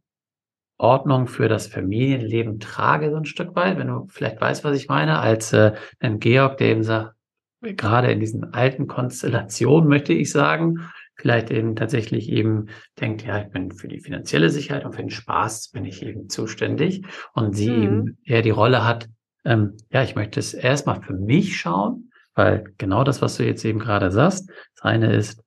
Ordnung 0.79 1.27
für 1.27 1.49
das 1.49 1.69
Familienleben 1.69 2.61
trage, 2.61 3.11
so 3.11 3.17
ein 3.17 3.25
Stück 3.25 3.55
weit, 3.57 3.79
wenn 3.79 3.89
du 3.89 4.07
vielleicht 4.09 4.41
weißt, 4.41 4.63
was 4.65 4.77
ich 4.77 4.89
meine, 4.89 5.19
als 5.21 5.53
äh, 5.53 5.73
ein 6.01 6.19
Georg, 6.19 6.59
der 6.59 6.69
eben 6.69 6.83
sagt, 6.83 7.16
gerade 7.61 8.11
in 8.13 8.21
diesen 8.21 8.53
alten 8.53 8.87
Konstellationen, 8.87 9.89
möchte 9.89 10.13
ich 10.13 10.31
sagen, 10.31 10.89
vielleicht 11.17 11.51
eben 11.51 11.77
tatsächlich 11.77 12.31
eben 12.31 12.67
denkt, 13.01 13.25
ja, 13.25 13.41
ich 13.41 13.49
bin 13.49 13.73
für 13.73 13.89
die 13.89 14.01
finanzielle 14.01 14.51
Sicherheit 14.51 14.85
und 14.85 14.95
für 14.95 15.03
den 15.03 15.11
Spaß 15.11 15.71
bin 15.71 15.85
ich 15.85 16.03
eben 16.03 16.29
zuständig 16.29 17.05
und 17.33 17.57
sie 17.57 17.71
mhm. 17.71 17.83
eben 17.83 18.19
eher 18.25 18.43
die 18.43 18.51
Rolle 18.51 18.85
hat, 18.85 19.09
ähm, 19.45 19.77
ja, 19.91 20.03
ich 20.03 20.15
möchte 20.15 20.41
es 20.41 20.55
erstmal 20.55 21.01
für 21.01 21.15
mich 21.15 21.57
schauen, 21.57 22.11
weil 22.35 22.65
genau 22.77 23.05
das, 23.05 23.23
was 23.23 23.37
du 23.37 23.45
jetzt 23.45 23.65
eben 23.65 23.79
gerade 23.79 24.11
sagst, 24.11 24.51
das 24.75 24.83
eine 24.83 25.15
ist, 25.15 25.43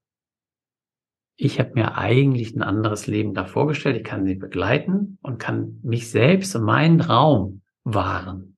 ich 1.42 1.60
habe 1.60 1.72
mir 1.74 1.96
eigentlich 1.98 2.54
ein 2.54 2.64
anderes 2.64 3.08
Leben 3.08 3.34
da 3.34 3.46
vorgestellt. 3.46 3.96
Ich 3.96 4.04
kann 4.04 4.26
sie 4.26 4.36
begleiten 4.36 5.18
und 5.22 5.40
kann 5.40 5.80
mich 5.84 6.12
selbst 6.12 6.54
und 6.54 6.64
meinen 6.64 7.00
Raum 7.00 7.62
wahren. 7.86 8.58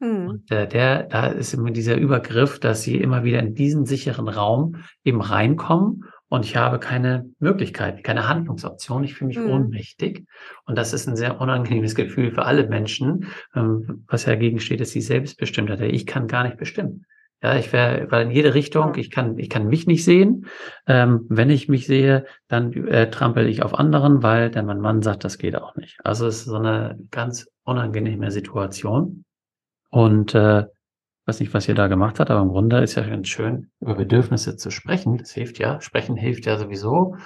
Hm. 0.00 0.28
Und 0.28 0.50
äh, 0.50 0.68
der, 0.68 1.04
da 1.04 1.26
ist 1.26 1.54
immer 1.54 1.70
dieser 1.70 1.96
Übergriff, 1.96 2.60
dass 2.60 2.82
sie 2.82 2.96
immer 2.96 3.24
wieder 3.24 3.40
in 3.40 3.54
diesen 3.54 3.84
sicheren 3.86 4.28
Raum 4.28 4.76
eben 5.04 5.20
reinkommen 5.20 6.04
und 6.28 6.44
ich 6.44 6.56
habe 6.56 6.78
keine 6.78 7.30
Möglichkeit, 7.38 8.04
keine 8.04 8.28
Handlungsoption. 8.28 9.02
Ich 9.02 9.14
fühle 9.14 9.28
mich 9.28 9.38
hm. 9.38 9.50
ohnmächtig. 9.50 10.26
Und 10.66 10.76
das 10.76 10.92
ist 10.92 11.08
ein 11.08 11.16
sehr 11.16 11.40
unangenehmes 11.40 11.94
Gefühl 11.94 12.32
für 12.32 12.44
alle 12.44 12.68
Menschen. 12.68 13.28
Ähm, 13.54 14.04
was 14.06 14.26
ja 14.26 14.32
dagegen 14.32 14.60
steht, 14.60 14.80
ist 14.80 14.94
die 14.94 15.00
Selbstbestimmtheit. 15.00 15.80
Ich 15.80 16.06
kann 16.06 16.28
gar 16.28 16.44
nicht 16.44 16.58
bestimmen. 16.58 17.06
Ja, 17.42 17.56
ich 17.56 17.72
wäre, 17.72 18.10
weil 18.10 18.26
in 18.26 18.32
jede 18.32 18.54
Richtung, 18.54 18.96
ich 18.96 19.10
kann, 19.10 19.38
ich 19.38 19.48
kann 19.48 19.68
mich 19.68 19.86
nicht 19.86 20.04
sehen. 20.04 20.46
Ähm, 20.86 21.24
wenn 21.28 21.50
ich 21.50 21.68
mich 21.68 21.86
sehe, 21.86 22.26
dann 22.48 22.72
äh, 22.72 23.10
trampel 23.10 23.46
ich 23.46 23.62
auf 23.62 23.78
anderen, 23.78 24.22
weil 24.22 24.50
denn 24.50 24.66
mein 24.66 24.80
Mann 24.80 25.02
sagt, 25.02 25.24
das 25.24 25.38
geht 25.38 25.56
auch 25.56 25.76
nicht. 25.76 25.98
Also 26.04 26.26
es 26.26 26.38
ist 26.38 26.44
so 26.46 26.56
eine 26.56 26.98
ganz 27.10 27.48
unangenehme 27.62 28.32
Situation. 28.32 29.24
Und 29.90 30.34
äh, 30.34 30.64
weiß 31.26 31.40
nicht, 31.40 31.52
was 31.54 31.68
ihr 31.68 31.74
da 31.74 31.88
gemacht 31.88 32.20
habt, 32.20 32.30
aber 32.30 32.42
im 32.42 32.48
Grunde 32.48 32.78
ist 32.78 32.94
ja 32.94 33.02
ganz 33.02 33.28
schön, 33.28 33.70
über 33.80 33.94
Bedürfnisse 33.94 34.56
zu 34.56 34.70
sprechen. 34.70 35.18
Das 35.18 35.32
hilft 35.32 35.58
ja. 35.58 35.80
Sprechen 35.80 36.16
hilft 36.16 36.46
ja 36.46 36.58
sowieso. 36.58 37.16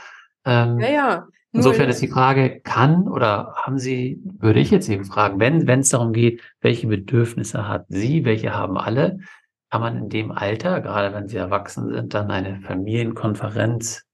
Ähm, 0.45 0.81
ja, 0.81 0.91
ja. 0.91 1.29
Insofern 1.55 1.91
ist 1.91 2.01
die 2.01 2.09
Frage, 2.09 2.61
kann 2.61 3.07
oder 3.07 3.55
haben 3.57 3.79
Sie, 3.79 4.23
würde 4.39 4.59
ich 4.59 4.71
jetzt 4.71 4.89
eben 4.89 5.05
fragen, 5.05 5.39
wenn 5.39 5.67
wenn 5.67 5.81
es 5.81 5.91
darum 5.91 6.15
geht, 6.15 6.41
welche 6.63 6.87
Bedürfnisse 6.87 7.69
hat 7.69 7.85
sie, 7.89 8.25
welche 8.25 8.55
haben 8.55 8.79
alle, 8.79 9.19
kann 9.71 9.83
man 9.83 9.97
in 9.97 10.09
dem 10.09 10.33
Alter, 10.33 10.81
gerade 10.81 11.15
wenn 11.15 11.29
sie 11.29 11.37
erwachsen 11.37 11.93
sind, 11.93 12.15
dann 12.15 12.31
eine 12.31 12.61
Familienkonferenz 12.61 14.05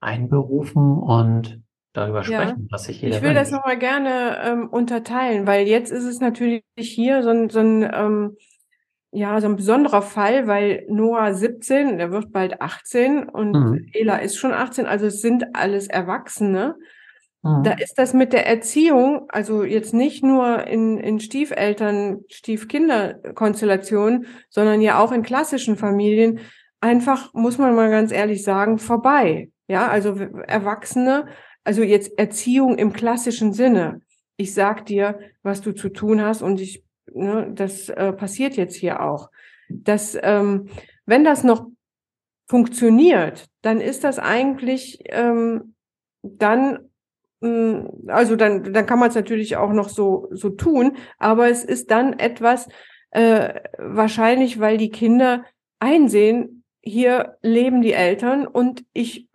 einberufen 0.00 0.96
und 0.98 1.60
darüber 1.92 2.22
sprechen, 2.22 2.62
ja. 2.62 2.66
was 2.70 2.84
sich 2.84 3.00
jeder 3.00 3.16
Ich 3.16 3.22
will 3.22 3.30
wünscht. 3.30 3.42
das 3.42 3.50
nochmal 3.50 3.78
gerne 3.78 4.38
ähm, 4.44 4.68
unterteilen, 4.68 5.46
weil 5.46 5.66
jetzt 5.66 5.90
ist 5.90 6.04
es 6.04 6.20
natürlich 6.20 6.62
hier 6.76 7.22
so 7.22 7.30
ein, 7.30 7.50
so 7.50 7.60
ein 7.60 7.90
ähm, 7.92 8.36
ja, 9.12 9.40
so 9.40 9.48
ein 9.48 9.56
besonderer 9.56 10.02
Fall, 10.02 10.46
weil 10.46 10.86
Noah 10.88 11.34
17, 11.34 11.98
der 11.98 12.12
wird 12.12 12.32
bald 12.32 12.60
18 12.60 13.28
und 13.28 13.52
mhm. 13.52 13.86
Ela 13.92 14.18
ist 14.18 14.36
schon 14.36 14.52
18, 14.52 14.86
also 14.86 15.06
es 15.06 15.20
sind 15.20 15.56
alles 15.56 15.88
Erwachsene. 15.88 16.76
Da 17.42 17.74
mhm. 17.74 17.78
ist 17.78 17.94
das 17.94 18.12
mit 18.12 18.34
der 18.34 18.46
Erziehung, 18.46 19.24
also 19.30 19.64
jetzt 19.64 19.94
nicht 19.94 20.22
nur 20.22 20.66
in, 20.66 20.98
in 20.98 21.20
Stiefeltern, 21.20 22.20
Stiefkinderkonstellationen, 22.28 24.26
sondern 24.50 24.82
ja 24.82 24.98
auch 24.98 25.10
in 25.10 25.22
klassischen 25.22 25.76
Familien, 25.76 26.40
einfach, 26.80 27.32
muss 27.32 27.56
man 27.56 27.74
mal 27.74 27.90
ganz 27.90 28.12
ehrlich 28.12 28.44
sagen, 28.44 28.78
vorbei. 28.78 29.48
Ja, 29.68 29.88
also 29.88 30.14
Erwachsene, 30.46 31.28
also 31.70 31.84
jetzt 31.84 32.18
Erziehung 32.18 32.78
im 32.78 32.92
klassischen 32.92 33.52
Sinne. 33.52 34.00
Ich 34.36 34.54
sag 34.54 34.86
dir, 34.86 35.20
was 35.44 35.60
du 35.60 35.70
zu 35.70 35.88
tun 35.88 36.20
hast 36.20 36.42
und 36.42 36.60
ich, 36.60 36.82
ne, 37.14 37.48
das 37.54 37.88
äh, 37.90 38.12
passiert 38.12 38.56
jetzt 38.56 38.74
hier 38.74 39.00
auch. 39.00 39.30
Das, 39.68 40.18
ähm, 40.20 40.66
wenn 41.06 41.22
das 41.22 41.44
noch 41.44 41.68
funktioniert, 42.48 43.46
dann 43.62 43.80
ist 43.80 44.02
das 44.02 44.18
eigentlich 44.18 44.98
ähm, 45.10 45.76
dann 46.24 46.90
hm, 47.40 47.88
also 48.08 48.34
dann, 48.34 48.72
dann 48.72 48.86
kann 48.86 48.98
man 48.98 49.10
es 49.10 49.14
natürlich 49.14 49.56
auch 49.56 49.72
noch 49.72 49.90
so, 49.90 50.26
so 50.32 50.50
tun, 50.50 50.96
aber 51.18 51.50
es 51.50 51.62
ist 51.62 51.92
dann 51.92 52.18
etwas 52.18 52.66
äh, 53.12 53.60
wahrscheinlich, 53.78 54.58
weil 54.58 54.76
die 54.76 54.90
Kinder 54.90 55.44
einsehen, 55.78 56.64
hier 56.80 57.38
leben 57.42 57.80
die 57.80 57.92
Eltern 57.92 58.48
und 58.48 58.84
ich 58.92 59.29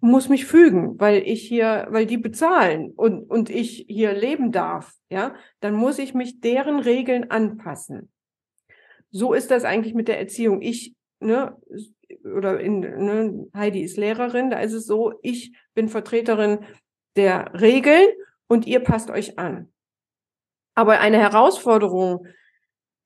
muss 0.00 0.28
mich 0.28 0.46
fügen, 0.46 0.98
weil 1.00 1.22
ich 1.26 1.42
hier, 1.42 1.86
weil 1.90 2.06
die 2.06 2.18
bezahlen 2.18 2.92
und, 2.92 3.28
und 3.28 3.50
ich 3.50 3.84
hier 3.88 4.12
leben 4.12 4.52
darf, 4.52 4.92
ja, 5.08 5.34
dann 5.60 5.74
muss 5.74 5.98
ich 5.98 6.14
mich 6.14 6.40
deren 6.40 6.78
Regeln 6.78 7.30
anpassen. 7.30 8.10
So 9.10 9.32
ist 9.32 9.50
das 9.50 9.64
eigentlich 9.64 9.94
mit 9.94 10.08
der 10.08 10.18
Erziehung. 10.18 10.62
Ich, 10.62 10.94
ne, 11.20 11.56
oder 12.24 12.60
in, 12.60 12.80
ne, 12.80 13.48
Heidi 13.54 13.82
ist 13.82 13.96
Lehrerin, 13.96 14.50
da 14.50 14.60
ist 14.60 14.72
es 14.72 14.86
so, 14.86 15.14
ich 15.22 15.56
bin 15.74 15.88
Vertreterin 15.88 16.60
der 17.16 17.52
Regeln 17.60 18.06
und 18.48 18.66
ihr 18.66 18.80
passt 18.80 19.10
euch 19.10 19.38
an. 19.38 19.72
Aber 20.74 21.00
eine 21.00 21.18
Herausforderung 21.18 22.26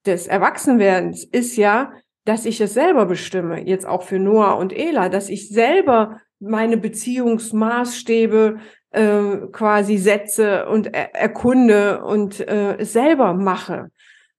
des 0.05 0.27
Erwachsenwerdens 0.27 1.23
ist 1.23 1.55
ja, 1.55 1.93
dass 2.25 2.45
ich 2.45 2.61
es 2.61 2.73
selber 2.73 3.05
bestimme, 3.05 3.65
jetzt 3.67 3.85
auch 3.85 4.03
für 4.03 4.19
Noah 4.19 4.57
und 4.57 4.73
Ela, 4.73 5.09
dass 5.09 5.29
ich 5.29 5.49
selber 5.49 6.19
meine 6.41 6.77
Beziehungsmaßstäbe 6.77 8.59
äh, 8.91 9.37
quasi 9.51 9.97
setze 9.97 10.67
und 10.67 10.93
er 10.93 11.15
erkunde 11.15 12.03
und 12.03 12.39
äh, 12.47 12.77
selber 12.81 13.33
mache. 13.33 13.91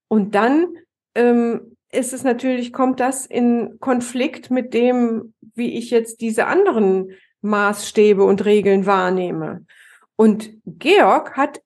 Und 0.08 0.34
dann 0.34 0.66
ähm, 1.14 1.76
ist 1.90 2.12
es 2.12 2.24
natürlich, 2.24 2.72
kommt 2.72 3.00
das 3.00 3.26
in 3.26 3.78
Konflikt 3.80 4.50
mit 4.50 4.74
dem, 4.74 5.34
wie 5.54 5.78
ich 5.78 5.90
jetzt 5.90 6.20
diese 6.20 6.46
anderen 6.46 7.12
Maßstäbe 7.42 8.22
und 8.24 8.44
Regeln 8.44 8.86
wahrnehme. 8.86 9.64
Und 10.16 10.50
Georg 10.66 11.36
hat 11.36 11.62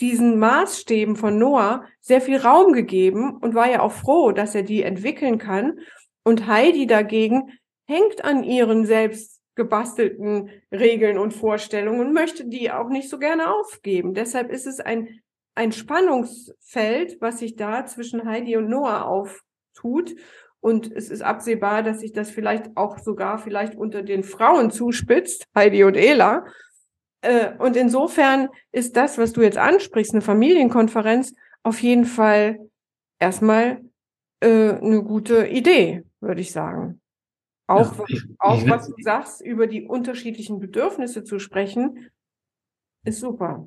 diesen 0.00 0.38
Maßstäben 0.38 1.16
von 1.16 1.38
Noah 1.38 1.84
sehr 2.00 2.20
viel 2.20 2.36
Raum 2.36 2.72
gegeben 2.72 3.36
und 3.38 3.54
war 3.54 3.70
ja 3.70 3.80
auch 3.80 3.92
froh, 3.92 4.32
dass 4.32 4.54
er 4.54 4.62
die 4.62 4.82
entwickeln 4.82 5.38
kann. 5.38 5.78
Und 6.22 6.46
Heidi 6.46 6.86
dagegen 6.86 7.52
hängt 7.86 8.24
an 8.24 8.44
ihren 8.44 8.84
selbst 8.84 9.35
gebastelten 9.56 10.50
Regeln 10.70 11.18
und 11.18 11.32
Vorstellungen 11.32 12.00
und 12.00 12.12
möchte 12.12 12.46
die 12.46 12.70
auch 12.70 12.88
nicht 12.88 13.08
so 13.08 13.18
gerne 13.18 13.52
aufgeben. 13.52 14.14
Deshalb 14.14 14.52
ist 14.52 14.66
es 14.66 14.78
ein, 14.80 15.20
ein 15.54 15.72
Spannungsfeld, 15.72 17.16
was 17.20 17.38
sich 17.38 17.56
da 17.56 17.86
zwischen 17.86 18.28
Heidi 18.28 18.56
und 18.56 18.68
Noah 18.68 19.06
auftut. 19.06 20.14
Und 20.60 20.92
es 20.92 21.10
ist 21.10 21.22
absehbar, 21.22 21.82
dass 21.82 22.00
sich 22.00 22.12
das 22.12 22.30
vielleicht 22.30 22.76
auch 22.76 22.98
sogar 22.98 23.38
vielleicht 23.38 23.74
unter 23.74 24.02
den 24.02 24.22
Frauen 24.22 24.70
zuspitzt, 24.70 25.46
Heidi 25.54 25.84
und 25.84 25.96
Ela. 25.96 26.44
Äh, 27.22 27.52
und 27.58 27.76
insofern 27.76 28.48
ist 28.72 28.96
das, 28.96 29.16
was 29.16 29.32
du 29.32 29.42
jetzt 29.42 29.58
ansprichst, 29.58 30.12
eine 30.12 30.22
Familienkonferenz, 30.22 31.32
auf 31.62 31.80
jeden 31.80 32.04
Fall 32.04 32.58
erstmal 33.18 33.80
äh, 34.40 34.74
eine 34.74 35.02
gute 35.02 35.46
Idee, 35.46 36.04
würde 36.20 36.40
ich 36.40 36.52
sagen. 36.52 37.00
Auch, 37.66 37.92
ich, 38.08 38.24
auch 38.38 38.62
ich 38.62 38.70
was 38.70 38.88
du 38.88 38.94
sagst, 39.02 39.40
über 39.40 39.66
die 39.66 39.86
unterschiedlichen 39.86 40.60
Bedürfnisse 40.60 41.24
zu 41.24 41.38
sprechen, 41.38 42.10
ist 43.04 43.20
super. 43.20 43.66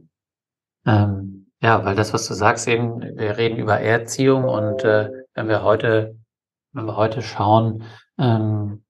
Ähm, 0.86 1.52
ja, 1.62 1.84
weil 1.84 1.96
das, 1.96 2.14
was 2.14 2.28
du 2.28 2.34
sagst, 2.34 2.68
eben, 2.68 3.02
wir 3.02 3.38
reden 3.38 3.58
über 3.58 3.80
Erziehung 3.80 4.46
und 4.46 4.84
äh, 4.86 5.10
wenn 5.34 5.50
wir 5.50 5.64
heute 5.64 6.16
wenn 6.74 6.86
wir 6.86 6.96
heute 6.96 7.22
schauen, 7.22 7.84
ähm, 8.18 8.84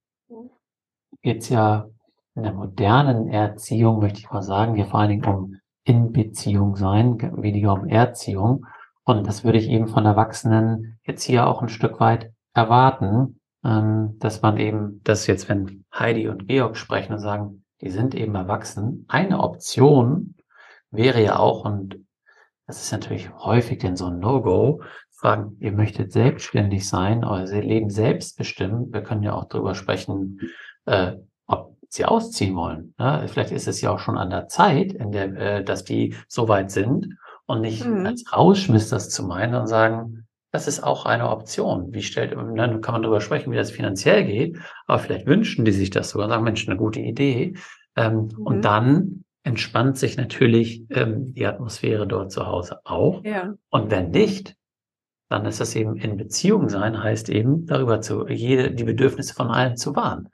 geht 1.21 1.43
es 1.43 1.49
ja 1.49 1.89
in 2.35 2.43
der 2.43 2.53
modernen 2.53 3.29
Erziehung, 3.29 3.99
möchte 3.99 4.19
ich 4.19 4.29
mal 4.31 4.41
sagen, 4.41 4.75
hier 4.75 4.85
vor 4.85 4.99
allen 4.99 5.09
Dingen 5.09 5.25
um 5.25 5.55
In-Beziehung 5.85 6.75
sein, 6.75 7.17
weniger 7.41 7.73
um 7.73 7.87
Erziehung. 7.87 8.65
Und 9.03 9.27
das 9.27 9.43
würde 9.43 9.57
ich 9.57 9.69
eben 9.69 9.87
von 9.87 10.05
Erwachsenen 10.05 10.99
jetzt 11.03 11.23
hier 11.23 11.47
auch 11.47 11.61
ein 11.61 11.69
Stück 11.69 11.99
weit 11.99 12.31
erwarten, 12.53 13.38
ähm, 13.63 14.17
dass 14.19 14.41
man 14.41 14.57
eben, 14.57 15.01
dass 15.03 15.27
jetzt, 15.27 15.49
wenn 15.49 15.85
Heidi 15.93 16.27
und 16.27 16.47
Georg 16.47 16.77
sprechen 16.77 17.13
und 17.13 17.19
sagen, 17.19 17.63
die 17.81 17.89
sind 17.89 18.15
eben 18.15 18.35
erwachsen, 18.35 19.05
eine 19.07 19.39
Option 19.39 20.35
wäre 20.91 21.23
ja 21.23 21.37
auch, 21.37 21.65
und 21.65 21.97
das 22.67 22.81
ist 22.81 22.91
natürlich 22.91 23.31
häufig 23.33 23.79
denn 23.79 23.95
so 23.95 24.07
ein 24.07 24.19
No-Go, 24.19 24.81
fragen, 25.19 25.57
ihr 25.59 25.73
möchtet 25.73 26.13
selbstständig 26.13 26.87
sein, 26.87 27.25
euer 27.25 27.45
Leben 27.45 27.89
selbst 27.89 28.37
bestimmen. 28.37 28.93
Wir 28.93 29.03
können 29.03 29.23
ja 29.23 29.33
auch 29.33 29.45
darüber 29.49 29.75
sprechen, 29.75 30.39
äh, 30.85 31.13
ob 31.45 31.75
sie 31.89 32.05
ausziehen 32.05 32.55
wollen. 32.55 32.93
Ne? 32.97 33.25
Vielleicht 33.27 33.51
ist 33.51 33.67
es 33.67 33.81
ja 33.81 33.91
auch 33.91 33.99
schon 33.99 34.17
an 34.17 34.29
der 34.29 34.47
Zeit, 34.47 34.93
in 34.93 35.11
der, 35.11 35.35
äh, 35.35 35.63
dass 35.63 35.83
die 35.83 36.15
so 36.29 36.47
weit 36.47 36.71
sind 36.71 37.17
und 37.47 37.61
nicht 37.61 37.85
mhm. 37.85 38.05
als 38.05 38.31
Rausschmiss 38.31 38.89
das 38.89 39.09
zu 39.09 39.23
meinen 39.23 39.55
und 39.55 39.67
sagen, 39.67 40.27
das 40.51 40.67
ist 40.67 40.83
auch 40.83 41.05
eine 41.05 41.29
Option. 41.29 41.93
Wie 41.93 42.01
stellt, 42.01 42.31
dann 42.31 42.53
ne, 42.53 42.79
kann 42.81 42.93
man 42.93 43.03
darüber 43.03 43.21
sprechen, 43.21 43.51
wie 43.51 43.57
das 43.57 43.71
finanziell 43.71 44.25
geht, 44.25 44.57
aber 44.87 44.99
vielleicht 44.99 45.27
wünschen 45.27 45.65
die 45.65 45.71
sich 45.71 45.89
das 45.89 46.09
sogar 46.09 46.25
und 46.25 46.31
sagen, 46.31 46.43
Mensch, 46.43 46.67
eine 46.67 46.77
gute 46.77 46.99
Idee. 46.99 47.55
Ähm, 47.95 48.29
mhm. 48.35 48.45
Und 48.45 48.65
dann 48.65 49.23
entspannt 49.43 49.97
sich 49.97 50.17
natürlich 50.17 50.83
ähm, 50.89 51.33
die 51.33 51.45
Atmosphäre 51.45 52.07
dort 52.07 52.31
zu 52.31 52.45
Hause 52.45 52.79
auch. 52.83 53.23
Ja. 53.23 53.53
Und 53.69 53.91
wenn 53.91 54.09
nicht, 54.09 54.55
dann 55.29 55.45
ist 55.45 55.61
das 55.61 55.75
eben 55.75 55.95
in 55.95 56.17
Beziehung 56.17 56.69
sein, 56.69 57.01
heißt 57.01 57.29
eben 57.29 57.65
darüber 57.67 58.01
zu, 58.01 58.27
jede, 58.27 58.71
die 58.71 58.83
Bedürfnisse 58.83 59.35
von 59.35 59.49
allen 59.49 59.77
zu 59.77 59.95
wahren 59.95 60.29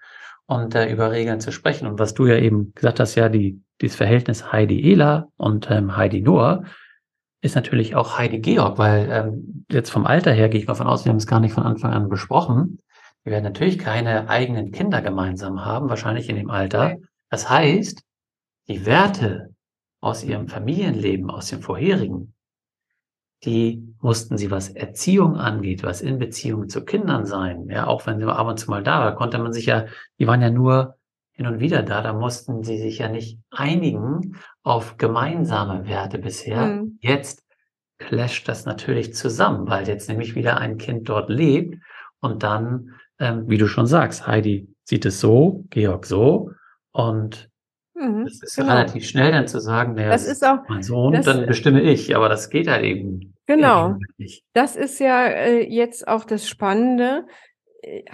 und 0.45 0.73
äh, 0.75 0.89
über 0.91 1.11
Regeln 1.11 1.41
zu 1.41 1.51
sprechen. 1.51 1.87
Und 1.87 1.99
was 1.99 2.13
du 2.13 2.25
ja 2.25 2.37
eben 2.37 2.73
gesagt 2.73 2.99
hast, 2.99 3.15
ja, 3.15 3.27
die, 3.27 3.61
dieses 3.81 3.97
Verhältnis 3.97 4.53
Heidi 4.53 4.91
Ela 4.91 5.27
und 5.35 5.69
ähm, 5.69 5.97
Heidi 5.97 6.21
Noah 6.21 6.63
ist 7.45 7.55
natürlich 7.55 7.95
auch 7.95 8.17
Heidi 8.17 8.39
Georg, 8.39 8.77
weil 8.77 9.09
ähm, 9.11 9.65
jetzt 9.71 9.91
vom 9.91 10.05
Alter 10.05 10.33
her 10.33 10.49
gehe 10.49 10.59
ich 10.59 10.67
mal 10.67 10.73
von 10.73 10.87
aus, 10.87 11.05
wir 11.05 11.11
haben 11.11 11.17
es 11.17 11.27
gar 11.27 11.39
nicht 11.39 11.53
von 11.53 11.63
Anfang 11.63 11.93
an 11.93 12.09
besprochen. 12.09 12.79
Wir 13.23 13.31
werden 13.31 13.43
natürlich 13.43 13.79
keine 13.79 14.29
eigenen 14.29 14.71
Kinder 14.71 15.01
gemeinsam 15.01 15.63
haben, 15.63 15.89
wahrscheinlich 15.89 16.29
in 16.29 16.35
dem 16.35 16.49
Alter. 16.49 16.97
Das 17.29 17.49
heißt, 17.49 18.01
die 18.67 18.85
Werte 18.85 19.53
aus 20.01 20.23
ihrem 20.23 20.47
Familienleben, 20.47 21.29
aus 21.29 21.47
dem 21.49 21.61
vorherigen, 21.61 22.33
die 23.43 23.95
mussten 24.01 24.37
sie, 24.37 24.51
was 24.51 24.69
Erziehung 24.69 25.37
angeht, 25.37 25.83
was 25.83 26.01
in 26.01 26.19
Beziehung 26.19 26.69
zu 26.69 26.83
Kindern 26.83 27.25
sein, 27.25 27.67
ja, 27.69 27.87
auch 27.87 28.05
wenn 28.07 28.19
sie 28.19 28.25
ab 28.25 28.47
und 28.47 28.59
zu 28.59 28.69
mal 28.69 28.83
da 28.83 28.99
war, 29.01 29.15
konnte 29.15 29.37
man 29.37 29.53
sich 29.53 29.67
ja, 29.67 29.85
die 30.19 30.27
waren 30.27 30.41
ja 30.41 30.49
nur 30.49 30.95
hin 31.35 31.47
und 31.47 31.59
wieder 31.59 31.83
da, 31.83 32.01
da 32.01 32.13
mussten 32.13 32.63
sie 32.63 32.77
sich 32.77 32.99
ja 32.99 33.09
nicht 33.09 33.37
einigen 33.51 34.37
auf 34.63 34.97
gemeinsame 34.97 35.85
Werte 35.85 36.17
bisher. 36.17 36.65
Mhm. 36.65 36.97
Jetzt 37.01 37.43
clasht 37.97 38.47
das 38.47 38.65
natürlich 38.65 39.13
zusammen, 39.13 39.67
weil 39.67 39.87
jetzt 39.87 40.09
nämlich 40.09 40.35
wieder 40.35 40.57
ein 40.57 40.77
Kind 40.77 41.07
dort 41.09 41.29
lebt 41.29 41.81
und 42.21 42.43
dann, 42.43 42.93
ähm, 43.19 43.49
wie 43.49 43.57
du 43.57 43.67
schon 43.67 43.85
sagst, 43.85 44.27
Heidi 44.27 44.73
sieht 44.83 45.05
es 45.05 45.19
so, 45.19 45.65
Georg 45.69 46.05
so 46.05 46.51
und 46.91 47.49
mhm, 47.93 48.25
es 48.25 48.41
ist 48.41 48.55
genau. 48.55 48.71
relativ 48.73 49.05
schnell 49.05 49.31
dann 49.31 49.47
zu 49.47 49.59
sagen, 49.59 49.95
der 49.95 50.09
das 50.09 50.25
ist 50.25 50.45
auch, 50.45 50.59
mein 50.69 50.83
Sohn, 50.83 51.13
das, 51.13 51.25
dann 51.25 51.45
bestimme 51.45 51.81
ich, 51.81 52.15
aber 52.15 52.29
das 52.29 52.49
geht 52.49 52.67
halt 52.69 52.83
eben. 52.83 53.33
Genau. 53.45 53.97
Nicht. 54.17 54.43
Das 54.53 54.75
ist 54.75 54.99
ja 54.99 55.25
äh, 55.25 55.67
jetzt 55.69 56.07
auch 56.07 56.23
das 56.25 56.47
Spannende. 56.47 57.27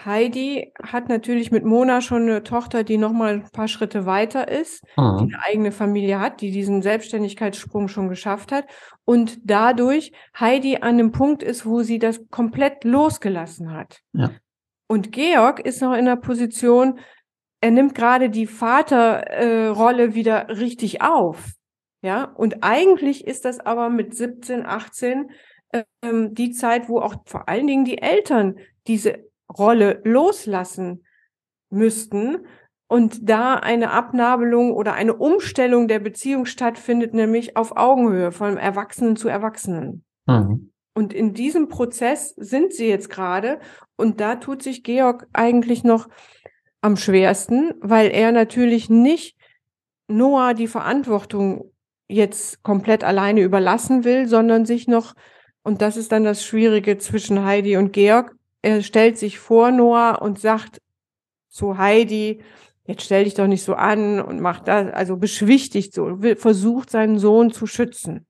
Heidi 0.04 0.74
hat 0.82 1.10
natürlich 1.10 1.52
mit 1.52 1.64
Mona 1.64 2.02
schon 2.02 2.24
eine 2.24 2.44
Tochter, 2.44 2.84
die 2.84 2.98
noch 2.98 3.14
mal 3.14 3.34
ein 3.34 3.50
paar 3.52 3.68
Schritte 3.68 4.06
weiter 4.06 4.48
ist, 4.48 4.84
mhm. 4.98 5.18
die 5.18 5.34
eine 5.34 5.44
eigene 5.44 5.72
Familie 5.72 6.20
hat, 6.20 6.42
die 6.42 6.52
diesen 6.52 6.82
Selbstständigkeitssprung 6.82 7.88
schon 7.88 8.10
geschafft 8.10 8.52
hat 8.52 8.66
und 9.06 9.40
dadurch 9.44 10.12
Heidi 10.40 10.78
an 10.78 10.98
dem 10.98 11.12
Punkt 11.12 11.44
ist, 11.44 11.66
wo 11.66 11.82
sie 11.82 12.00
das 12.00 12.28
komplett 12.30 12.84
losgelassen 12.84 13.72
hat. 13.72 14.00
Ja. 14.14 14.32
Und 14.88 15.12
Georg 15.12 15.60
ist 15.60 15.82
noch 15.82 15.94
in 15.94 16.06
der 16.06 16.18
Position, 16.18 17.00
er 17.62 17.72
nimmt 17.72 17.96
gerade 17.96 18.30
die 18.30 18.48
Vaterrolle 18.48 20.04
äh, 20.04 20.16
wieder 20.16 20.50
richtig 20.50 21.02
auf. 21.02 21.52
Ja, 22.04 22.24
und 22.24 22.64
eigentlich 22.64 23.28
ist 23.28 23.46
das 23.46 23.60
aber 23.60 23.90
mit 23.90 24.16
17, 24.16 24.66
18 24.66 25.30
ähm, 26.02 26.34
die 26.34 26.52
Zeit, 26.52 26.90
wo 26.90 27.00
auch 27.00 27.16
vor 27.26 27.48
allen 27.48 27.68
Dingen 27.68 27.86
die 27.86 28.00
Eltern 28.00 28.58
diese 28.88 29.31
Rolle 29.58 30.02
loslassen 30.04 31.04
müssten 31.70 32.46
und 32.88 33.30
da 33.30 33.56
eine 33.56 33.92
Abnabelung 33.92 34.74
oder 34.74 34.94
eine 34.94 35.16
Umstellung 35.16 35.88
der 35.88 36.00
Beziehung 36.00 36.46
stattfindet, 36.46 37.14
nämlich 37.14 37.56
auf 37.56 37.78
Augenhöhe 37.78 38.32
von 38.32 38.58
Erwachsenen 38.58 39.16
zu 39.16 39.30
Erwachsenen. 39.30 40.04
Mhm. 40.28 40.72
Und 40.94 41.14
in 41.14 41.34
diesem 41.34 41.70
Prozess 41.70 42.36
sind 42.36 42.74
sie 42.74 42.88
jetzt 42.88 43.10
gerade 43.10 43.60
und 43.96 44.20
da 44.20 44.36
tut 44.36 44.62
sich 44.62 44.84
Georg 44.84 45.26
eigentlich 45.32 45.84
noch 45.86 46.10
am 46.82 46.98
schwersten, 46.98 47.74
weil 47.80 48.12
er 48.12 48.32
natürlich 48.32 48.90
nicht 48.90 49.38
Noah 50.08 50.54
die 50.54 50.68
Verantwortung 50.68 51.72
jetzt 52.10 52.62
komplett 52.62 53.04
alleine 53.04 53.42
überlassen 53.42 54.04
will, 54.04 54.28
sondern 54.28 54.66
sich 54.66 54.88
noch, 54.88 55.14
und 55.64 55.82
das 55.82 55.96
ist 55.96 56.12
dann 56.12 56.26
das 56.26 56.44
Schwierige 56.44 56.98
zwischen 56.98 57.46
Heidi 57.46 57.78
und 57.78 57.94
Georg, 57.94 58.36
er 58.62 58.82
stellt 58.84 59.18
sich 59.18 59.40
vor 59.40 59.72
Noah 59.72 60.22
und 60.22 60.40
sagt 60.40 60.82
zu 61.50 61.78
Heidi, 61.78 62.42
jetzt 62.86 63.04
stell 63.04 63.24
dich 63.24 63.34
doch 63.34 63.48
nicht 63.48 63.64
so 63.64 63.74
an 63.74 64.20
und 64.22 64.40
macht 64.40 64.68
das, 64.68 64.92
also 64.94 65.18
beschwichtigt 65.18 65.94
so, 65.94 66.22
will, 66.22 66.36
versucht 66.36 66.90
seinen 66.90 67.20
Sohn 67.20 67.52
zu 67.52 67.68
schützen. 67.68 68.26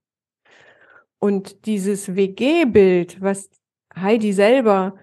Und 1.19 1.65
dieses 1.65 2.15
WG-Bild, 2.15 3.21
was 3.21 3.49
Heidi 3.95 4.33
selber 4.33 4.95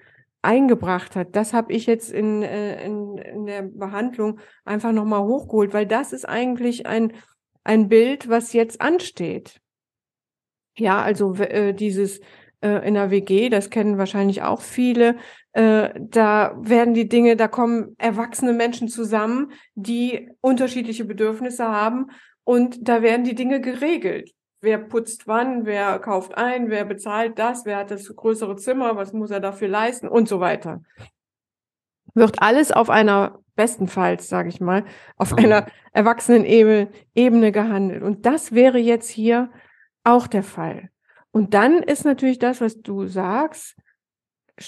eingebracht 0.42 1.14
hat, 1.14 1.36
das 1.36 1.52
habe 1.52 1.72
ich 1.72 1.86
jetzt 1.86 2.10
in, 2.10 2.42
äh, 2.42 2.84
in, 2.84 3.18
in 3.18 3.46
der 3.46 3.62
Behandlung 3.62 4.40
einfach 4.64 4.92
nochmal 4.92 5.22
hochgeholt, 5.22 5.72
weil 5.74 5.86
das 5.86 6.12
ist 6.12 6.28
eigentlich 6.28 6.86
ein, 6.86 7.12
ein 7.64 7.88
Bild, 7.88 8.28
was 8.28 8.52
jetzt 8.52 8.80
ansteht. 8.80 9.60
Ja, 10.76 11.02
also 11.02 11.34
äh, 11.34 11.74
dieses 11.74 12.20
äh, 12.60 12.86
in 12.86 12.94
der 12.94 13.10
WG, 13.10 13.48
das 13.48 13.70
kennen 13.70 13.98
wahrscheinlich 13.98 14.42
auch 14.42 14.60
viele. 14.60 15.16
Äh, 15.52 15.90
da 15.98 16.56
werden 16.58 16.94
die 16.94 17.08
Dinge, 17.08 17.36
da 17.36 17.48
kommen 17.48 17.94
erwachsene 17.98 18.52
Menschen 18.52 18.88
zusammen, 18.88 19.52
die 19.74 20.30
unterschiedliche 20.40 21.04
Bedürfnisse 21.04 21.68
haben 21.68 22.10
und 22.44 22.88
da 22.88 23.02
werden 23.02 23.24
die 23.24 23.34
Dinge 23.34 23.60
geregelt. 23.60 24.32
Wer 24.60 24.78
putzt 24.78 25.28
wann, 25.28 25.66
wer 25.66 25.98
kauft 26.00 26.36
ein, 26.36 26.68
wer 26.68 26.84
bezahlt 26.84 27.38
das, 27.38 27.64
wer 27.64 27.76
hat 27.76 27.90
das 27.92 28.08
größere 28.14 28.56
Zimmer, 28.56 28.96
was 28.96 29.12
muss 29.12 29.30
er 29.30 29.40
dafür 29.40 29.68
leisten 29.68 30.08
und 30.08 30.28
so 30.28 30.40
weiter. 30.40 30.82
Wird 32.14 32.42
alles 32.42 32.72
auf 32.72 32.90
einer 32.90 33.38
bestenfalls, 33.54 34.28
sage 34.28 34.48
ich 34.48 34.60
mal, 34.60 34.84
auf 35.16 35.32
mhm. 35.32 35.38
einer 35.38 35.66
erwachsenen 35.92 36.44
Ebene 36.44 37.52
gehandelt. 37.52 38.02
Und 38.02 38.26
das 38.26 38.52
wäre 38.52 38.78
jetzt 38.78 39.08
hier 39.08 39.50
auch 40.02 40.26
der 40.26 40.42
Fall. 40.42 40.90
Und 41.30 41.54
dann 41.54 41.82
ist 41.82 42.04
natürlich 42.04 42.38
das, 42.38 42.60
was 42.60 42.80
du 42.80 43.06
sagst, 43.06 43.76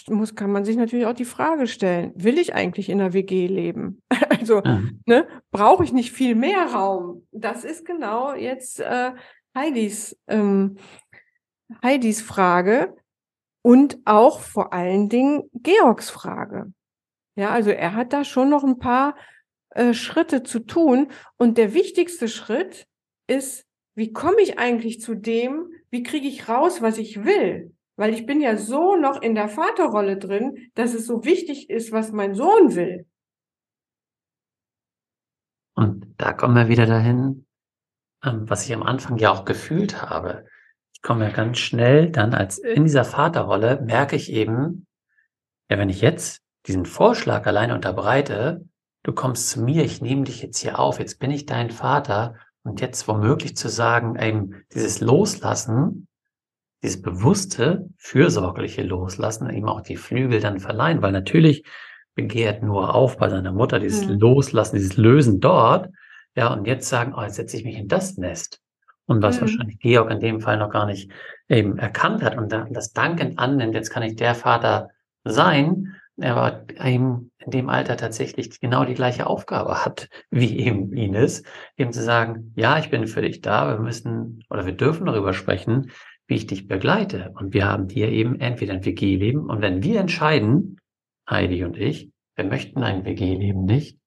muss, 0.09 0.35
kann 0.35 0.53
man 0.53 0.65
sich 0.65 0.77
natürlich 0.77 1.07
auch 1.07 1.15
die 1.15 1.25
Frage 1.25 1.67
stellen, 1.67 2.13
will 2.15 2.39
ich 2.39 2.55
eigentlich 2.55 2.89
in 2.89 3.01
einer 3.01 3.13
WG 3.13 3.47
leben? 3.47 4.03
Also, 4.41 4.63
ja. 4.65 4.81
ne, 5.05 5.29
brauche 5.51 5.85
ich 5.85 5.93
nicht 5.93 6.13
viel 6.13 6.35
mehr 6.35 6.73
Raum? 6.73 7.27
Das 7.31 7.63
ist 7.63 7.85
genau 7.85 8.33
jetzt 8.33 8.81
äh, 8.81 9.11
Heidis, 9.55 10.19
ähm, 10.29 10.79
Heidis 11.83 12.23
Frage 12.23 12.97
und 13.61 13.99
auch 14.07 14.41
vor 14.41 14.73
allen 14.73 15.11
Dingen 15.11 15.51
Georgs 15.53 16.09
Frage. 16.09 16.73
Ja, 17.37 17.51
also 17.51 17.69
er 17.69 17.95
hat 17.95 18.15
da 18.15 18.25
schon 18.25 18.49
noch 18.49 18.65
ein 18.65 18.79
paar 18.79 19.15
äh, 19.71 19.95
Schritte 19.95 20.43
zu 20.43 20.61
tun. 20.61 21.09
Und 21.37 21.59
der 21.59 21.75
wichtigste 21.75 22.29
Schritt 22.29 22.87
ist, 23.27 23.67
wie 23.95 24.13
komme 24.13 24.41
ich 24.41 24.59
eigentlich 24.59 25.01
zu 25.01 25.15
dem, 25.15 25.71
wie 25.91 26.03
kriege 26.03 26.29
ich 26.29 26.49
raus, 26.49 26.83
was 26.83 26.99
ich 26.99 27.25
will? 27.25 27.75
Weil 27.97 28.15
ich 28.15 28.25
bin 28.25 28.41
ja 28.41 28.57
so 28.57 28.97
noch 28.97 29.21
in 29.21 29.35
der 29.35 29.49
Vaterrolle 29.49 30.17
drin, 30.17 30.71
dass 30.75 30.95
es 30.95 31.07
so 31.07 31.25
wichtig 31.25 31.69
ist, 31.69 31.93
was 31.93 32.13
mein 32.13 32.35
Sohn 32.35 32.75
will. 32.75 33.07
Und 35.75 36.15
da 36.17 36.33
kommen 36.33 36.55
wir 36.55 36.69
wieder 36.69 36.87
dahin, 36.87 37.47
ähm, 38.25 38.49
was 38.49 38.67
ich 38.67 38.75
am 38.75 38.83
Anfang 38.83 39.19
ja 39.19 39.31
auch 39.31 39.45
gefühlt 39.45 40.03
habe. 40.03 40.47
Ich 40.95 41.03
komme 41.03 41.25
ja 41.25 41.31
ganz 41.31 41.59
schnell 41.59 42.11
dann 42.11 42.35
als 42.35 42.59
in 42.59 42.85
dieser 42.85 43.05
Vaterrolle 43.05 43.81
merke 43.81 44.17
ich 44.17 44.31
eben, 44.33 44.87
ja, 45.71 45.79
wenn 45.79 45.89
ich 45.89 46.01
jetzt 46.01 46.43
diesen 46.67 46.85
Vorschlag 46.85 47.47
alleine 47.47 47.75
unterbreite, 47.75 48.69
du 49.03 49.13
kommst 49.13 49.49
zu 49.49 49.63
mir, 49.63 49.85
ich 49.85 50.03
nehme 50.03 50.25
dich 50.25 50.43
jetzt 50.43 50.59
hier 50.59 50.79
auf, 50.79 50.99
jetzt 50.99 51.19
bin 51.19 51.31
ich 51.31 51.47
dein 51.47 51.71
Vater 51.71 52.35
und 52.63 52.81
jetzt 52.81 53.09
womöglich 53.09 53.57
zu 53.57 53.69
sagen, 53.69 54.17
eben 54.19 54.65
dieses 54.75 55.01
Loslassen, 55.01 56.09
dieses 56.83 57.03
bewusste, 57.03 57.89
fürsorgliche 57.97 58.83
Loslassen, 58.83 59.51
eben 59.51 59.69
auch 59.69 59.81
die 59.81 59.97
Flügel 59.97 60.41
dann 60.41 60.61
verleihen, 60.61 61.03
weil 61.03 61.13
natürlich 61.13 61.65
begehrt 62.15 62.63
nur 62.63 62.95
auf 62.95 63.17
bei 63.17 63.29
seiner 63.29 63.53
Mutter, 63.53 63.79
dieses 63.79 64.07
mhm. 64.07 64.19
Loslassen, 64.19 64.77
dieses 64.77 64.97
Lösen 64.97 65.41
dort, 65.41 65.91
ja, 66.37 66.53
und 66.53 66.67
jetzt 66.67 66.89
sagen, 66.89 67.15
oh, 67.17 67.23
jetzt 67.23 67.37
setze 67.37 67.57
ich 67.57 67.65
mich 67.65 67.77
in 67.77 67.89
das 67.89 68.17
Nest. 68.17 68.61
Und 69.07 69.23
was 69.23 69.37
mhm. 69.37 69.43
wahrscheinlich 69.43 69.79
Georg 69.79 70.11
in 70.11 70.21
dem 70.21 70.41
Fall 70.41 70.57
noch 70.59 70.71
gar 70.71 70.87
nicht 70.87 71.11
eben 71.49 71.79
erkannt 71.79 72.23
hat 72.23 72.37
und 72.39 72.53
das 72.53 72.93
dankend 72.93 73.39
annimmt, 73.39 73.75
jetzt 73.75 73.91
kann 73.91 74.03
ich 74.03 74.17
der 74.17 74.35
Vater 74.35 74.91
sein, 75.25 75.97
er 76.21 76.37
war 76.37 76.65
eben 76.85 77.31
in 77.39 77.51
dem 77.51 77.69
Alter 77.69 77.97
tatsächlich 77.97 78.61
genau 78.61 78.85
die 78.85 78.95
gleiche 78.95 79.27
Aufgabe 79.27 79.85
hat 79.85 80.09
wie 80.31 80.59
eben 80.59 80.93
Ines, 80.93 81.43
eben 81.77 81.93
zu 81.93 82.03
sagen, 82.03 82.53
ja, 82.57 82.79
ich 82.79 82.91
bin 82.91 83.07
für 83.07 83.23
dich 83.23 83.41
da, 83.41 83.69
wir 83.69 83.79
müssen 83.79 84.45
oder 84.51 84.67
wir 84.67 84.73
dürfen 84.73 85.07
darüber 85.07 85.33
sprechen, 85.33 85.91
wie 86.27 86.37
ich 86.37 86.47
dich 86.47 86.69
begleite. 86.69 87.33
Und 87.35 87.55
wir 87.55 87.67
haben 87.67 87.89
hier 87.89 88.09
eben 88.09 88.39
entweder 88.39 88.75
ein 88.75 88.85
WG-Leben 88.85 89.49
und 89.49 89.63
wenn 89.63 89.83
wir 89.83 90.01
entscheiden, 90.01 90.79
Heidi 91.29 91.65
und 91.65 91.77
ich, 91.77 92.11
wir 92.37 92.45
möchten 92.45 92.83
ein 92.83 93.05
WG-Leben 93.05 93.65
nicht, 93.65 93.99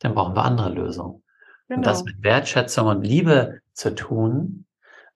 dann 0.00 0.14
brauchen 0.14 0.34
wir 0.34 0.44
andere 0.44 0.70
Lösungen. 0.70 1.22
Genau. 1.68 1.78
Und 1.78 1.86
das 1.86 2.04
genau. 2.04 2.16
mit 2.16 2.24
Wertschätzung 2.24 2.86
und 2.86 3.06
Liebe 3.06 3.60
zu 3.72 3.94
tun, 3.94 4.66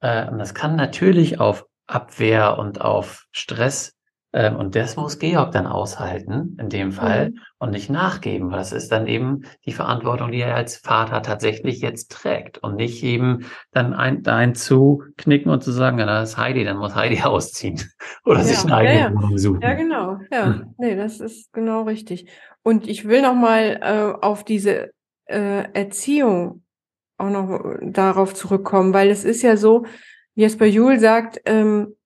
äh, 0.01 0.29
und 0.29 0.39
das 0.39 0.55
kann 0.55 0.77
natürlich 0.77 1.41
auf 1.41 1.67
Abwehr 1.87 2.59
und 2.59 2.81
auf 2.81 3.27
Stress 3.33 3.97
und 4.33 4.75
das 4.75 4.97
muss 4.97 5.19
Georg 5.19 5.53
dann 5.53 5.67
aushalten, 5.67 6.57
in 6.59 6.71
dem 6.71 6.93
Fall, 6.93 7.31
mhm. 7.31 7.39
und 7.59 7.71
nicht 7.71 7.91
nachgeben, 7.91 8.51
weil 8.51 8.59
das 8.59 8.73
ist 8.73 8.91
dann 8.91 9.07
eben 9.07 9.43
die 9.67 9.73
Verantwortung, 9.73 10.33
die 10.33 10.41
er 10.41 10.57
als 10.57 10.77
Vater 10.77 11.21
tatsächlich 11.21 11.81
jetzt 11.81 12.11
trägt 12.11 12.59
und 12.59 12.77
nicht 12.77 13.03
eben 13.03 13.45
dann 13.73 13.93
ein, 13.93 14.27
ein 14.27 14.55
zu 14.55 15.03
knicken 15.19 15.51
und 15.51 15.63
zu 15.63 15.71
sagen, 15.71 15.99
ja, 15.99 16.07
das 16.07 16.31
ist 16.31 16.39
Heidi, 16.39 16.65
dann 16.65 16.79
muss 16.79 16.95
Heidi 16.95 17.21
ausziehen 17.25 17.81
oder 18.25 18.39
ja, 18.39 18.45
sich 18.45 18.65
eine 18.65 18.77
eigene 18.77 19.01
ja, 19.01 19.15
Wohnung 19.15 19.37
suchen. 19.37 19.61
Ja, 19.61 19.75
genau. 19.75 20.19
Ja, 20.33 20.47
hm. 20.47 20.75
nee, 20.79 20.97
das 20.97 21.21
ist 21.21 21.53
genau 21.53 21.83
richtig. 21.83 22.31
Und 22.63 22.89
ich 22.89 23.07
will 23.07 23.21
nochmal 23.21 23.81
äh, 23.83 24.25
auf 24.25 24.45
diese 24.45 24.93
äh, 25.27 25.65
Erziehung 25.73 26.63
auch 27.19 27.31
noch 27.31 27.77
darauf 27.83 28.35
zurückkommen, 28.35 28.95
weil 28.95 29.11
es 29.11 29.25
ist 29.25 29.43
ja 29.43 29.57
so, 29.57 29.85
Jesper 30.35 30.67
Juhl 30.67 30.99
sagt, 30.99 31.41
ähm, 31.45 31.53
äh, 31.53 31.61
ähm, 31.61 31.97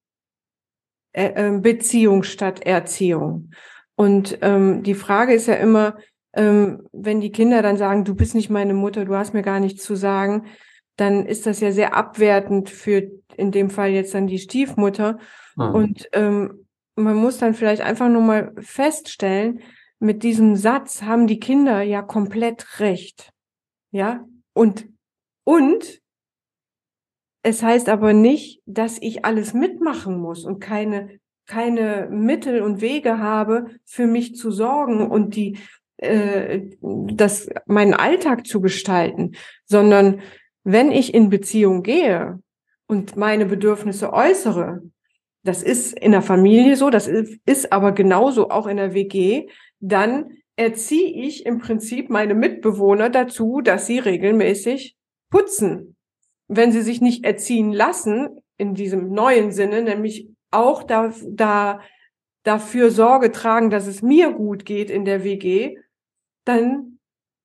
Beziehung 1.60 2.22
statt 2.22 2.60
Erziehung. 2.66 3.50
Und 3.94 4.38
ähm, 4.42 4.82
die 4.82 4.94
Frage 4.94 5.32
ist 5.32 5.46
ja 5.46 5.54
immer, 5.54 5.96
ähm, 6.34 6.86
wenn 6.92 7.20
die 7.20 7.32
Kinder 7.32 7.62
dann 7.62 7.78
sagen, 7.78 8.04
du 8.04 8.14
bist 8.14 8.34
nicht 8.34 8.50
meine 8.50 8.74
Mutter, 8.74 9.06
du 9.06 9.16
hast 9.16 9.32
mir 9.32 9.42
gar 9.42 9.58
nichts 9.58 9.82
zu 9.82 9.96
sagen, 9.96 10.46
dann 10.96 11.26
ist 11.26 11.46
das 11.46 11.60
ja 11.60 11.72
sehr 11.72 11.94
abwertend 11.94 12.68
für 12.70 13.10
in 13.36 13.52
dem 13.52 13.70
Fall 13.70 13.90
jetzt 13.90 14.14
dann 14.14 14.26
die 14.26 14.38
Stiefmutter. 14.38 15.18
Mhm. 15.56 15.74
Und 15.74 16.08
ähm, 16.12 16.66
man 16.94 17.16
muss 17.16 17.38
dann 17.38 17.54
vielleicht 17.54 17.82
einfach 17.82 18.08
nur 18.08 18.22
mal 18.22 18.52
feststellen, 18.58 19.60
mit 19.98 20.22
diesem 20.22 20.56
Satz 20.56 21.02
haben 21.02 21.26
die 21.26 21.40
Kinder 21.40 21.82
ja 21.82 22.02
komplett 22.02 22.80
recht. 22.80 23.32
Ja, 23.90 24.26
und, 24.52 24.88
und 25.44 26.00
es 27.46 27.62
heißt 27.62 27.88
aber 27.88 28.12
nicht, 28.12 28.60
dass 28.66 28.98
ich 29.00 29.24
alles 29.24 29.54
mitmachen 29.54 30.18
muss 30.18 30.44
und 30.44 30.58
keine, 30.58 31.20
keine 31.46 32.08
Mittel 32.10 32.60
und 32.60 32.80
Wege 32.80 33.20
habe, 33.20 33.66
für 33.84 34.08
mich 34.08 34.34
zu 34.34 34.50
sorgen 34.50 35.08
und 35.08 35.36
die, 35.36 35.56
äh, 35.98 36.62
das, 36.80 37.48
meinen 37.66 37.94
Alltag 37.94 38.48
zu 38.48 38.60
gestalten, 38.60 39.36
sondern 39.64 40.22
wenn 40.64 40.90
ich 40.90 41.14
in 41.14 41.30
Beziehung 41.30 41.84
gehe 41.84 42.40
und 42.88 43.16
meine 43.16 43.46
Bedürfnisse 43.46 44.12
äußere, 44.12 44.82
das 45.44 45.62
ist 45.62 45.96
in 45.96 46.10
der 46.10 46.22
Familie 46.22 46.74
so, 46.74 46.90
das 46.90 47.06
ist, 47.06 47.72
aber 47.72 47.92
genauso 47.92 48.50
auch 48.50 48.66
in 48.66 48.76
der 48.76 48.92
WG, 48.92 49.46
dann 49.78 50.32
erziehe 50.56 51.24
ich 51.24 51.46
im 51.46 51.58
Prinzip 51.58 52.10
meine 52.10 52.34
Mitbewohner 52.34 53.08
dazu, 53.08 53.60
dass 53.60 53.86
sie 53.86 54.00
regelmäßig 54.00 54.96
putzen. 55.30 55.95
Wenn 56.48 56.72
sie 56.72 56.82
sich 56.82 57.00
nicht 57.00 57.24
erziehen 57.24 57.72
lassen, 57.72 58.40
in 58.56 58.74
diesem 58.74 59.10
neuen 59.10 59.52
Sinne, 59.52 59.82
nämlich 59.82 60.28
auch 60.50 60.82
da, 60.82 61.12
da, 61.28 61.80
dafür 62.42 62.90
Sorge 62.90 63.32
tragen, 63.32 63.70
dass 63.70 63.86
es 63.86 64.02
mir 64.02 64.32
gut 64.32 64.64
geht 64.64 64.90
in 64.90 65.04
der 65.04 65.24
WG, 65.24 65.76
dann 66.44 66.98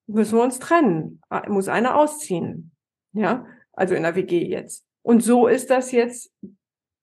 müssen 0.07 0.37
wir 0.37 0.43
uns 0.43 0.59
trennen. 0.59 1.21
Muss 1.47 1.67
einer 1.67 1.95
ausziehen. 1.95 2.71
Ja, 3.13 3.45
also 3.73 3.95
in 3.95 4.03
der 4.03 4.15
WG 4.15 4.45
jetzt. 4.45 4.85
Und 5.01 5.21
so 5.21 5.47
ist 5.47 5.69
das 5.69 5.91
jetzt 5.91 6.31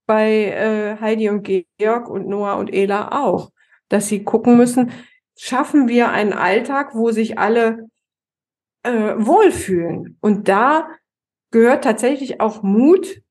bei 0.07 0.46
äh, 0.46 0.96
Heidi 1.01 1.28
und 1.28 1.42
Georg 1.76 2.09
und 2.09 2.28
Noah 2.28 2.57
und 2.57 2.72
Ela 2.72 3.24
auch, 3.24 3.51
dass 3.88 4.09
sie 4.09 4.24
gucken 4.24 4.57
müssen, 4.57 4.90
schaffen 5.36 5.88
wir 5.88 6.11
einen 6.11 6.32
Alltag, 6.32 6.94
wo 6.94 7.11
sich 7.11 7.38
alle 7.38 7.88
äh, 8.84 9.14
wohlfühlen. 9.16 10.16
Und 10.20 10.49
da 10.49 10.88
gehört 11.51 11.84
tatsächlich 11.84 12.40
auch 12.40 12.62
Mut 12.62 13.22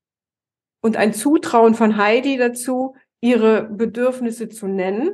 und 0.82 0.98
ein 0.98 1.14
Zutrauen 1.14 1.76
von 1.76 1.98
Heidi 1.98 2.38
dazu, 2.38 2.96
ihre 3.22 3.64
Bedürfnisse 3.64 4.50
zu 4.50 4.68
nennen 4.68 5.10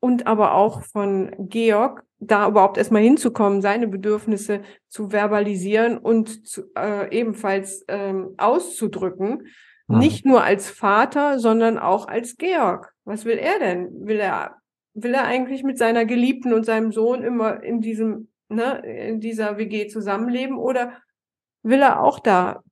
und 0.00 0.26
aber 0.26 0.54
auch 0.54 0.82
von 0.82 1.34
Georg, 1.38 2.04
da 2.18 2.46
überhaupt 2.48 2.78
erstmal 2.78 3.02
hinzukommen, 3.02 3.62
seine 3.62 3.88
Bedürfnisse 3.88 4.60
zu 4.88 5.08
verbalisieren 5.08 5.98
und 5.98 6.46
zu, 6.46 6.64
äh, 6.76 7.10
ebenfalls 7.10 7.84
ähm, 7.88 8.34
auszudrücken. 8.36 9.46
Mhm. 9.88 9.98
Nicht 9.98 10.26
nur 10.26 10.44
als 10.44 10.70
Vater, 10.70 11.38
sondern 11.38 11.78
auch 11.78 12.06
als 12.06 12.36
Georg. 12.36 12.92
Was 13.04 13.24
will 13.24 13.38
er 13.38 13.58
denn? 13.58 14.06
Will 14.06 14.20
er, 14.20 14.56
will 14.94 15.14
er 15.14 15.24
eigentlich 15.24 15.62
mit 15.62 15.78
seiner 15.78 16.04
Geliebten 16.04 16.52
und 16.52 16.64
seinem 16.64 16.92
Sohn 16.92 17.22
immer 17.22 17.62
in 17.62 17.80
diesem, 17.80 18.28
ne, 18.48 18.80
in 18.84 19.20
dieser 19.20 19.58
WG 19.58 19.88
zusammenleben 19.88 20.58
oder 20.58 20.92
will 21.64 21.82
er 21.82 22.00
auch 22.00 22.20
da 22.20 22.62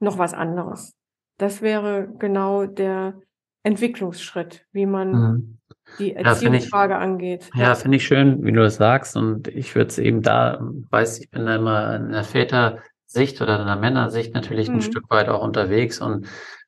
noch 0.00 0.18
was 0.18 0.34
anderes? 0.34 0.94
Das 1.38 1.62
wäre 1.62 2.08
genau 2.18 2.66
der 2.66 3.20
Entwicklungsschritt, 3.62 4.66
wie 4.72 4.86
man 4.86 5.12
mhm 5.12 5.58
die 5.98 6.14
Erziehungsfrage 6.14 6.94
ja, 6.94 6.98
angeht. 6.98 7.50
Ja, 7.54 7.62
ja 7.62 7.74
finde 7.74 7.96
ich 7.96 8.06
schön, 8.06 8.44
wie 8.44 8.52
du 8.52 8.60
das 8.60 8.76
sagst. 8.76 9.16
Und 9.16 9.48
ich 9.48 9.74
würde 9.74 9.88
es 9.88 9.98
eben 9.98 10.22
da, 10.22 10.60
weiß, 10.90 11.20
ich 11.20 11.30
bin 11.30 11.46
da 11.46 11.56
immer 11.56 11.96
in 11.96 12.12
der 12.12 12.24
Vätersicht 12.24 13.40
oder 13.40 13.60
in 13.60 13.66
der 13.66 13.76
Männersicht 13.76 14.34
natürlich 14.34 14.68
mhm. 14.68 14.76
ein 14.76 14.82
Stück 14.82 15.10
weit 15.10 15.28
auch 15.28 15.42
unterwegs. 15.42 16.00
Und 16.00 16.26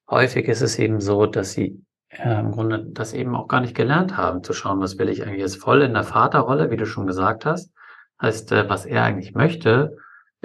häufig 0.09 0.49
ist 0.49 0.63
es 0.63 0.79
eben 0.79 1.01
so, 1.01 1.27
dass 1.27 1.53
sie 1.53 1.83
äh, 2.11 2.41
im 2.41 2.53
Grunde 2.53 2.87
das 2.91 3.15
eben 3.15 3.35
auch 3.35 3.49
gar 3.49 3.61
nicht 3.61 3.75
gelernt 3.75 4.17
haben, 4.17 4.43
zu 4.43 4.53
schauen, 4.53 4.81
was 4.81 4.99
will 4.99 5.09
ich 5.09 5.23
eigentlich 5.23 5.41
jetzt 5.41 5.57
voll 5.57 5.83
in 5.83 5.95
der 5.95 6.05
Vaterrolle, 6.05 6.71
wie 6.71 6.77
du 6.77 6.87
schon 6.87 7.07
gesagt 7.07 7.45
hast. 7.45 7.73
Heißt, 8.21 8.53
äh, 8.53 8.69
was 8.69 8.87
er 8.87 9.03
eigentlich 9.03 9.35
möchte, 9.35 9.97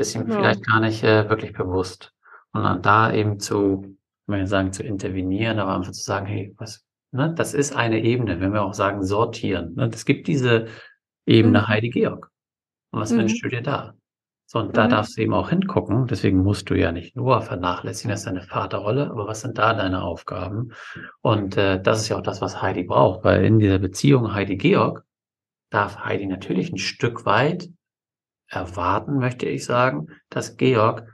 ist 0.02 0.16
ihm 0.16 0.26
genau. 0.26 0.38
vielleicht 0.38 0.66
gar 0.66 0.80
nicht 0.80 1.04
äh, 1.04 1.30
wirklich 1.30 1.54
bewusst. 1.54 2.14
Und 2.54 2.64
dann 2.64 2.82
da 2.82 3.14
eben 3.14 3.40
zu, 3.40 3.84
ich 3.86 4.28
meine 4.28 4.48
sagen, 4.48 4.74
zu 4.74 4.84
intervenieren, 4.84 5.60
aber 5.60 5.76
einfach 5.76 5.94
zu 5.94 6.04
sagen, 6.04 6.26
hey, 6.26 6.54
was, 6.58 6.86
Ne? 7.12 7.34
Das 7.36 7.54
ist 7.54 7.76
eine 7.76 8.00
Ebene, 8.00 8.40
wenn 8.40 8.54
wir 8.54 8.64
auch 8.64 8.74
sagen, 8.74 9.04
sortieren. 9.04 9.76
Ne? 9.76 9.90
Es 9.94 10.06
gibt 10.06 10.28
diese 10.28 10.68
Ebene 11.26 11.60
mhm. 11.60 11.68
Heidi 11.68 11.90
Georg. 11.90 12.32
Und 12.92 13.02
was 13.02 13.12
mhm. 13.12 13.20
wünschst 13.20 13.44
du 13.44 13.50
dir 13.50 13.62
da? 13.62 13.94
So, 14.46 14.60
und 14.60 14.76
da 14.76 14.86
mhm. 14.86 14.90
darfst 14.90 15.18
du 15.18 15.22
eben 15.22 15.34
auch 15.34 15.50
hingucken. 15.50 16.08
Deswegen 16.08 16.42
musst 16.42 16.70
du 16.70 16.76
ja 16.76 16.92
nicht 16.92 17.16
nur 17.16 17.42
vernachlässigen, 17.42 18.12
das 18.12 18.22
ist 18.22 18.28
deine 18.28 18.42
Vaterrolle, 18.42 19.10
aber 19.10 19.28
was 19.28 19.42
sind 19.42 19.58
da 19.58 19.74
deine 19.74 20.04
Aufgaben? 20.04 20.72
Und 21.22 21.58
äh, 21.58 21.82
das 21.82 22.02
ist 22.02 22.10
ja 22.10 22.18
auch 22.18 22.24
das, 22.24 22.42
was 22.42 22.62
Heidi 22.62 22.84
braucht, 22.84 23.24
weil 23.24 23.46
in 23.46 23.60
dieser 23.60 23.80
Beziehung 23.80 24.34
Heidi-Georg 24.34 25.04
darf 25.70 26.00
Heidi 26.00 26.28
natürlich 26.28 26.72
ein 26.72 26.78
Stück 26.78 27.26
weit 27.26 27.70
erwarten, 28.52 29.18
möchte 29.18 29.48
ich 29.48 29.66
sagen, 29.66 30.08
dass 30.30 30.58
Georg 30.58 31.08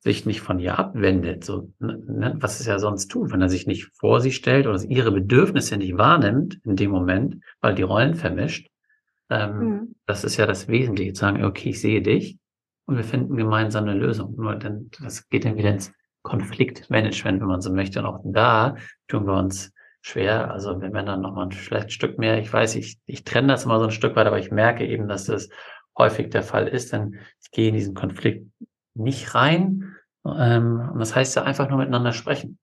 sich 0.00 0.26
nicht 0.26 0.40
von 0.40 0.58
ihr 0.58 0.78
abwendet, 0.78 1.44
so, 1.44 1.72
ne, 1.78 2.34
was 2.38 2.58
es 2.58 2.66
ja 2.66 2.78
sonst 2.78 3.08
tut, 3.08 3.32
wenn 3.32 3.42
er 3.42 3.50
sich 3.50 3.66
nicht 3.66 3.90
vor 3.94 4.20
sie 4.20 4.32
stellt 4.32 4.66
oder 4.66 4.82
ihre 4.82 5.12
Bedürfnisse 5.12 5.76
nicht 5.76 5.98
wahrnimmt 5.98 6.58
in 6.64 6.76
dem 6.76 6.90
Moment, 6.90 7.42
weil 7.60 7.74
die 7.74 7.82
Rollen 7.82 8.14
vermischt. 8.14 8.68
Ähm, 9.28 9.58
mhm. 9.58 9.94
Das 10.06 10.24
ist 10.24 10.36
ja 10.36 10.46
das 10.46 10.68
Wesentliche, 10.68 11.12
zu 11.12 11.20
sagen, 11.20 11.44
okay, 11.44 11.70
ich 11.70 11.80
sehe 11.80 12.02
dich 12.02 12.38
und 12.86 12.96
wir 12.96 13.04
finden 13.04 13.36
gemeinsam 13.36 13.84
eine 13.84 13.94
Lösung. 13.94 14.34
Nur 14.36 14.56
dann, 14.56 14.90
das 15.00 15.28
geht 15.28 15.44
dann 15.44 15.56
wieder 15.56 15.70
ins 15.70 15.92
Konfliktmanagement, 16.22 17.40
wenn 17.40 17.48
man 17.48 17.60
so 17.60 17.72
möchte. 17.72 18.00
Und 18.00 18.06
auch 18.06 18.20
da 18.24 18.76
tun 19.06 19.26
wir 19.26 19.34
uns 19.34 19.72
schwer. 20.00 20.50
Also 20.50 20.80
wenn 20.80 20.92
wir 20.92 21.02
dann 21.02 21.20
nochmal 21.20 21.48
ein 21.48 21.90
Stück 21.90 22.18
mehr, 22.18 22.38
ich 22.38 22.50
weiß, 22.50 22.74
ich, 22.76 22.98
ich 23.04 23.24
trenne 23.24 23.48
das 23.48 23.64
immer 23.64 23.78
so 23.78 23.84
ein 23.84 23.90
Stück 23.90 24.16
weit, 24.16 24.26
aber 24.26 24.38
ich 24.38 24.50
merke 24.50 24.86
eben, 24.86 25.08
dass 25.08 25.26
das 25.26 25.50
häufig 26.00 26.30
der 26.30 26.42
Fall 26.42 26.66
ist, 26.66 26.92
denn 26.92 27.18
ich 27.42 27.50
gehe 27.50 27.68
in 27.68 27.74
diesen 27.74 27.94
Konflikt 27.94 28.50
nicht 28.94 29.34
rein. 29.34 29.94
Ähm, 30.24 30.90
und 30.92 30.98
das 30.98 31.14
heißt 31.14 31.36
ja 31.36 31.44
einfach 31.44 31.68
nur 31.68 31.78
miteinander 31.78 32.12
sprechen 32.12 32.58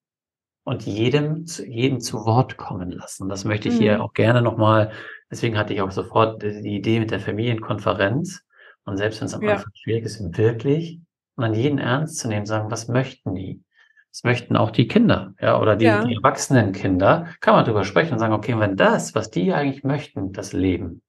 und 0.67 0.85
jedem, 0.85 1.45
jeden 1.45 2.01
zu 2.01 2.25
Wort 2.25 2.57
kommen 2.57 2.91
lassen. 2.91 3.29
Das 3.29 3.45
möchte 3.45 3.69
ich 3.69 3.75
mhm. 3.75 3.79
hier 3.79 4.03
auch 4.03 4.13
gerne 4.13 4.41
nochmal, 4.41 4.91
deswegen 5.31 5.57
hatte 5.57 5.73
ich 5.73 5.81
auch 5.81 5.91
sofort 5.91 6.43
die 6.43 6.75
Idee 6.75 6.99
mit 6.99 7.09
der 7.09 7.21
Familienkonferenz. 7.21 8.41
Und 8.83 8.97
selbst 8.97 9.21
wenn 9.21 9.27
es 9.27 9.33
am 9.33 9.43
ja. 9.43 9.53
Anfang 9.53 9.71
schwierig 9.73 10.03
ist, 10.03 10.37
wirklich 10.37 10.99
und 11.37 11.45
an 11.45 11.53
jeden 11.53 11.77
ernst 11.77 12.17
zu 12.17 12.27
nehmen, 12.27 12.45
sagen, 12.45 12.69
was 12.69 12.89
möchten 12.89 13.33
die? 13.33 13.63
Was 14.11 14.23
möchten 14.23 14.57
auch 14.57 14.71
die 14.71 14.89
Kinder, 14.89 15.33
ja, 15.39 15.61
oder 15.61 15.77
die, 15.77 15.85
ja. 15.85 16.03
die 16.03 16.15
erwachsenen 16.15 16.73
Kinder, 16.73 17.27
kann 17.39 17.53
man 17.53 17.63
darüber 17.63 17.85
sprechen 17.85 18.13
und 18.13 18.19
sagen, 18.19 18.33
okay, 18.33 18.59
wenn 18.59 18.75
das, 18.75 19.15
was 19.15 19.29
die 19.29 19.53
eigentlich 19.53 19.85
möchten, 19.85 20.33
das 20.33 20.51
Leben, 20.51 21.01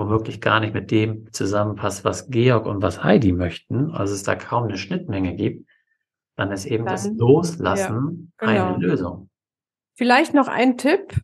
womöglich 0.00 0.40
gar 0.40 0.60
nicht 0.60 0.74
mit 0.74 0.90
dem 0.90 1.32
zusammenpasst, 1.32 2.04
was 2.04 2.30
Georg 2.30 2.66
und 2.66 2.82
was 2.82 3.04
Heidi 3.04 3.32
möchten, 3.32 3.90
also 3.90 4.14
es 4.14 4.22
da 4.22 4.34
kaum 4.34 4.64
eine 4.64 4.78
Schnittmenge 4.78 5.34
gibt, 5.36 5.68
dann 6.36 6.50
ist 6.50 6.64
eben 6.64 6.84
dann, 6.84 6.94
das 6.94 7.06
Loslassen 7.06 8.32
ja, 8.40 8.46
genau. 8.46 8.74
eine 8.74 8.78
Lösung. 8.78 9.30
Vielleicht 9.94 10.34
noch 10.34 10.48
ein 10.48 10.78
Tipp, 10.78 11.20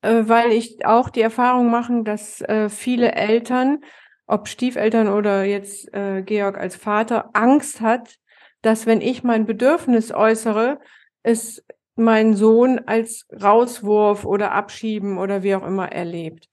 äh, 0.00 0.24
weil 0.26 0.52
ich 0.52 0.86
auch 0.86 1.10
die 1.10 1.20
Erfahrung 1.20 1.70
machen, 1.70 2.04
dass 2.04 2.40
äh, 2.40 2.68
viele 2.68 3.12
Eltern, 3.12 3.84
ob 4.26 4.48
Stiefeltern 4.48 5.08
oder 5.08 5.44
jetzt 5.44 5.92
äh, 5.92 6.22
Georg 6.22 6.56
als 6.58 6.76
Vater, 6.76 7.30
Angst 7.34 7.80
hat, 7.82 8.16
dass 8.62 8.86
wenn 8.86 9.02
ich 9.02 9.22
mein 9.22 9.44
Bedürfnis 9.44 10.12
äußere, 10.12 10.80
es 11.22 11.62
mein 11.96 12.34
Sohn 12.34 12.80
als 12.86 13.26
Rauswurf 13.30 14.24
oder 14.24 14.52
Abschieben 14.52 15.18
oder 15.18 15.42
wie 15.42 15.54
auch 15.54 15.66
immer 15.66 15.92
erlebt. 15.92 16.48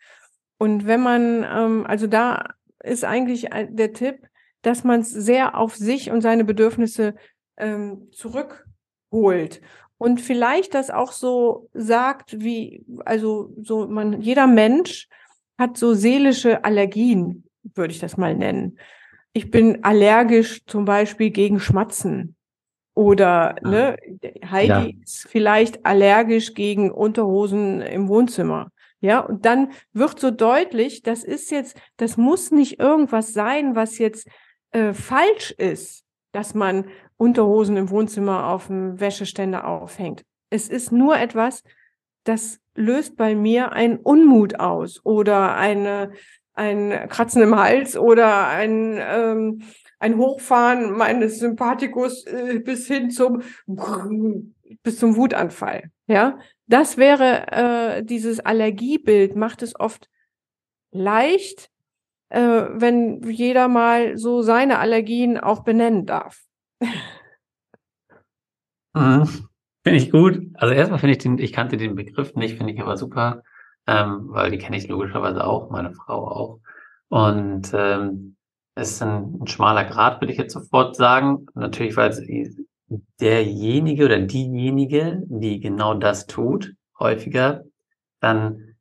Und 0.61 0.85
wenn 0.85 1.01
man, 1.01 1.43
ähm, 1.43 1.87
also 1.87 2.05
da 2.05 2.53
ist 2.83 3.03
eigentlich 3.03 3.49
der 3.69 3.93
Tipp, 3.93 4.27
dass 4.61 4.83
man 4.83 4.99
es 4.99 5.09
sehr 5.09 5.57
auf 5.57 5.75
sich 5.75 6.11
und 6.11 6.21
seine 6.21 6.43
Bedürfnisse 6.43 7.15
ähm, 7.57 8.09
zurückholt 8.11 9.59
und 9.97 10.21
vielleicht 10.21 10.75
das 10.75 10.91
auch 10.91 11.13
so 11.13 11.67
sagt, 11.73 12.41
wie, 12.41 12.85
also 13.05 13.51
so 13.59 13.87
man, 13.87 14.21
jeder 14.21 14.45
Mensch 14.45 15.09
hat 15.57 15.77
so 15.77 15.95
seelische 15.95 16.63
Allergien, 16.63 17.43
würde 17.63 17.93
ich 17.93 17.99
das 17.99 18.15
mal 18.15 18.35
nennen. 18.35 18.77
Ich 19.33 19.49
bin 19.49 19.83
allergisch 19.83 20.63
zum 20.67 20.85
Beispiel 20.85 21.31
gegen 21.31 21.59
Schmatzen. 21.59 22.35
Oder 22.93 23.55
ah. 23.63 23.67
ne, 23.67 23.97
Heidi 24.45 24.67
ja. 24.67 24.85
ist 25.03 25.27
vielleicht 25.27 25.87
allergisch 25.87 26.53
gegen 26.53 26.91
Unterhosen 26.91 27.81
im 27.81 28.07
Wohnzimmer. 28.07 28.69
Ja, 29.01 29.19
und 29.19 29.45
dann 29.45 29.71
wird 29.93 30.19
so 30.19 30.29
deutlich, 30.29 31.01
das 31.01 31.23
ist 31.23 31.49
jetzt, 31.49 31.75
das 31.97 32.17
muss 32.17 32.51
nicht 32.51 32.79
irgendwas 32.79 33.33
sein, 33.33 33.75
was 33.75 33.97
jetzt 33.97 34.27
äh, 34.71 34.93
falsch 34.93 35.51
ist, 35.51 36.05
dass 36.31 36.53
man 36.53 36.85
Unterhosen 37.17 37.77
im 37.77 37.89
Wohnzimmer 37.89 38.47
auf 38.47 38.67
dem 38.67 38.99
Wäscheständer 38.99 39.67
aufhängt. 39.67 40.23
Es 40.51 40.69
ist 40.69 40.91
nur 40.91 41.17
etwas, 41.17 41.63
das 42.23 42.59
löst 42.75 43.17
bei 43.17 43.35
mir 43.35 43.71
einen 43.71 43.97
Unmut 43.97 44.59
aus 44.59 45.03
oder 45.03 45.55
eine, 45.55 46.11
ein 46.53 47.07
Kratzen 47.09 47.41
im 47.41 47.55
Hals 47.55 47.97
oder 47.97 48.47
ein, 48.47 48.99
ähm, 48.99 49.63
ein 49.97 50.17
Hochfahren 50.17 50.95
meines 50.95 51.39
Sympathikus 51.39 52.25
äh, 52.27 52.59
bis 52.59 52.87
hin 52.87 53.09
zum 53.09 53.41
bis 54.83 54.97
zum 54.97 55.15
Wutanfall. 55.15 55.91
Ja, 56.07 56.39
das 56.71 56.97
wäre 56.97 57.51
äh, 57.51 58.03
dieses 58.03 58.39
Allergiebild 58.39 59.35
macht 59.35 59.61
es 59.61 59.79
oft 59.79 60.09
leicht, 60.91 61.69
äh, 62.29 62.39
wenn 62.39 63.21
jeder 63.23 63.67
mal 63.67 64.17
so 64.17 64.41
seine 64.41 64.79
Allergien 64.79 65.37
auch 65.37 65.63
benennen 65.63 66.05
darf. 66.05 66.41
Mhm. 68.93 69.47
Finde 69.83 69.97
ich 69.97 70.11
gut. 70.11 70.41
Also 70.55 70.73
erstmal 70.73 70.99
finde 70.99 71.13
ich 71.13 71.17
den, 71.19 71.37
ich 71.37 71.53
kannte 71.53 71.77
den 71.77 71.95
Begriff 71.95 72.35
nicht, 72.35 72.57
finde 72.57 72.73
ich 72.73 72.81
aber 72.81 72.97
super, 72.97 73.41
ähm, 73.87 74.25
weil 74.25 74.51
die 74.51 74.57
kenne 74.57 74.75
ich 74.75 74.87
logischerweise 74.89 75.45
auch, 75.45 75.69
meine 75.69 75.93
Frau 75.93 76.27
auch. 76.27 76.59
Und 77.07 77.71
ähm, 77.73 78.35
es 78.75 78.91
ist 78.91 79.01
ein, 79.01 79.39
ein 79.41 79.47
schmaler 79.47 79.85
Grad, 79.85 80.21
würde 80.21 80.33
ich 80.33 80.37
jetzt 80.37 80.53
sofort 80.53 80.95
sagen. 80.95 81.45
Natürlich, 81.55 81.95
weil 81.95 82.11
derjenige 83.19 84.05
oder 84.05 84.19
diejenige, 84.19 85.23
die 85.27 85.59
genau 85.59 85.93
das 85.93 86.27
tut, 86.27 86.73
häufiger, 86.99 87.63
dann 88.19 88.75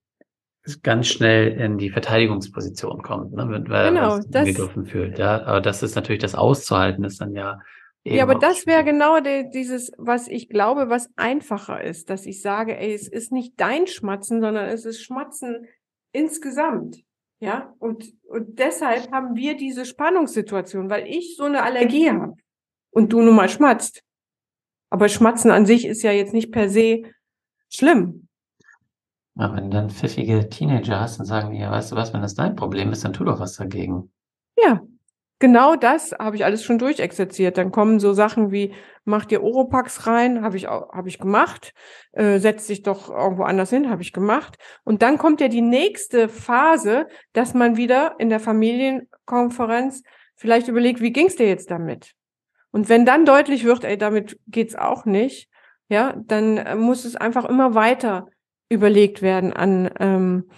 ganz 0.82 1.08
schnell 1.08 1.52
in 1.58 1.78
die 1.78 1.90
Verteidigungsposition 1.90 3.02
kommt, 3.02 3.32
ne, 3.32 3.64
weil 3.68 3.88
genau, 3.88 4.08
man 4.08 4.22
sich 4.22 4.36
angegriffen 4.36 4.86
fühlt. 4.86 5.18
Ja, 5.18 5.42
aber 5.44 5.60
das 5.60 5.82
ist 5.82 5.94
natürlich 5.94 6.20
das 6.20 6.34
auszuhalten, 6.34 7.04
ist 7.04 7.20
dann 7.20 7.34
ja 7.34 7.60
ja, 8.02 8.22
aber 8.22 8.34
das 8.36 8.66
wäre 8.66 8.82
genau 8.82 9.20
de, 9.20 9.50
dieses, 9.50 9.92
was 9.98 10.26
ich 10.26 10.48
glaube, 10.48 10.88
was 10.88 11.10
einfacher 11.16 11.84
ist, 11.84 12.08
dass 12.08 12.24
ich 12.24 12.40
sage, 12.40 12.78
ey, 12.78 12.94
es 12.94 13.06
ist 13.06 13.30
nicht 13.30 13.60
dein 13.60 13.86
Schmatzen, 13.86 14.40
sondern 14.40 14.70
es 14.70 14.86
ist 14.86 15.02
Schmatzen 15.02 15.66
insgesamt. 16.12 17.04
Ja, 17.40 17.74
und, 17.78 18.12
und 18.26 18.58
deshalb 18.58 19.12
haben 19.12 19.36
wir 19.36 19.54
diese 19.56 19.84
Spannungssituation, 19.84 20.88
weil 20.88 21.06
ich 21.06 21.36
so 21.36 21.44
eine 21.44 21.62
Allergie 21.62 22.10
habe 22.10 22.36
und 22.90 23.12
du 23.12 23.22
nun 23.22 23.34
mal 23.34 23.48
schmatzt. 23.48 24.02
Aber 24.90 25.08
Schmatzen 25.08 25.50
an 25.50 25.66
sich 25.66 25.86
ist 25.86 26.02
ja 26.02 26.12
jetzt 26.12 26.34
nicht 26.34 26.50
per 26.50 26.68
se 26.68 27.02
schlimm. 27.68 28.28
Ja, 29.36 29.54
wenn 29.54 29.70
du 29.70 29.76
dann 29.76 29.90
pfiffige 29.90 30.48
Teenager 30.48 31.00
hast 31.00 31.20
und 31.20 31.26
sagen, 31.26 31.54
ja, 31.54 31.70
weißt 31.70 31.92
du 31.92 31.96
was, 31.96 32.12
wenn 32.12 32.20
das 32.20 32.34
dein 32.34 32.56
Problem 32.56 32.92
ist, 32.92 33.04
dann 33.04 33.12
tu 33.12 33.24
doch 33.24 33.40
was 33.40 33.56
dagegen. 33.56 34.12
Ja, 34.60 34.80
genau 35.38 35.76
das 35.76 36.12
habe 36.18 36.36
ich 36.36 36.44
alles 36.44 36.64
schon 36.64 36.78
durchexerziert. 36.78 37.56
Dann 37.56 37.70
kommen 37.70 38.00
so 38.00 38.12
Sachen 38.12 38.50
wie, 38.50 38.74
mach 39.04 39.24
dir 39.24 39.42
Oropax 39.42 40.08
rein, 40.08 40.42
habe 40.42 40.56
ich, 40.56 40.66
hab 40.66 41.06
ich 41.06 41.18
gemacht, 41.18 41.72
äh, 42.12 42.38
setz 42.38 42.66
dich 42.66 42.82
doch 42.82 43.08
irgendwo 43.08 43.44
anders 43.44 43.70
hin, 43.70 43.88
habe 43.88 44.02
ich 44.02 44.12
gemacht. 44.12 44.58
Und 44.84 45.00
dann 45.02 45.16
kommt 45.16 45.40
ja 45.40 45.48
die 45.48 45.62
nächste 45.62 46.28
Phase, 46.28 47.06
dass 47.32 47.54
man 47.54 47.76
wieder 47.76 48.16
in 48.18 48.28
der 48.28 48.40
Familienkonferenz 48.40 50.02
vielleicht 50.34 50.68
überlegt, 50.68 51.00
wie 51.00 51.12
ging's 51.12 51.36
dir 51.36 51.46
jetzt 51.46 51.70
damit? 51.70 52.14
Und 52.72 52.88
wenn 52.88 53.04
dann 53.04 53.24
deutlich 53.24 53.64
wird, 53.64 53.84
ey, 53.84 53.98
damit 53.98 54.38
geht's 54.46 54.76
auch 54.76 55.04
nicht, 55.04 55.48
ja, 55.88 56.14
dann 56.16 56.56
äh, 56.56 56.76
muss 56.76 57.04
es 57.04 57.16
einfach 57.16 57.44
immer 57.44 57.74
weiter 57.74 58.28
überlegt 58.68 59.22
werden 59.22 59.52
an, 59.52 59.90
ähm, 59.98 60.50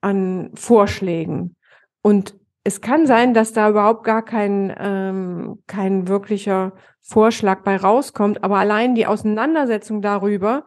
an 0.00 0.50
Vorschlägen. 0.54 1.56
Und 2.02 2.34
es 2.62 2.80
kann 2.80 3.06
sein, 3.06 3.34
dass 3.34 3.52
da 3.52 3.70
überhaupt 3.70 4.04
gar 4.04 4.24
kein, 4.24 4.74
ähm, 4.78 5.62
kein 5.66 6.08
wirklicher 6.08 6.72
Vorschlag 7.00 7.62
bei 7.62 7.76
rauskommt, 7.76 8.44
aber 8.44 8.58
allein 8.58 8.94
die 8.94 9.06
Auseinandersetzung 9.06 10.02
darüber, 10.02 10.66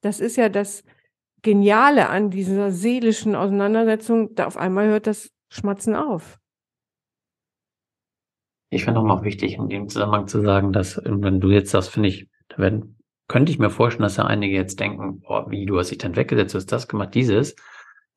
das 0.00 0.20
ist 0.20 0.36
ja 0.36 0.48
das 0.48 0.84
Geniale 1.42 2.08
an 2.08 2.30
dieser 2.30 2.70
seelischen 2.70 3.34
Auseinandersetzung, 3.34 4.34
da 4.36 4.46
auf 4.46 4.56
einmal 4.56 4.86
hört 4.86 5.08
das 5.08 5.30
Schmatzen 5.50 5.96
auf. 5.96 6.38
Ich 8.72 8.84
finde 8.84 9.00
auch 9.00 9.04
noch 9.04 9.22
wichtig, 9.22 9.54
in 9.54 9.68
dem 9.68 9.88
Zusammenhang 9.88 10.28
zu 10.28 10.40
sagen, 10.40 10.72
dass, 10.72 11.00
wenn 11.04 11.40
du 11.40 11.50
jetzt 11.50 11.70
sagst, 11.70 11.90
finde 11.90 12.08
ich, 12.08 12.28
da 12.48 12.58
werden, 12.58 12.96
könnte 13.28 13.52
ich 13.52 13.58
mir 13.58 13.70
vorstellen, 13.70 14.04
dass 14.04 14.16
ja 14.16 14.24
einige 14.24 14.54
jetzt 14.54 14.80
denken, 14.80 15.20
boah, 15.20 15.50
wie, 15.50 15.66
du 15.66 15.78
hast 15.78 15.90
dich 15.90 15.98
dann 15.98 16.16
weggesetzt, 16.16 16.54
du 16.54 16.58
hast 16.58 16.72
das 16.72 16.88
gemacht, 16.88 17.14
dieses 17.14 17.54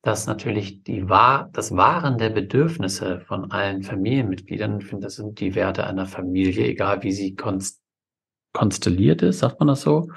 dass 0.06 0.28
natürlich 0.28 0.84
die 0.84 1.08
wahr, 1.08 1.50
das 1.52 1.76
Wahren 1.76 2.16
der 2.16 2.30
Bedürfnisse 2.30 3.18
von 3.18 3.50
allen 3.50 3.82
Familienmitgliedern, 3.82 4.78
ich 4.78 4.86
finde, 4.86 5.06
das 5.06 5.16
sind 5.16 5.40
die 5.40 5.56
Werte 5.56 5.84
einer 5.84 6.06
Familie, 6.06 6.64
egal 6.64 7.02
wie 7.02 7.10
sie 7.10 7.34
konst 7.34 7.82
konstelliert 8.52 9.20
ist, 9.22 9.40
sagt 9.40 9.58
man 9.58 9.66
das 9.66 9.82
so, 9.82 10.08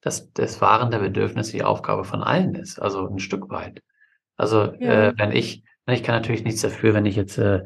dass 0.00 0.32
das 0.32 0.62
Wahren 0.62 0.90
der 0.90 1.00
Bedürfnisse 1.00 1.52
die 1.52 1.64
Aufgabe 1.64 2.04
von 2.04 2.22
allen 2.22 2.54
ist, 2.54 2.80
also 2.80 3.06
ein 3.06 3.18
Stück 3.18 3.50
weit. 3.50 3.82
Also 4.36 4.72
ja. 4.80 5.08
äh, 5.08 5.14
wenn 5.18 5.32
ich, 5.32 5.62
ich 5.86 6.02
kann 6.02 6.14
natürlich 6.14 6.42
nichts 6.42 6.62
dafür, 6.62 6.94
wenn 6.94 7.04
ich 7.04 7.14
jetzt 7.14 7.36
äh, 7.36 7.60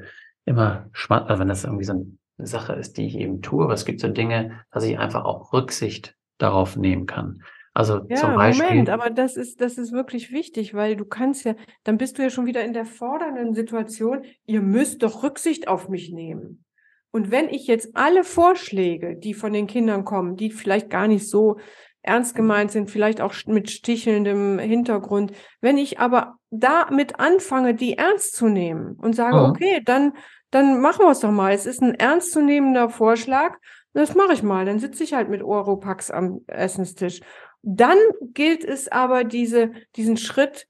immer 0.44 0.88
schmatze, 0.92 1.28
also 1.28 1.40
wenn 1.40 1.48
das 1.48 1.64
irgendwie 1.64 1.84
so 1.84 1.92
eine 1.92 2.46
Sache 2.46 2.72
ist, 2.74 2.96
die 2.96 3.06
ich 3.06 3.16
eben 3.16 3.42
tue, 3.42 3.64
aber 3.64 3.74
es 3.74 3.84
gibt 3.84 4.00
so 4.00 4.08
Dinge, 4.08 4.64
dass 4.70 4.84
ich 4.84 4.98
einfach 4.98 5.24
auch 5.24 5.52
Rücksicht 5.52 6.16
darauf 6.38 6.76
nehmen 6.76 7.06
kann. 7.06 7.42
Also 7.72 8.00
ja, 8.08 8.16
zum 8.16 8.34
Beispiel. 8.34 8.66
Moment, 8.66 8.90
aber 8.90 9.10
das 9.10 9.36
ist, 9.36 9.60
das 9.60 9.78
ist 9.78 9.92
wirklich 9.92 10.32
wichtig, 10.32 10.74
weil 10.74 10.96
du 10.96 11.04
kannst 11.04 11.44
ja, 11.44 11.54
dann 11.84 11.98
bist 11.98 12.18
du 12.18 12.22
ja 12.22 12.30
schon 12.30 12.46
wieder 12.46 12.64
in 12.64 12.72
der 12.72 12.84
fordernden 12.84 13.54
Situation, 13.54 14.24
ihr 14.46 14.60
müsst 14.60 15.02
doch 15.02 15.22
Rücksicht 15.22 15.68
auf 15.68 15.88
mich 15.88 16.10
nehmen. 16.10 16.64
Und 17.12 17.30
wenn 17.30 17.48
ich 17.48 17.66
jetzt 17.66 17.90
alle 17.94 18.24
Vorschläge, 18.24 19.16
die 19.16 19.34
von 19.34 19.52
den 19.52 19.66
Kindern 19.66 20.04
kommen, 20.04 20.36
die 20.36 20.50
vielleicht 20.50 20.90
gar 20.90 21.08
nicht 21.08 21.28
so 21.28 21.58
ernst 22.02 22.34
gemeint 22.34 22.70
sind, 22.70 22.90
vielleicht 22.90 23.20
auch 23.20 23.34
mit 23.46 23.70
stichelndem 23.70 24.58
Hintergrund, 24.58 25.32
wenn 25.60 25.78
ich 25.78 25.98
aber 25.98 26.36
damit 26.50 27.20
anfange, 27.20 27.74
die 27.74 27.96
ernst 27.96 28.34
zu 28.34 28.48
nehmen 28.48 28.96
und 28.96 29.14
sage, 29.14 29.36
mhm. 29.36 29.50
okay, 29.50 29.82
dann, 29.84 30.12
dann 30.50 30.80
machen 30.80 31.04
wir 31.04 31.10
es 31.10 31.20
doch 31.20 31.30
mal. 31.30 31.52
Es 31.52 31.66
ist 31.66 31.82
ein 31.82 31.94
ernstzunehmender 31.94 32.88
Vorschlag. 32.88 33.56
Das 33.92 34.14
mache 34.14 34.32
ich 34.32 34.42
mal. 34.42 34.64
Dann 34.64 34.78
sitze 34.78 35.04
ich 35.04 35.14
halt 35.14 35.28
mit 35.28 35.42
Oropax 35.42 36.10
am 36.10 36.40
Essenstisch. 36.46 37.20
Dann 37.62 37.98
gilt 38.32 38.64
es 38.64 38.88
aber, 38.88 39.24
diese, 39.24 39.72
diesen 39.96 40.16
Schritt 40.16 40.66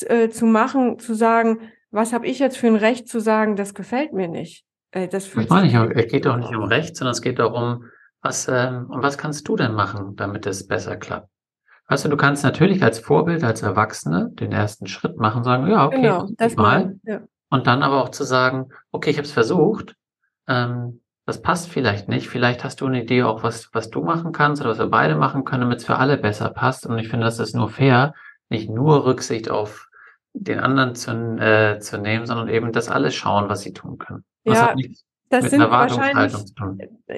äh, 0.00 0.28
zu 0.28 0.46
machen, 0.46 0.98
zu 0.98 1.14
sagen, 1.14 1.70
was 1.90 2.12
habe 2.12 2.26
ich 2.26 2.38
jetzt 2.38 2.56
für 2.56 2.66
ein 2.66 2.76
Recht 2.76 3.08
zu 3.08 3.20
sagen, 3.20 3.56
das 3.56 3.74
gefällt 3.74 4.12
mir 4.12 4.28
nicht. 4.28 4.64
Äh, 4.90 5.08
das 5.08 5.26
fühlt 5.26 5.50
ich 5.50 5.62
nicht, 5.62 5.74
es 5.74 6.10
geht 6.10 6.26
doch 6.26 6.36
nicht 6.36 6.54
um 6.54 6.64
Recht, 6.64 6.96
sondern 6.96 7.12
es 7.12 7.22
geht 7.22 7.38
darum, 7.38 7.84
was, 8.22 8.48
ähm, 8.48 8.86
und 8.88 9.02
was 9.02 9.18
kannst 9.18 9.46
du 9.48 9.56
denn 9.56 9.74
machen, 9.74 10.16
damit 10.16 10.46
es 10.46 10.66
besser 10.66 10.96
klappt? 10.96 11.28
Weißt 11.88 12.04
du, 12.04 12.08
du 12.08 12.16
kannst 12.16 12.44
natürlich 12.44 12.82
als 12.82 13.00
Vorbild, 13.00 13.44
als 13.44 13.62
Erwachsene 13.62 14.30
den 14.32 14.52
ersten 14.52 14.86
Schritt 14.86 15.18
machen, 15.18 15.42
sagen, 15.42 15.66
ja, 15.66 15.84
okay, 15.84 16.00
genau, 16.00 16.28
das 16.38 16.56
mal. 16.56 16.96
Ja. 17.02 17.20
Und 17.50 17.66
dann 17.66 17.82
aber 17.82 18.02
auch 18.02 18.10
zu 18.10 18.24
sagen, 18.24 18.70
okay, 18.92 19.10
ich 19.10 19.18
habe 19.18 19.26
es 19.26 19.32
versucht, 19.32 19.96
ähm, 20.46 21.02
das 21.26 21.42
passt 21.42 21.68
vielleicht 21.68 22.08
nicht. 22.08 22.28
Vielleicht 22.28 22.64
hast 22.64 22.80
du 22.80 22.86
eine 22.86 23.02
Idee 23.02 23.24
auch, 23.24 23.42
was, 23.42 23.68
was 23.72 23.90
du 23.90 24.02
machen 24.02 24.32
kannst 24.32 24.62
oder 24.62 24.70
was 24.70 24.78
wir 24.78 24.86
beide 24.86 25.16
machen 25.16 25.44
können, 25.44 25.62
damit 25.62 25.78
es 25.78 25.84
für 25.84 25.96
alle 25.96 26.16
besser 26.16 26.48
passt. 26.50 26.86
Und 26.86 26.98
ich 26.98 27.08
finde, 27.08 27.26
das 27.26 27.38
ist 27.38 27.54
nur 27.54 27.68
fair, 27.68 28.14
nicht 28.48 28.70
nur 28.70 29.04
Rücksicht 29.04 29.50
auf 29.50 29.88
den 30.32 30.60
anderen 30.60 30.94
zu, 30.94 31.10
äh, 31.38 31.78
zu 31.78 31.98
nehmen, 31.98 32.26
sondern 32.26 32.48
eben, 32.48 32.72
dass 32.72 32.88
alle 32.88 33.10
schauen, 33.10 33.48
was 33.48 33.60
sie 33.60 33.72
tun 33.72 33.98
können. 33.98 34.24
Das 34.44 34.58
ja, 34.58 34.68
hat 34.68 34.76
nichts 34.76 35.04
das 35.32 35.50
sind 35.50 35.60
wahrscheinlich, 35.60 36.34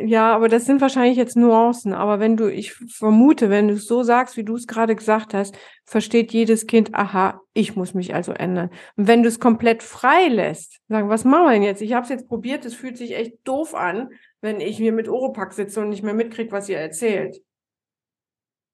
ja, 0.07 0.35
aber 0.35 0.49
das 0.49 0.67
sind 0.67 0.81
wahrscheinlich 0.81 1.17
jetzt 1.17 1.37
Nuancen. 1.37 1.93
Aber 1.93 2.21
wenn 2.21 2.37
du, 2.37 2.51
ich 2.51 2.73
vermute, 2.73 3.51
wenn 3.51 3.67
du 3.67 3.75
es 3.75 3.87
so 3.87 4.05
sagst, 4.05 4.37
wie 4.37 4.45
du 4.45 4.55
es 4.55 4.69
gerade 4.69 4.95
gesagt 4.95 5.35
hast, 5.35 5.57
versteht 5.85 6.33
jedes 6.33 6.67
Kind, 6.69 6.95
aha, 6.95 7.41
ich 7.55 7.75
muss 7.75 7.93
mich 7.93 8.15
also 8.15 8.33
ändern. 8.33 8.71
Und 8.97 9.09
wenn 9.09 9.23
du 9.23 9.29
es 9.29 9.41
komplett 9.41 9.83
frei 9.83 10.29
lässt, 10.29 10.81
sagen, 10.89 11.09
was 11.09 11.25
machen 11.25 11.47
wir 11.47 11.53
denn 11.53 11.63
jetzt? 11.63 11.83
Ich 11.83 11.93
habe 11.93 12.05
es 12.05 12.09
jetzt 12.09 12.29
probiert, 12.29 12.65
es 12.65 12.75
fühlt 12.75 12.97
sich 12.97 13.17
echt 13.17 13.37
doof 13.45 13.75
an, 13.75 14.11
wenn 14.41 14.61
ich 14.61 14.79
mir 14.79 14.93
mit 14.93 15.09
Oropack 15.09 15.53
sitze 15.53 15.81
und 15.81 15.89
nicht 15.89 16.05
mehr 16.05 16.15
mitkriege, 16.15 16.53
was 16.53 16.69
ihr 16.69 16.79
erzählt. 16.79 17.43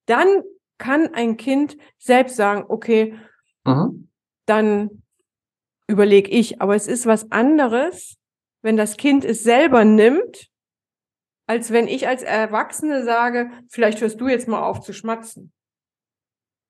Dann 0.05 0.43
kann 0.76 1.14
ein 1.14 1.38
Kind 1.38 1.78
selbst 1.99 2.36
sagen, 2.36 2.64
okay, 2.68 3.14
mhm. 3.64 4.09
dann 4.45 5.03
überlege 5.86 6.30
ich. 6.30 6.61
Aber 6.61 6.74
es 6.74 6.86
ist 6.86 7.07
was 7.07 7.30
anderes, 7.32 8.19
wenn 8.62 8.76
das 8.76 8.96
Kind 8.96 9.24
es 9.24 9.42
selber 9.42 9.84
nimmt, 9.84 10.48
als 11.46 11.72
wenn 11.72 11.88
ich 11.88 12.06
als 12.06 12.22
Erwachsene 12.22 13.02
sage, 13.04 13.50
vielleicht 13.68 14.00
hörst 14.00 14.20
du 14.20 14.28
jetzt 14.28 14.48
mal 14.48 14.62
auf 14.62 14.80
zu 14.80 14.92
schmatzen. 14.92 15.52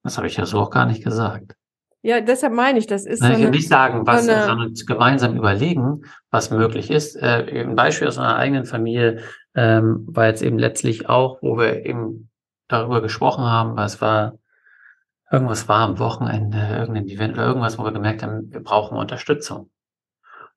Das 0.03 0.17
habe 0.17 0.27
ich 0.27 0.37
ja 0.37 0.47
so 0.47 0.61
auch 0.61 0.71
gar 0.71 0.87
nicht 0.87 1.05
gesagt. 1.05 1.55
Ja, 2.03 2.23
deshalb 2.23 2.55
meine 2.55 2.79
ich, 2.79 2.87
das 2.87 3.05
ist. 3.05 3.21
Nein, 3.21 3.33
so 3.33 3.39
ich 3.39 3.45
will 3.45 3.51
nicht 3.51 3.69
sagen, 3.69 4.07
was, 4.07 4.25
so 4.25 4.33
eine, 4.33 4.45
sondern 4.45 4.75
gemeinsam 4.87 5.37
überlegen, 5.37 6.03
was 6.31 6.51
möglich 6.51 6.91
ist. 6.91 7.15
Äh, 7.17 7.63
ein 7.63 7.75
Beispiel 7.75 8.09
aus 8.09 8.17
einer 8.17 8.37
eigenen 8.37 8.65
Familie 8.65 9.23
ähm, 9.55 10.07
war 10.07 10.27
jetzt 10.27 10.43
eben 10.43 10.59
letztlich 10.59 11.11
auch, 11.11 11.43
wo 11.43 11.59
wir 11.59 11.85
eben 11.85 12.31
darüber 12.69 13.03
gesprochen 13.03 13.45
haben, 13.45 13.77
was 13.77 14.01
war, 14.01 14.39
irgendwas 15.31 15.69
war 15.69 15.81
am 15.81 15.99
Wochenende, 15.99 16.57
irgendein 16.79 17.09
Event 17.09 17.35
oder 17.35 17.47
irgendwas, 17.47 17.79
wo 17.79 17.85
wir 17.85 17.93
gemerkt 17.93 18.23
haben, 18.23 18.51
wir 18.51 18.63
brauchen 18.63 18.97
Unterstützung. 18.97 19.71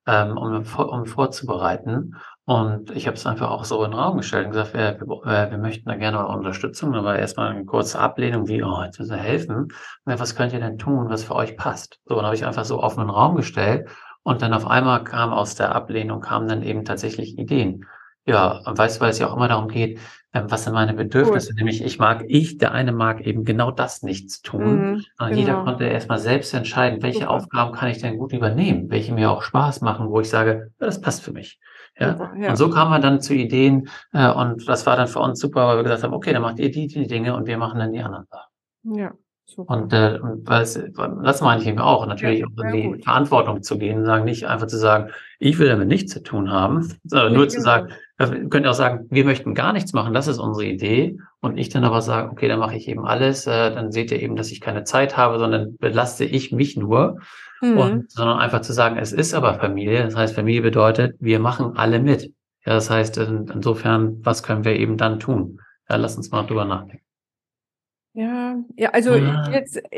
Ähm, 0.06 0.36
um, 0.36 0.64
um 0.76 1.06
vorzubereiten. 1.06 2.16
Und 2.44 2.90
ich 2.90 3.06
habe 3.06 3.16
es 3.16 3.26
einfach 3.26 3.50
auch 3.50 3.64
so 3.64 3.82
in 3.84 3.92
den 3.92 3.98
Raum 3.98 4.18
gestellt 4.18 4.46
und 4.46 4.52
gesagt, 4.52 4.74
wir, 4.74 5.00
wir, 5.00 5.50
wir 5.50 5.58
möchten 5.58 5.88
da 5.88 5.96
gerne 5.96 6.26
Unterstützung, 6.26 6.94
aber 6.94 7.18
erstmal 7.18 7.50
eine 7.50 7.64
kurze 7.64 7.98
Ablehnung, 7.98 8.48
wie, 8.48 8.62
oh, 8.62 8.82
jetzt 8.82 8.98
müssen 8.98 9.16
wir 9.16 9.22
helfen. 9.22 9.56
Und 10.04 10.20
was 10.20 10.36
könnt 10.36 10.52
ihr 10.52 10.60
denn 10.60 10.76
tun, 10.76 11.08
was 11.08 11.24
für 11.24 11.34
euch 11.34 11.56
passt? 11.56 12.00
So, 12.04 12.16
dann 12.16 12.26
habe 12.26 12.34
ich 12.34 12.44
einfach 12.44 12.66
so 12.66 12.82
offen 12.82 13.00
in 13.00 13.06
den 13.06 13.14
Raum 13.14 13.36
gestellt 13.36 13.88
und 14.22 14.42
dann 14.42 14.52
auf 14.52 14.66
einmal 14.66 15.04
kam 15.04 15.32
aus 15.32 15.54
der 15.54 15.74
Ablehnung, 15.74 16.20
kamen 16.20 16.48
dann 16.48 16.62
eben 16.62 16.84
tatsächlich 16.84 17.38
Ideen. 17.38 17.86
Ja, 18.26 18.60
und 18.66 18.76
weißt 18.76 18.96
du, 18.96 19.00
weil 19.02 19.10
es 19.10 19.18
ja 19.18 19.28
auch 19.28 19.36
immer 19.36 19.48
darum 19.48 19.68
geht, 19.68 19.98
was 20.34 20.64
sind 20.64 20.72
meine 20.72 20.94
Bedürfnisse? 20.94 21.50
Cool. 21.50 21.56
Nämlich, 21.56 21.84
ich 21.84 21.98
mag, 21.98 22.24
ich, 22.26 22.58
der 22.58 22.72
eine 22.72 22.92
mag 22.92 23.20
eben 23.20 23.44
genau 23.44 23.70
das 23.70 24.02
nichts 24.02 24.42
tun. 24.42 24.64
Mhm, 24.64 25.04
und 25.18 25.28
genau. 25.28 25.32
jeder 25.32 25.64
konnte 25.64 25.84
erstmal 25.84 26.18
selbst 26.18 26.52
entscheiden, 26.54 27.02
welche 27.02 27.20
Super. 27.20 27.30
Aufgaben 27.30 27.72
kann 27.72 27.90
ich 27.90 27.98
denn 27.98 28.18
gut 28.18 28.32
übernehmen, 28.32 28.90
welche 28.90 29.14
mir 29.14 29.30
auch 29.30 29.42
Spaß 29.42 29.80
machen, 29.80 30.10
wo 30.10 30.20
ich 30.20 30.28
sage, 30.28 30.72
ja, 30.80 30.86
das 30.86 31.00
passt 31.00 31.22
für 31.22 31.32
mich. 31.32 31.60
Ja? 31.98 32.32
ja? 32.36 32.50
Und 32.50 32.56
so 32.56 32.68
kam 32.68 32.90
man 32.90 33.00
dann 33.00 33.20
zu 33.20 33.34
Ideen, 33.34 33.88
äh, 34.12 34.30
und 34.30 34.68
das 34.68 34.86
war 34.86 34.96
dann 34.96 35.06
für 35.06 35.20
uns 35.20 35.38
super, 35.38 35.68
weil 35.68 35.76
wir 35.76 35.84
gesagt 35.84 36.02
haben, 36.02 36.14
okay, 36.14 36.32
dann 36.32 36.42
macht 36.42 36.58
ihr 36.58 36.70
die, 36.70 36.88
die 36.88 37.06
Dinge 37.06 37.36
und 37.36 37.46
wir 37.46 37.56
machen 37.56 37.78
dann 37.78 37.92
die 37.92 38.00
anderen 38.00 38.26
Sachen. 38.26 38.96
Ja. 38.96 39.12
Super. 39.46 39.74
Und, 39.76 39.92
äh, 39.92 40.18
und 40.20 40.48
das, 40.48 40.80
das 41.22 41.40
meine 41.42 41.60
ich 41.60 41.68
eben 41.68 41.78
auch, 41.78 42.06
natürlich 42.06 42.40
ja, 42.40 42.46
auch 42.46 42.64
in 42.64 42.72
die 42.72 42.82
gut. 42.84 43.04
Verantwortung 43.04 43.62
zu 43.62 43.78
gehen, 43.78 44.04
sagen 44.04 44.24
nicht 44.24 44.46
einfach 44.46 44.66
zu 44.66 44.78
sagen, 44.78 45.10
ich 45.38 45.58
will 45.58 45.68
damit 45.68 45.86
nichts 45.86 46.12
zu 46.12 46.22
tun 46.22 46.50
haben, 46.50 46.98
sondern 47.04 47.34
nur 47.34 47.48
zu 47.48 47.58
genau. 47.58 47.64
sagen, 47.64 47.88
wir 48.18 48.48
können 48.48 48.66
auch 48.66 48.74
sagen, 48.74 49.06
wir 49.10 49.24
möchten 49.24 49.54
gar 49.54 49.72
nichts 49.72 49.92
machen, 49.92 50.14
das 50.14 50.28
ist 50.28 50.38
unsere 50.38 50.66
Idee. 50.66 51.18
Und 51.40 51.58
ich 51.58 51.68
dann 51.68 51.84
aber 51.84 52.00
sage, 52.00 52.30
okay, 52.30 52.48
dann 52.48 52.60
mache 52.60 52.76
ich 52.76 52.88
eben 52.88 53.04
alles, 53.04 53.46
äh, 53.46 53.74
dann 53.74 53.90
seht 53.90 54.12
ihr 54.12 54.22
eben, 54.22 54.36
dass 54.36 54.52
ich 54.52 54.60
keine 54.60 54.84
Zeit 54.84 55.16
habe, 55.16 55.38
sondern 55.38 55.76
belaste 55.78 56.24
ich 56.24 56.52
mich 56.52 56.76
nur. 56.76 57.18
Mhm. 57.60 57.78
Und, 57.78 58.10
sondern 58.10 58.38
einfach 58.38 58.60
zu 58.60 58.72
sagen, 58.72 58.98
es 58.98 59.12
ist 59.12 59.34
aber 59.34 59.54
Familie. 59.54 60.02
Das 60.04 60.16
heißt, 60.16 60.34
Familie 60.34 60.62
bedeutet, 60.62 61.16
wir 61.20 61.40
machen 61.40 61.76
alle 61.76 61.98
mit. 61.98 62.32
Ja, 62.64 62.74
das 62.74 62.88
heißt, 62.88 63.18
in, 63.18 63.48
insofern, 63.52 64.24
was 64.24 64.42
können 64.42 64.64
wir 64.64 64.76
eben 64.76 64.96
dann 64.96 65.18
tun? 65.18 65.60
Ja, 65.88 65.96
lass 65.96 66.16
uns 66.16 66.30
mal 66.30 66.44
drüber 66.44 66.64
nachdenken. 66.64 67.04
Ja, 68.14 68.56
ja, 68.76 68.90
also 68.90 69.14
ja. 69.16 69.50
jetzt, 69.50 69.82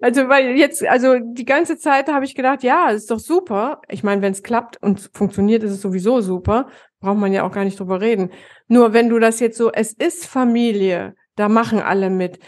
also 0.00 0.28
weil 0.28 0.56
jetzt, 0.56 0.84
also 0.86 1.16
die 1.18 1.44
ganze 1.44 1.78
Zeit 1.78 2.08
habe 2.08 2.24
ich 2.24 2.34
gedacht, 2.34 2.62
ja, 2.62 2.90
ist 2.90 3.10
doch 3.10 3.18
super. 3.18 3.80
Ich 3.88 4.02
meine, 4.02 4.22
wenn 4.22 4.32
es 4.32 4.42
klappt 4.42 4.82
und 4.82 5.10
funktioniert, 5.12 5.62
ist 5.62 5.72
es 5.72 5.80
sowieso 5.80 6.20
super. 6.20 6.68
Braucht 7.00 7.18
man 7.18 7.32
ja 7.32 7.44
auch 7.44 7.52
gar 7.52 7.64
nicht 7.64 7.78
drüber 7.78 8.00
reden. 8.00 8.30
Nur 8.68 8.92
wenn 8.92 9.08
du 9.08 9.18
das 9.18 9.40
jetzt 9.40 9.56
so, 9.56 9.72
es 9.72 9.92
ist 9.92 10.26
Familie, 10.26 11.14
da 11.36 11.48
machen 11.48 11.80
alle 11.80 12.10
mit. 12.10 12.38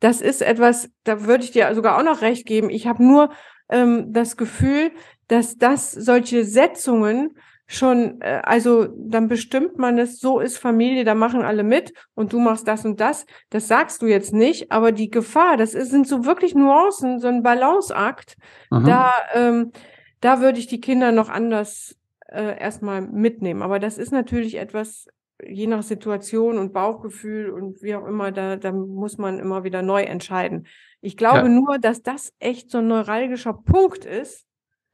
Das 0.00 0.20
ist 0.20 0.42
etwas, 0.42 0.90
da 1.04 1.24
würde 1.24 1.44
ich 1.44 1.50
dir 1.50 1.74
sogar 1.74 1.98
auch 1.98 2.04
noch 2.04 2.20
recht 2.20 2.46
geben. 2.46 2.70
Ich 2.70 2.86
habe 2.86 3.02
nur 3.02 3.30
ähm, 3.70 4.12
das 4.12 4.36
Gefühl, 4.36 4.90
dass 5.28 5.56
das 5.56 5.90
solche 5.92 6.44
Setzungen 6.44 7.36
schon, 7.66 8.20
äh, 8.20 8.40
also 8.42 8.86
dann 8.96 9.28
bestimmt 9.28 9.78
man 9.78 9.98
es, 9.98 10.18
so 10.18 10.40
ist 10.40 10.58
Familie, 10.58 11.04
da 11.04 11.14
machen 11.14 11.42
alle 11.42 11.62
mit 11.62 11.92
und 12.14 12.32
du 12.32 12.38
machst 12.38 12.68
das 12.68 12.84
und 12.84 13.00
das. 13.00 13.26
Das 13.50 13.68
sagst 13.68 14.02
du 14.02 14.06
jetzt 14.06 14.32
nicht, 14.32 14.70
aber 14.70 14.92
die 14.92 15.10
Gefahr, 15.10 15.56
das 15.56 15.74
ist, 15.74 15.90
sind 15.90 16.06
so 16.06 16.24
wirklich 16.24 16.54
Nuancen, 16.54 17.20
so 17.20 17.28
ein 17.28 17.42
Balanceakt. 17.42 18.36
Mhm. 18.70 18.84
Da, 18.84 19.12
ähm, 19.34 19.72
da 20.20 20.40
würde 20.40 20.58
ich 20.58 20.66
die 20.66 20.80
Kinder 20.80 21.12
noch 21.12 21.28
anders 21.28 21.96
äh, 22.28 22.58
erstmal 22.58 23.00
mitnehmen. 23.00 23.62
Aber 23.62 23.78
das 23.78 23.98
ist 23.98 24.12
natürlich 24.12 24.56
etwas, 24.56 25.06
je 25.42 25.66
nach 25.66 25.82
Situation 25.82 26.58
und 26.58 26.72
Bauchgefühl 26.72 27.50
und 27.50 27.82
wie 27.82 27.94
auch 27.94 28.06
immer, 28.06 28.32
da, 28.32 28.56
da 28.56 28.72
muss 28.72 29.18
man 29.18 29.38
immer 29.38 29.64
wieder 29.64 29.82
neu 29.82 30.02
entscheiden. 30.02 30.66
Ich 31.00 31.16
glaube 31.16 31.48
ja. 31.48 31.48
nur, 31.48 31.78
dass 31.78 32.02
das 32.02 32.32
echt 32.38 32.70
so 32.70 32.78
ein 32.78 32.88
neuralgischer 32.88 33.52
Punkt 33.52 34.04
ist, 34.04 34.46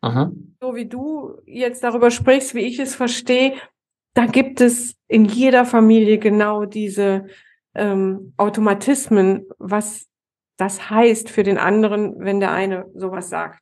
Aha. 0.03 0.33
so 0.61 0.75
wie 0.75 0.87
du 0.87 1.39
jetzt 1.45 1.85
darüber 1.85 2.11
sprichst, 2.11 2.55
wie 2.55 2.61
ich 2.61 2.79
es 2.79 2.95
verstehe, 2.95 3.55
da 4.15 4.27
gibt 4.27 4.61
es 4.61 4.97
in 5.09 5.25
jeder 5.25 5.65
Familie 5.65 6.19
genau 6.19 6.65
diese 6.65 7.27
ähm, 7.75 8.33
Automatismen, 8.37 9.47
was 9.59 10.09
das 10.57 10.91
heißt 10.91 11.31
für 11.31 11.43
den 11.43 11.59
anderen, 11.59 12.15
wenn 12.19 12.41
der 12.41 12.53
eine 12.53 12.87
sowas 12.95 13.29
sagt. 13.29 13.61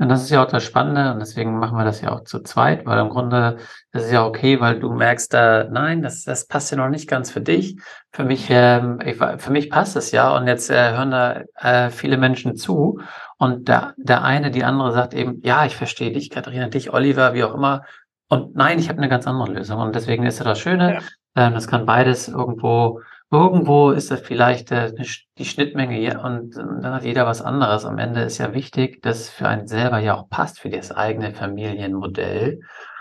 Und 0.00 0.08
das 0.08 0.22
ist 0.22 0.30
ja 0.30 0.44
auch 0.44 0.48
das 0.48 0.62
Spannende 0.62 1.12
und 1.12 1.18
deswegen 1.18 1.58
machen 1.58 1.76
wir 1.76 1.84
das 1.84 2.00
ja 2.00 2.12
auch 2.12 2.22
zu 2.22 2.38
zweit, 2.40 2.86
weil 2.86 3.00
im 3.00 3.08
Grunde 3.08 3.56
das 3.90 4.04
ist 4.04 4.12
ja 4.12 4.24
okay, 4.24 4.60
weil 4.60 4.78
du 4.78 4.92
merkst, 4.92 5.34
äh, 5.34 5.64
nein, 5.70 6.02
das, 6.02 6.22
das 6.22 6.46
passt 6.46 6.70
ja 6.70 6.76
noch 6.76 6.88
nicht 6.88 7.08
ganz 7.08 7.32
für 7.32 7.40
dich. 7.40 7.80
Für 8.12 8.22
mich, 8.22 8.46
ähm, 8.48 9.00
ich, 9.04 9.16
für 9.16 9.50
mich 9.50 9.70
passt 9.70 9.96
es 9.96 10.12
ja 10.12 10.36
und 10.36 10.46
jetzt 10.46 10.70
äh, 10.70 10.92
hören 10.92 11.10
da 11.10 11.42
äh, 11.56 11.90
viele 11.90 12.16
Menschen 12.16 12.54
zu 12.54 13.00
und 13.38 13.68
der, 13.68 13.94
der 13.96 14.22
eine, 14.24 14.50
die 14.50 14.64
andere 14.64 14.92
sagt 14.92 15.14
eben, 15.14 15.40
ja, 15.42 15.64
ich 15.64 15.76
verstehe 15.76 16.12
dich, 16.12 16.30
Katharina, 16.30 16.68
dich, 16.68 16.92
Oliver, 16.92 17.34
wie 17.34 17.44
auch 17.44 17.54
immer. 17.54 17.84
Und 18.28 18.54
nein, 18.54 18.78
ich 18.78 18.88
habe 18.88 18.98
eine 18.98 19.08
ganz 19.08 19.26
andere 19.26 19.52
Lösung 19.52 19.80
und 19.80 19.94
deswegen 19.94 20.26
ist 20.26 20.38
ja 20.38 20.44
das 20.44 20.60
Schöne, 20.60 20.94
ja. 20.94 21.46
ähm, 21.46 21.54
das 21.54 21.66
kann 21.66 21.86
beides 21.86 22.28
irgendwo 22.28 23.00
irgendwo 23.30 23.90
ist 23.90 24.10
das 24.10 24.20
vielleicht 24.20 24.72
äh, 24.72 24.92
die 25.36 25.44
Schnittmenge 25.44 25.94
hier 25.94 26.22
und 26.24 26.56
dann 26.56 26.94
hat 26.94 27.04
jeder 27.04 27.26
was 27.26 27.42
anderes. 27.42 27.84
Am 27.84 27.98
Ende 27.98 28.22
ist 28.22 28.38
ja 28.38 28.54
wichtig, 28.54 29.02
dass 29.02 29.28
für 29.28 29.48
einen 29.48 29.66
selber 29.66 29.98
ja 29.98 30.16
auch 30.16 30.28
passt 30.30 30.60
für 30.60 30.70
das 30.70 30.92
eigene 30.92 31.32
Familienmodell. 31.34 32.60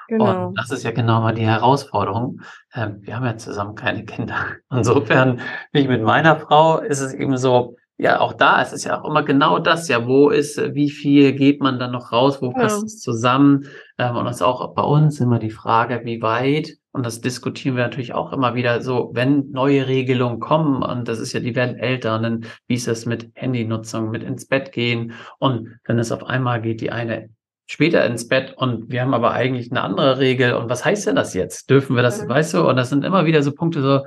Genau. 0.10 0.48
Und 0.48 0.58
das 0.58 0.72
ist 0.72 0.84
ja 0.84 0.92
genau 0.92 1.22
mal 1.22 1.34
die 1.34 1.46
Herausforderung. 1.46 2.42
Ähm, 2.74 3.00
wir 3.02 3.16
haben 3.16 3.26
ja 3.26 3.38
zusammen 3.38 3.76
keine 3.76 4.06
Kinder. 4.06 4.36
Insofern, 4.72 5.42
wie 5.72 5.88
mit 5.88 6.02
meiner 6.02 6.38
Frau, 6.38 6.80
ist 6.80 7.02
es 7.02 7.14
eben 7.14 7.38
so, 7.38 7.76
ja, 7.98 8.20
auch 8.20 8.34
da 8.34 8.62
ist 8.62 8.74
es 8.74 8.84
ja 8.84 9.00
auch 9.00 9.10
immer 9.10 9.24
genau 9.24 9.60
das, 9.60 9.88
ja, 9.88 10.06
wo 10.06 10.30
ist, 10.30 10.58
wie 10.76 10.90
viel 10.90 11.34
geht 11.34 11.62
man 11.62 11.80
dann 11.80 11.92
noch 11.92 12.12
raus, 12.12 12.42
wo 12.42 12.52
passt 12.52 12.80
ja. 12.80 12.86
es 12.86 13.00
zusammen? 13.00 13.68
Ähm, 13.98 14.16
und 14.16 14.26
das 14.26 14.38
ist 14.38 14.42
auch 14.44 14.76
bei 14.76 14.84
uns 14.84 15.20
immer 15.20 15.40
die 15.40 15.50
Frage, 15.50 16.02
wie 16.04 16.22
weit 16.22 16.78
und 16.98 17.06
das 17.06 17.22
diskutieren 17.22 17.76
wir 17.76 17.84
natürlich 17.84 18.16
auch 18.16 18.34
immer 18.34 18.56
wieder 18.56 18.82
so, 18.82 19.12
wenn 19.14 19.52
neue 19.52 19.88
Regelungen 19.88 20.40
kommen, 20.40 20.82
und 20.82 21.08
das 21.08 21.20
ist 21.20 21.32
ja, 21.32 21.40
die 21.40 21.56
werden 21.56 21.78
älter, 21.78 22.16
und 22.16 22.24
dann, 22.24 22.46
wie 22.68 22.74
ist 22.74 22.88
das 22.88 23.06
mit 23.06 23.30
Handynutzung, 23.36 24.10
mit 24.10 24.24
ins 24.24 24.48
Bett 24.48 24.72
gehen, 24.72 25.14
und 25.38 25.78
wenn 25.86 26.00
es 26.00 26.12
auf 26.12 26.24
einmal 26.24 26.60
geht, 26.60 26.82
die 26.82 26.92
eine 26.92 27.30
später 27.68 28.04
ins 28.06 28.28
Bett 28.28 28.56
und 28.58 28.90
wir 28.90 29.02
haben 29.02 29.14
aber 29.14 29.32
eigentlich 29.32 29.70
eine 29.70 29.82
andere 29.82 30.20
Regel. 30.20 30.54
Und 30.54 30.70
was 30.70 30.86
heißt 30.86 31.06
denn 31.06 31.18
das 31.18 31.34
jetzt? 31.34 31.70
Dürfen 31.70 31.98
wir 31.98 32.02
das, 32.02 32.24
mhm. 32.24 32.30
weißt 32.30 32.54
du? 32.54 32.68
Und 32.68 32.78
das 32.78 32.90
sind 32.90 33.04
immer 33.04 33.26
wieder 33.26 33.44
so 33.44 33.52
Punkte, 33.52 33.82
so, 33.82 34.06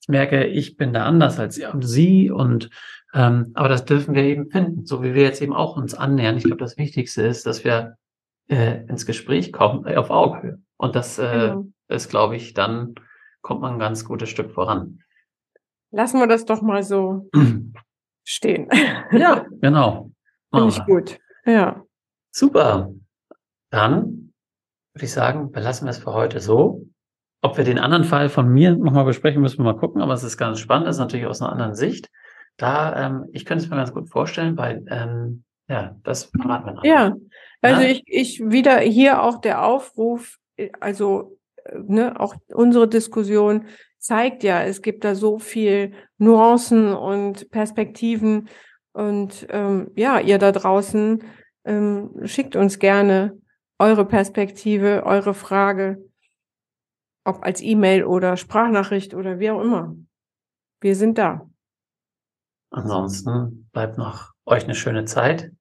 ich 0.00 0.08
merke, 0.08 0.44
ich 0.46 0.76
bin 0.76 0.92
da 0.92 1.04
anders 1.04 1.38
als 1.38 1.60
sie 1.80 2.30
und 2.30 2.70
ähm, 3.14 3.52
aber 3.54 3.68
das 3.68 3.84
dürfen 3.84 4.14
wir 4.14 4.24
eben 4.24 4.50
finden, 4.50 4.84
so 4.86 5.02
wie 5.02 5.14
wir 5.14 5.22
jetzt 5.22 5.40
eben 5.40 5.54
auch 5.54 5.76
uns 5.76 5.94
annähern. 5.94 6.36
Ich 6.36 6.44
glaube, 6.44 6.58
das 6.58 6.76
Wichtigste 6.76 7.22
ist, 7.22 7.46
dass 7.46 7.62
wir 7.62 7.96
äh, 8.48 8.84
ins 8.88 9.06
Gespräch 9.06 9.52
kommen 9.52 9.86
äh, 9.86 9.96
auf 9.96 10.10
Augenhöhe. 10.10 10.58
Und 10.76 10.96
das 10.96 11.18
äh, 11.18 11.48
genau 11.48 11.66
ist, 11.88 12.10
glaube 12.10 12.34
ich, 12.34 12.54
dann 12.54 12.96
kommt 13.40 13.60
man 13.60 13.74
ein 13.74 13.78
ganz 13.78 14.04
gutes 14.04 14.28
Stück 14.28 14.50
voran. 14.50 15.00
Lassen 15.92 16.18
wir 16.18 16.26
das 16.26 16.44
doch 16.44 16.60
mal 16.60 16.82
so 16.82 17.30
stehen. 18.24 18.68
Ja, 19.12 19.46
genau. 19.60 20.10
Finde 20.52 20.68
ich 20.68 20.84
gut. 20.84 21.18
Ja. 21.46 21.84
Super. 22.32 22.90
Dann 23.70 24.32
würde 24.92 25.04
ich 25.04 25.12
sagen, 25.12 25.52
belassen 25.52 25.86
wir 25.86 25.90
es 25.90 25.98
für 25.98 26.12
heute 26.12 26.40
so. 26.40 26.84
Ob 27.42 27.58
wir 27.58 27.64
den 27.64 27.78
anderen 27.78 28.04
Fall 28.04 28.28
von 28.28 28.48
mir 28.48 28.74
nochmal 28.74 29.04
besprechen, 29.04 29.40
müssen 29.40 29.58
wir 29.58 29.72
mal 29.72 29.78
gucken, 29.78 30.02
aber 30.02 30.14
es 30.14 30.24
ist 30.24 30.36
ganz 30.36 30.58
spannend, 30.58 30.88
das 30.88 30.96
ist 30.96 31.00
natürlich 31.00 31.26
aus 31.26 31.42
einer 31.42 31.52
anderen 31.52 31.74
Sicht. 31.74 32.10
Da, 32.56 33.06
ähm, 33.06 33.26
ich 33.32 33.44
könnte 33.44 33.64
es 33.64 33.70
mir 33.70 33.76
ganz 33.76 33.92
gut 33.92 34.08
vorstellen, 34.08 34.56
weil, 34.56 34.84
ähm, 34.88 35.44
ja, 35.68 35.96
das 36.04 36.24
verraten 36.24 36.66
wir 36.66 36.72
noch. 36.72 36.84
Ja, 36.84 37.14
also 37.62 37.82
ja? 37.82 37.88
ich, 37.88 38.02
ich 38.06 38.40
wieder 38.44 38.78
hier 38.78 39.22
auch 39.22 39.40
der 39.40 39.64
Aufruf, 39.64 40.38
äh, 40.56 40.70
also 40.80 41.38
ne, 41.72 42.18
auch 42.18 42.34
unsere 42.48 42.88
Diskussion 42.88 43.66
zeigt 43.98 44.42
ja, 44.42 44.62
es 44.62 44.82
gibt 44.82 45.04
da 45.04 45.14
so 45.14 45.38
viel 45.38 45.92
Nuancen 46.18 46.92
und 46.92 47.50
Perspektiven. 47.50 48.48
Und 48.92 49.46
ähm, 49.48 49.90
ja, 49.96 50.20
ihr 50.20 50.38
da 50.38 50.52
draußen 50.52 51.24
ähm, 51.64 52.10
schickt 52.24 52.54
uns 52.54 52.78
gerne 52.78 53.40
eure 53.78 54.04
Perspektive, 54.04 55.04
eure 55.04 55.34
Frage, 55.34 56.04
ob 57.24 57.42
als 57.44 57.62
E-Mail 57.62 58.04
oder 58.04 58.36
Sprachnachricht 58.36 59.14
oder 59.14 59.38
wie 59.38 59.50
auch 59.50 59.62
immer. 59.62 59.96
Wir 60.80 60.94
sind 60.94 61.16
da. 61.16 61.48
Ansonsten 62.74 63.68
bleibt 63.72 63.98
noch 63.98 64.32
euch 64.46 64.64
eine 64.64 64.74
schöne 64.74 65.04
Zeit. 65.04 65.52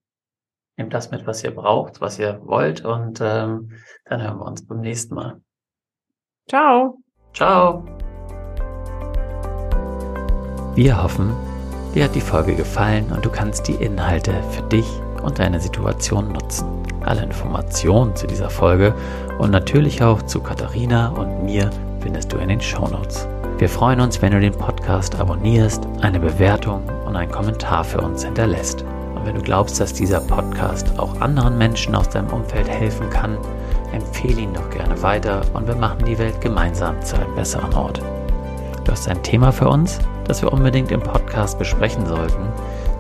Nehmt 0.78 0.96
das 0.96 1.12
mit, 1.12 1.28
was 1.28 1.44
ihr 1.44 1.52
braucht, 1.52 2.02
was 2.02 2.18
ihr 2.18 2.42
wollt 2.44 2.84
und 2.84 3.22
ähm, 3.22 3.72
dann 4.06 4.22
hören 4.22 4.40
wir 4.40 4.46
uns 4.46 4.66
beim 4.66 4.80
nächsten 4.80 5.14
Mal. 5.14 5.40
Ciao. 6.50 6.98
Ciao. 7.32 7.86
Wir 10.74 11.04
hoffen, 11.04 11.36
dir 11.94 12.06
hat 12.06 12.16
die 12.16 12.22
Folge 12.22 12.56
gefallen 12.56 13.12
und 13.12 13.24
du 13.24 13.30
kannst 13.30 13.68
die 13.68 13.76
Inhalte 13.76 14.34
für 14.50 14.64
dich 14.64 14.88
und 15.22 15.38
deine 15.38 15.60
Situation 15.60 16.32
nutzen. 16.32 16.68
Alle 17.02 17.22
Informationen 17.22 18.16
zu 18.16 18.26
dieser 18.26 18.50
Folge 18.50 18.96
und 19.38 19.52
natürlich 19.52 20.02
auch 20.02 20.24
zu 20.24 20.42
Katharina 20.42 21.10
und 21.10 21.44
mir 21.44 21.70
findest 22.00 22.34
du 22.34 22.38
in 22.38 22.50
den 22.50 22.62
Show 22.62 22.88
Notes. 22.88 23.28
Wir 23.60 23.70
freuen 23.70 24.00
uns, 24.02 24.20
wenn 24.22 24.32
du 24.32 24.40
den 24.40 24.54
Podcast 24.54 25.16
abonnierst, 25.20 25.88
eine 26.02 26.20
Bewertung 26.20 26.84
und 27.14 27.20
einen 27.20 27.32
Kommentar 27.32 27.84
für 27.84 28.02
uns 28.02 28.24
hinterlässt. 28.24 28.84
Und 29.14 29.24
wenn 29.24 29.36
du 29.36 29.42
glaubst, 29.42 29.80
dass 29.80 29.94
dieser 29.94 30.20
Podcast 30.20 30.98
auch 30.98 31.22
anderen 31.22 31.60
Menschen 31.60 31.94
aus 31.94 32.10
deinem 32.10 32.34
Umfeld 32.34 32.68
helfen 32.68 33.08
kann, 33.12 33.38
empfehle 33.92 34.42
ihn 34.42 34.54
doch 34.54 34.68
gerne 34.72 35.00
weiter 35.04 35.42
und 35.54 35.68
wir 35.68 35.76
machen 35.76 36.06
die 36.06 36.18
Welt 36.18 36.42
gemeinsam 36.42 37.00
zu 37.04 37.16
einem 37.16 37.36
besseren 37.36 37.72
Ort. 37.76 38.02
Du 38.84 38.92
hast 38.92 39.08
ein 39.08 39.22
Thema 39.22 39.52
für 39.52 39.70
uns, 39.70 40.00
das 40.26 40.42
wir 40.42 40.52
unbedingt 40.52 40.92
im 40.92 41.02
Podcast 41.02 41.60
besprechen 41.60 42.08
sollten, 42.08 42.48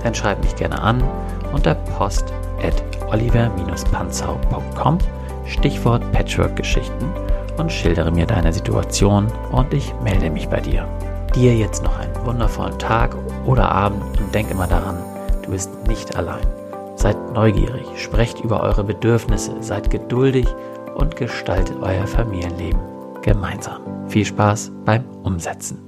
dann 0.03 0.13
schreib 0.13 0.43
mich 0.43 0.55
gerne 0.55 0.79
an 0.79 1.03
unter 1.51 1.73
post 1.73 2.31
at 2.61 2.83
oliver-panzau.com 3.11 4.99
Stichwort 5.47 6.09
Patchwork-Geschichten 6.11 7.11
und 7.57 7.71
schildere 7.71 8.11
mir 8.11 8.27
deine 8.27 8.53
Situation 8.53 9.25
und 9.51 9.73
ich 9.73 9.91
melde 10.03 10.29
mich 10.29 10.47
bei 10.49 10.59
dir. 10.59 10.87
Dir 11.33 11.55
jetzt 11.55 11.83
noch 11.83 11.97
einen 11.97 12.15
wundervollen 12.25 12.77
Tag 12.77 13.15
oder 13.45 13.71
Abend 13.71 14.03
und 14.19 14.33
denk 14.33 14.51
immer 14.51 14.67
daran, 14.67 14.97
du 15.43 15.51
bist 15.51 15.69
nicht 15.87 16.15
allein. 16.15 16.45
Seid 16.95 17.17
neugierig, 17.33 17.85
sprecht 17.95 18.39
über 18.41 18.61
eure 18.61 18.83
Bedürfnisse, 18.83 19.55
seid 19.61 19.89
geduldig 19.89 20.47
und 20.95 21.15
gestaltet 21.15 21.77
euer 21.81 22.07
Familienleben 22.07 22.79
gemeinsam. 23.21 23.81
Viel 24.07 24.25
Spaß 24.25 24.71
beim 24.85 25.03
Umsetzen. 25.23 25.82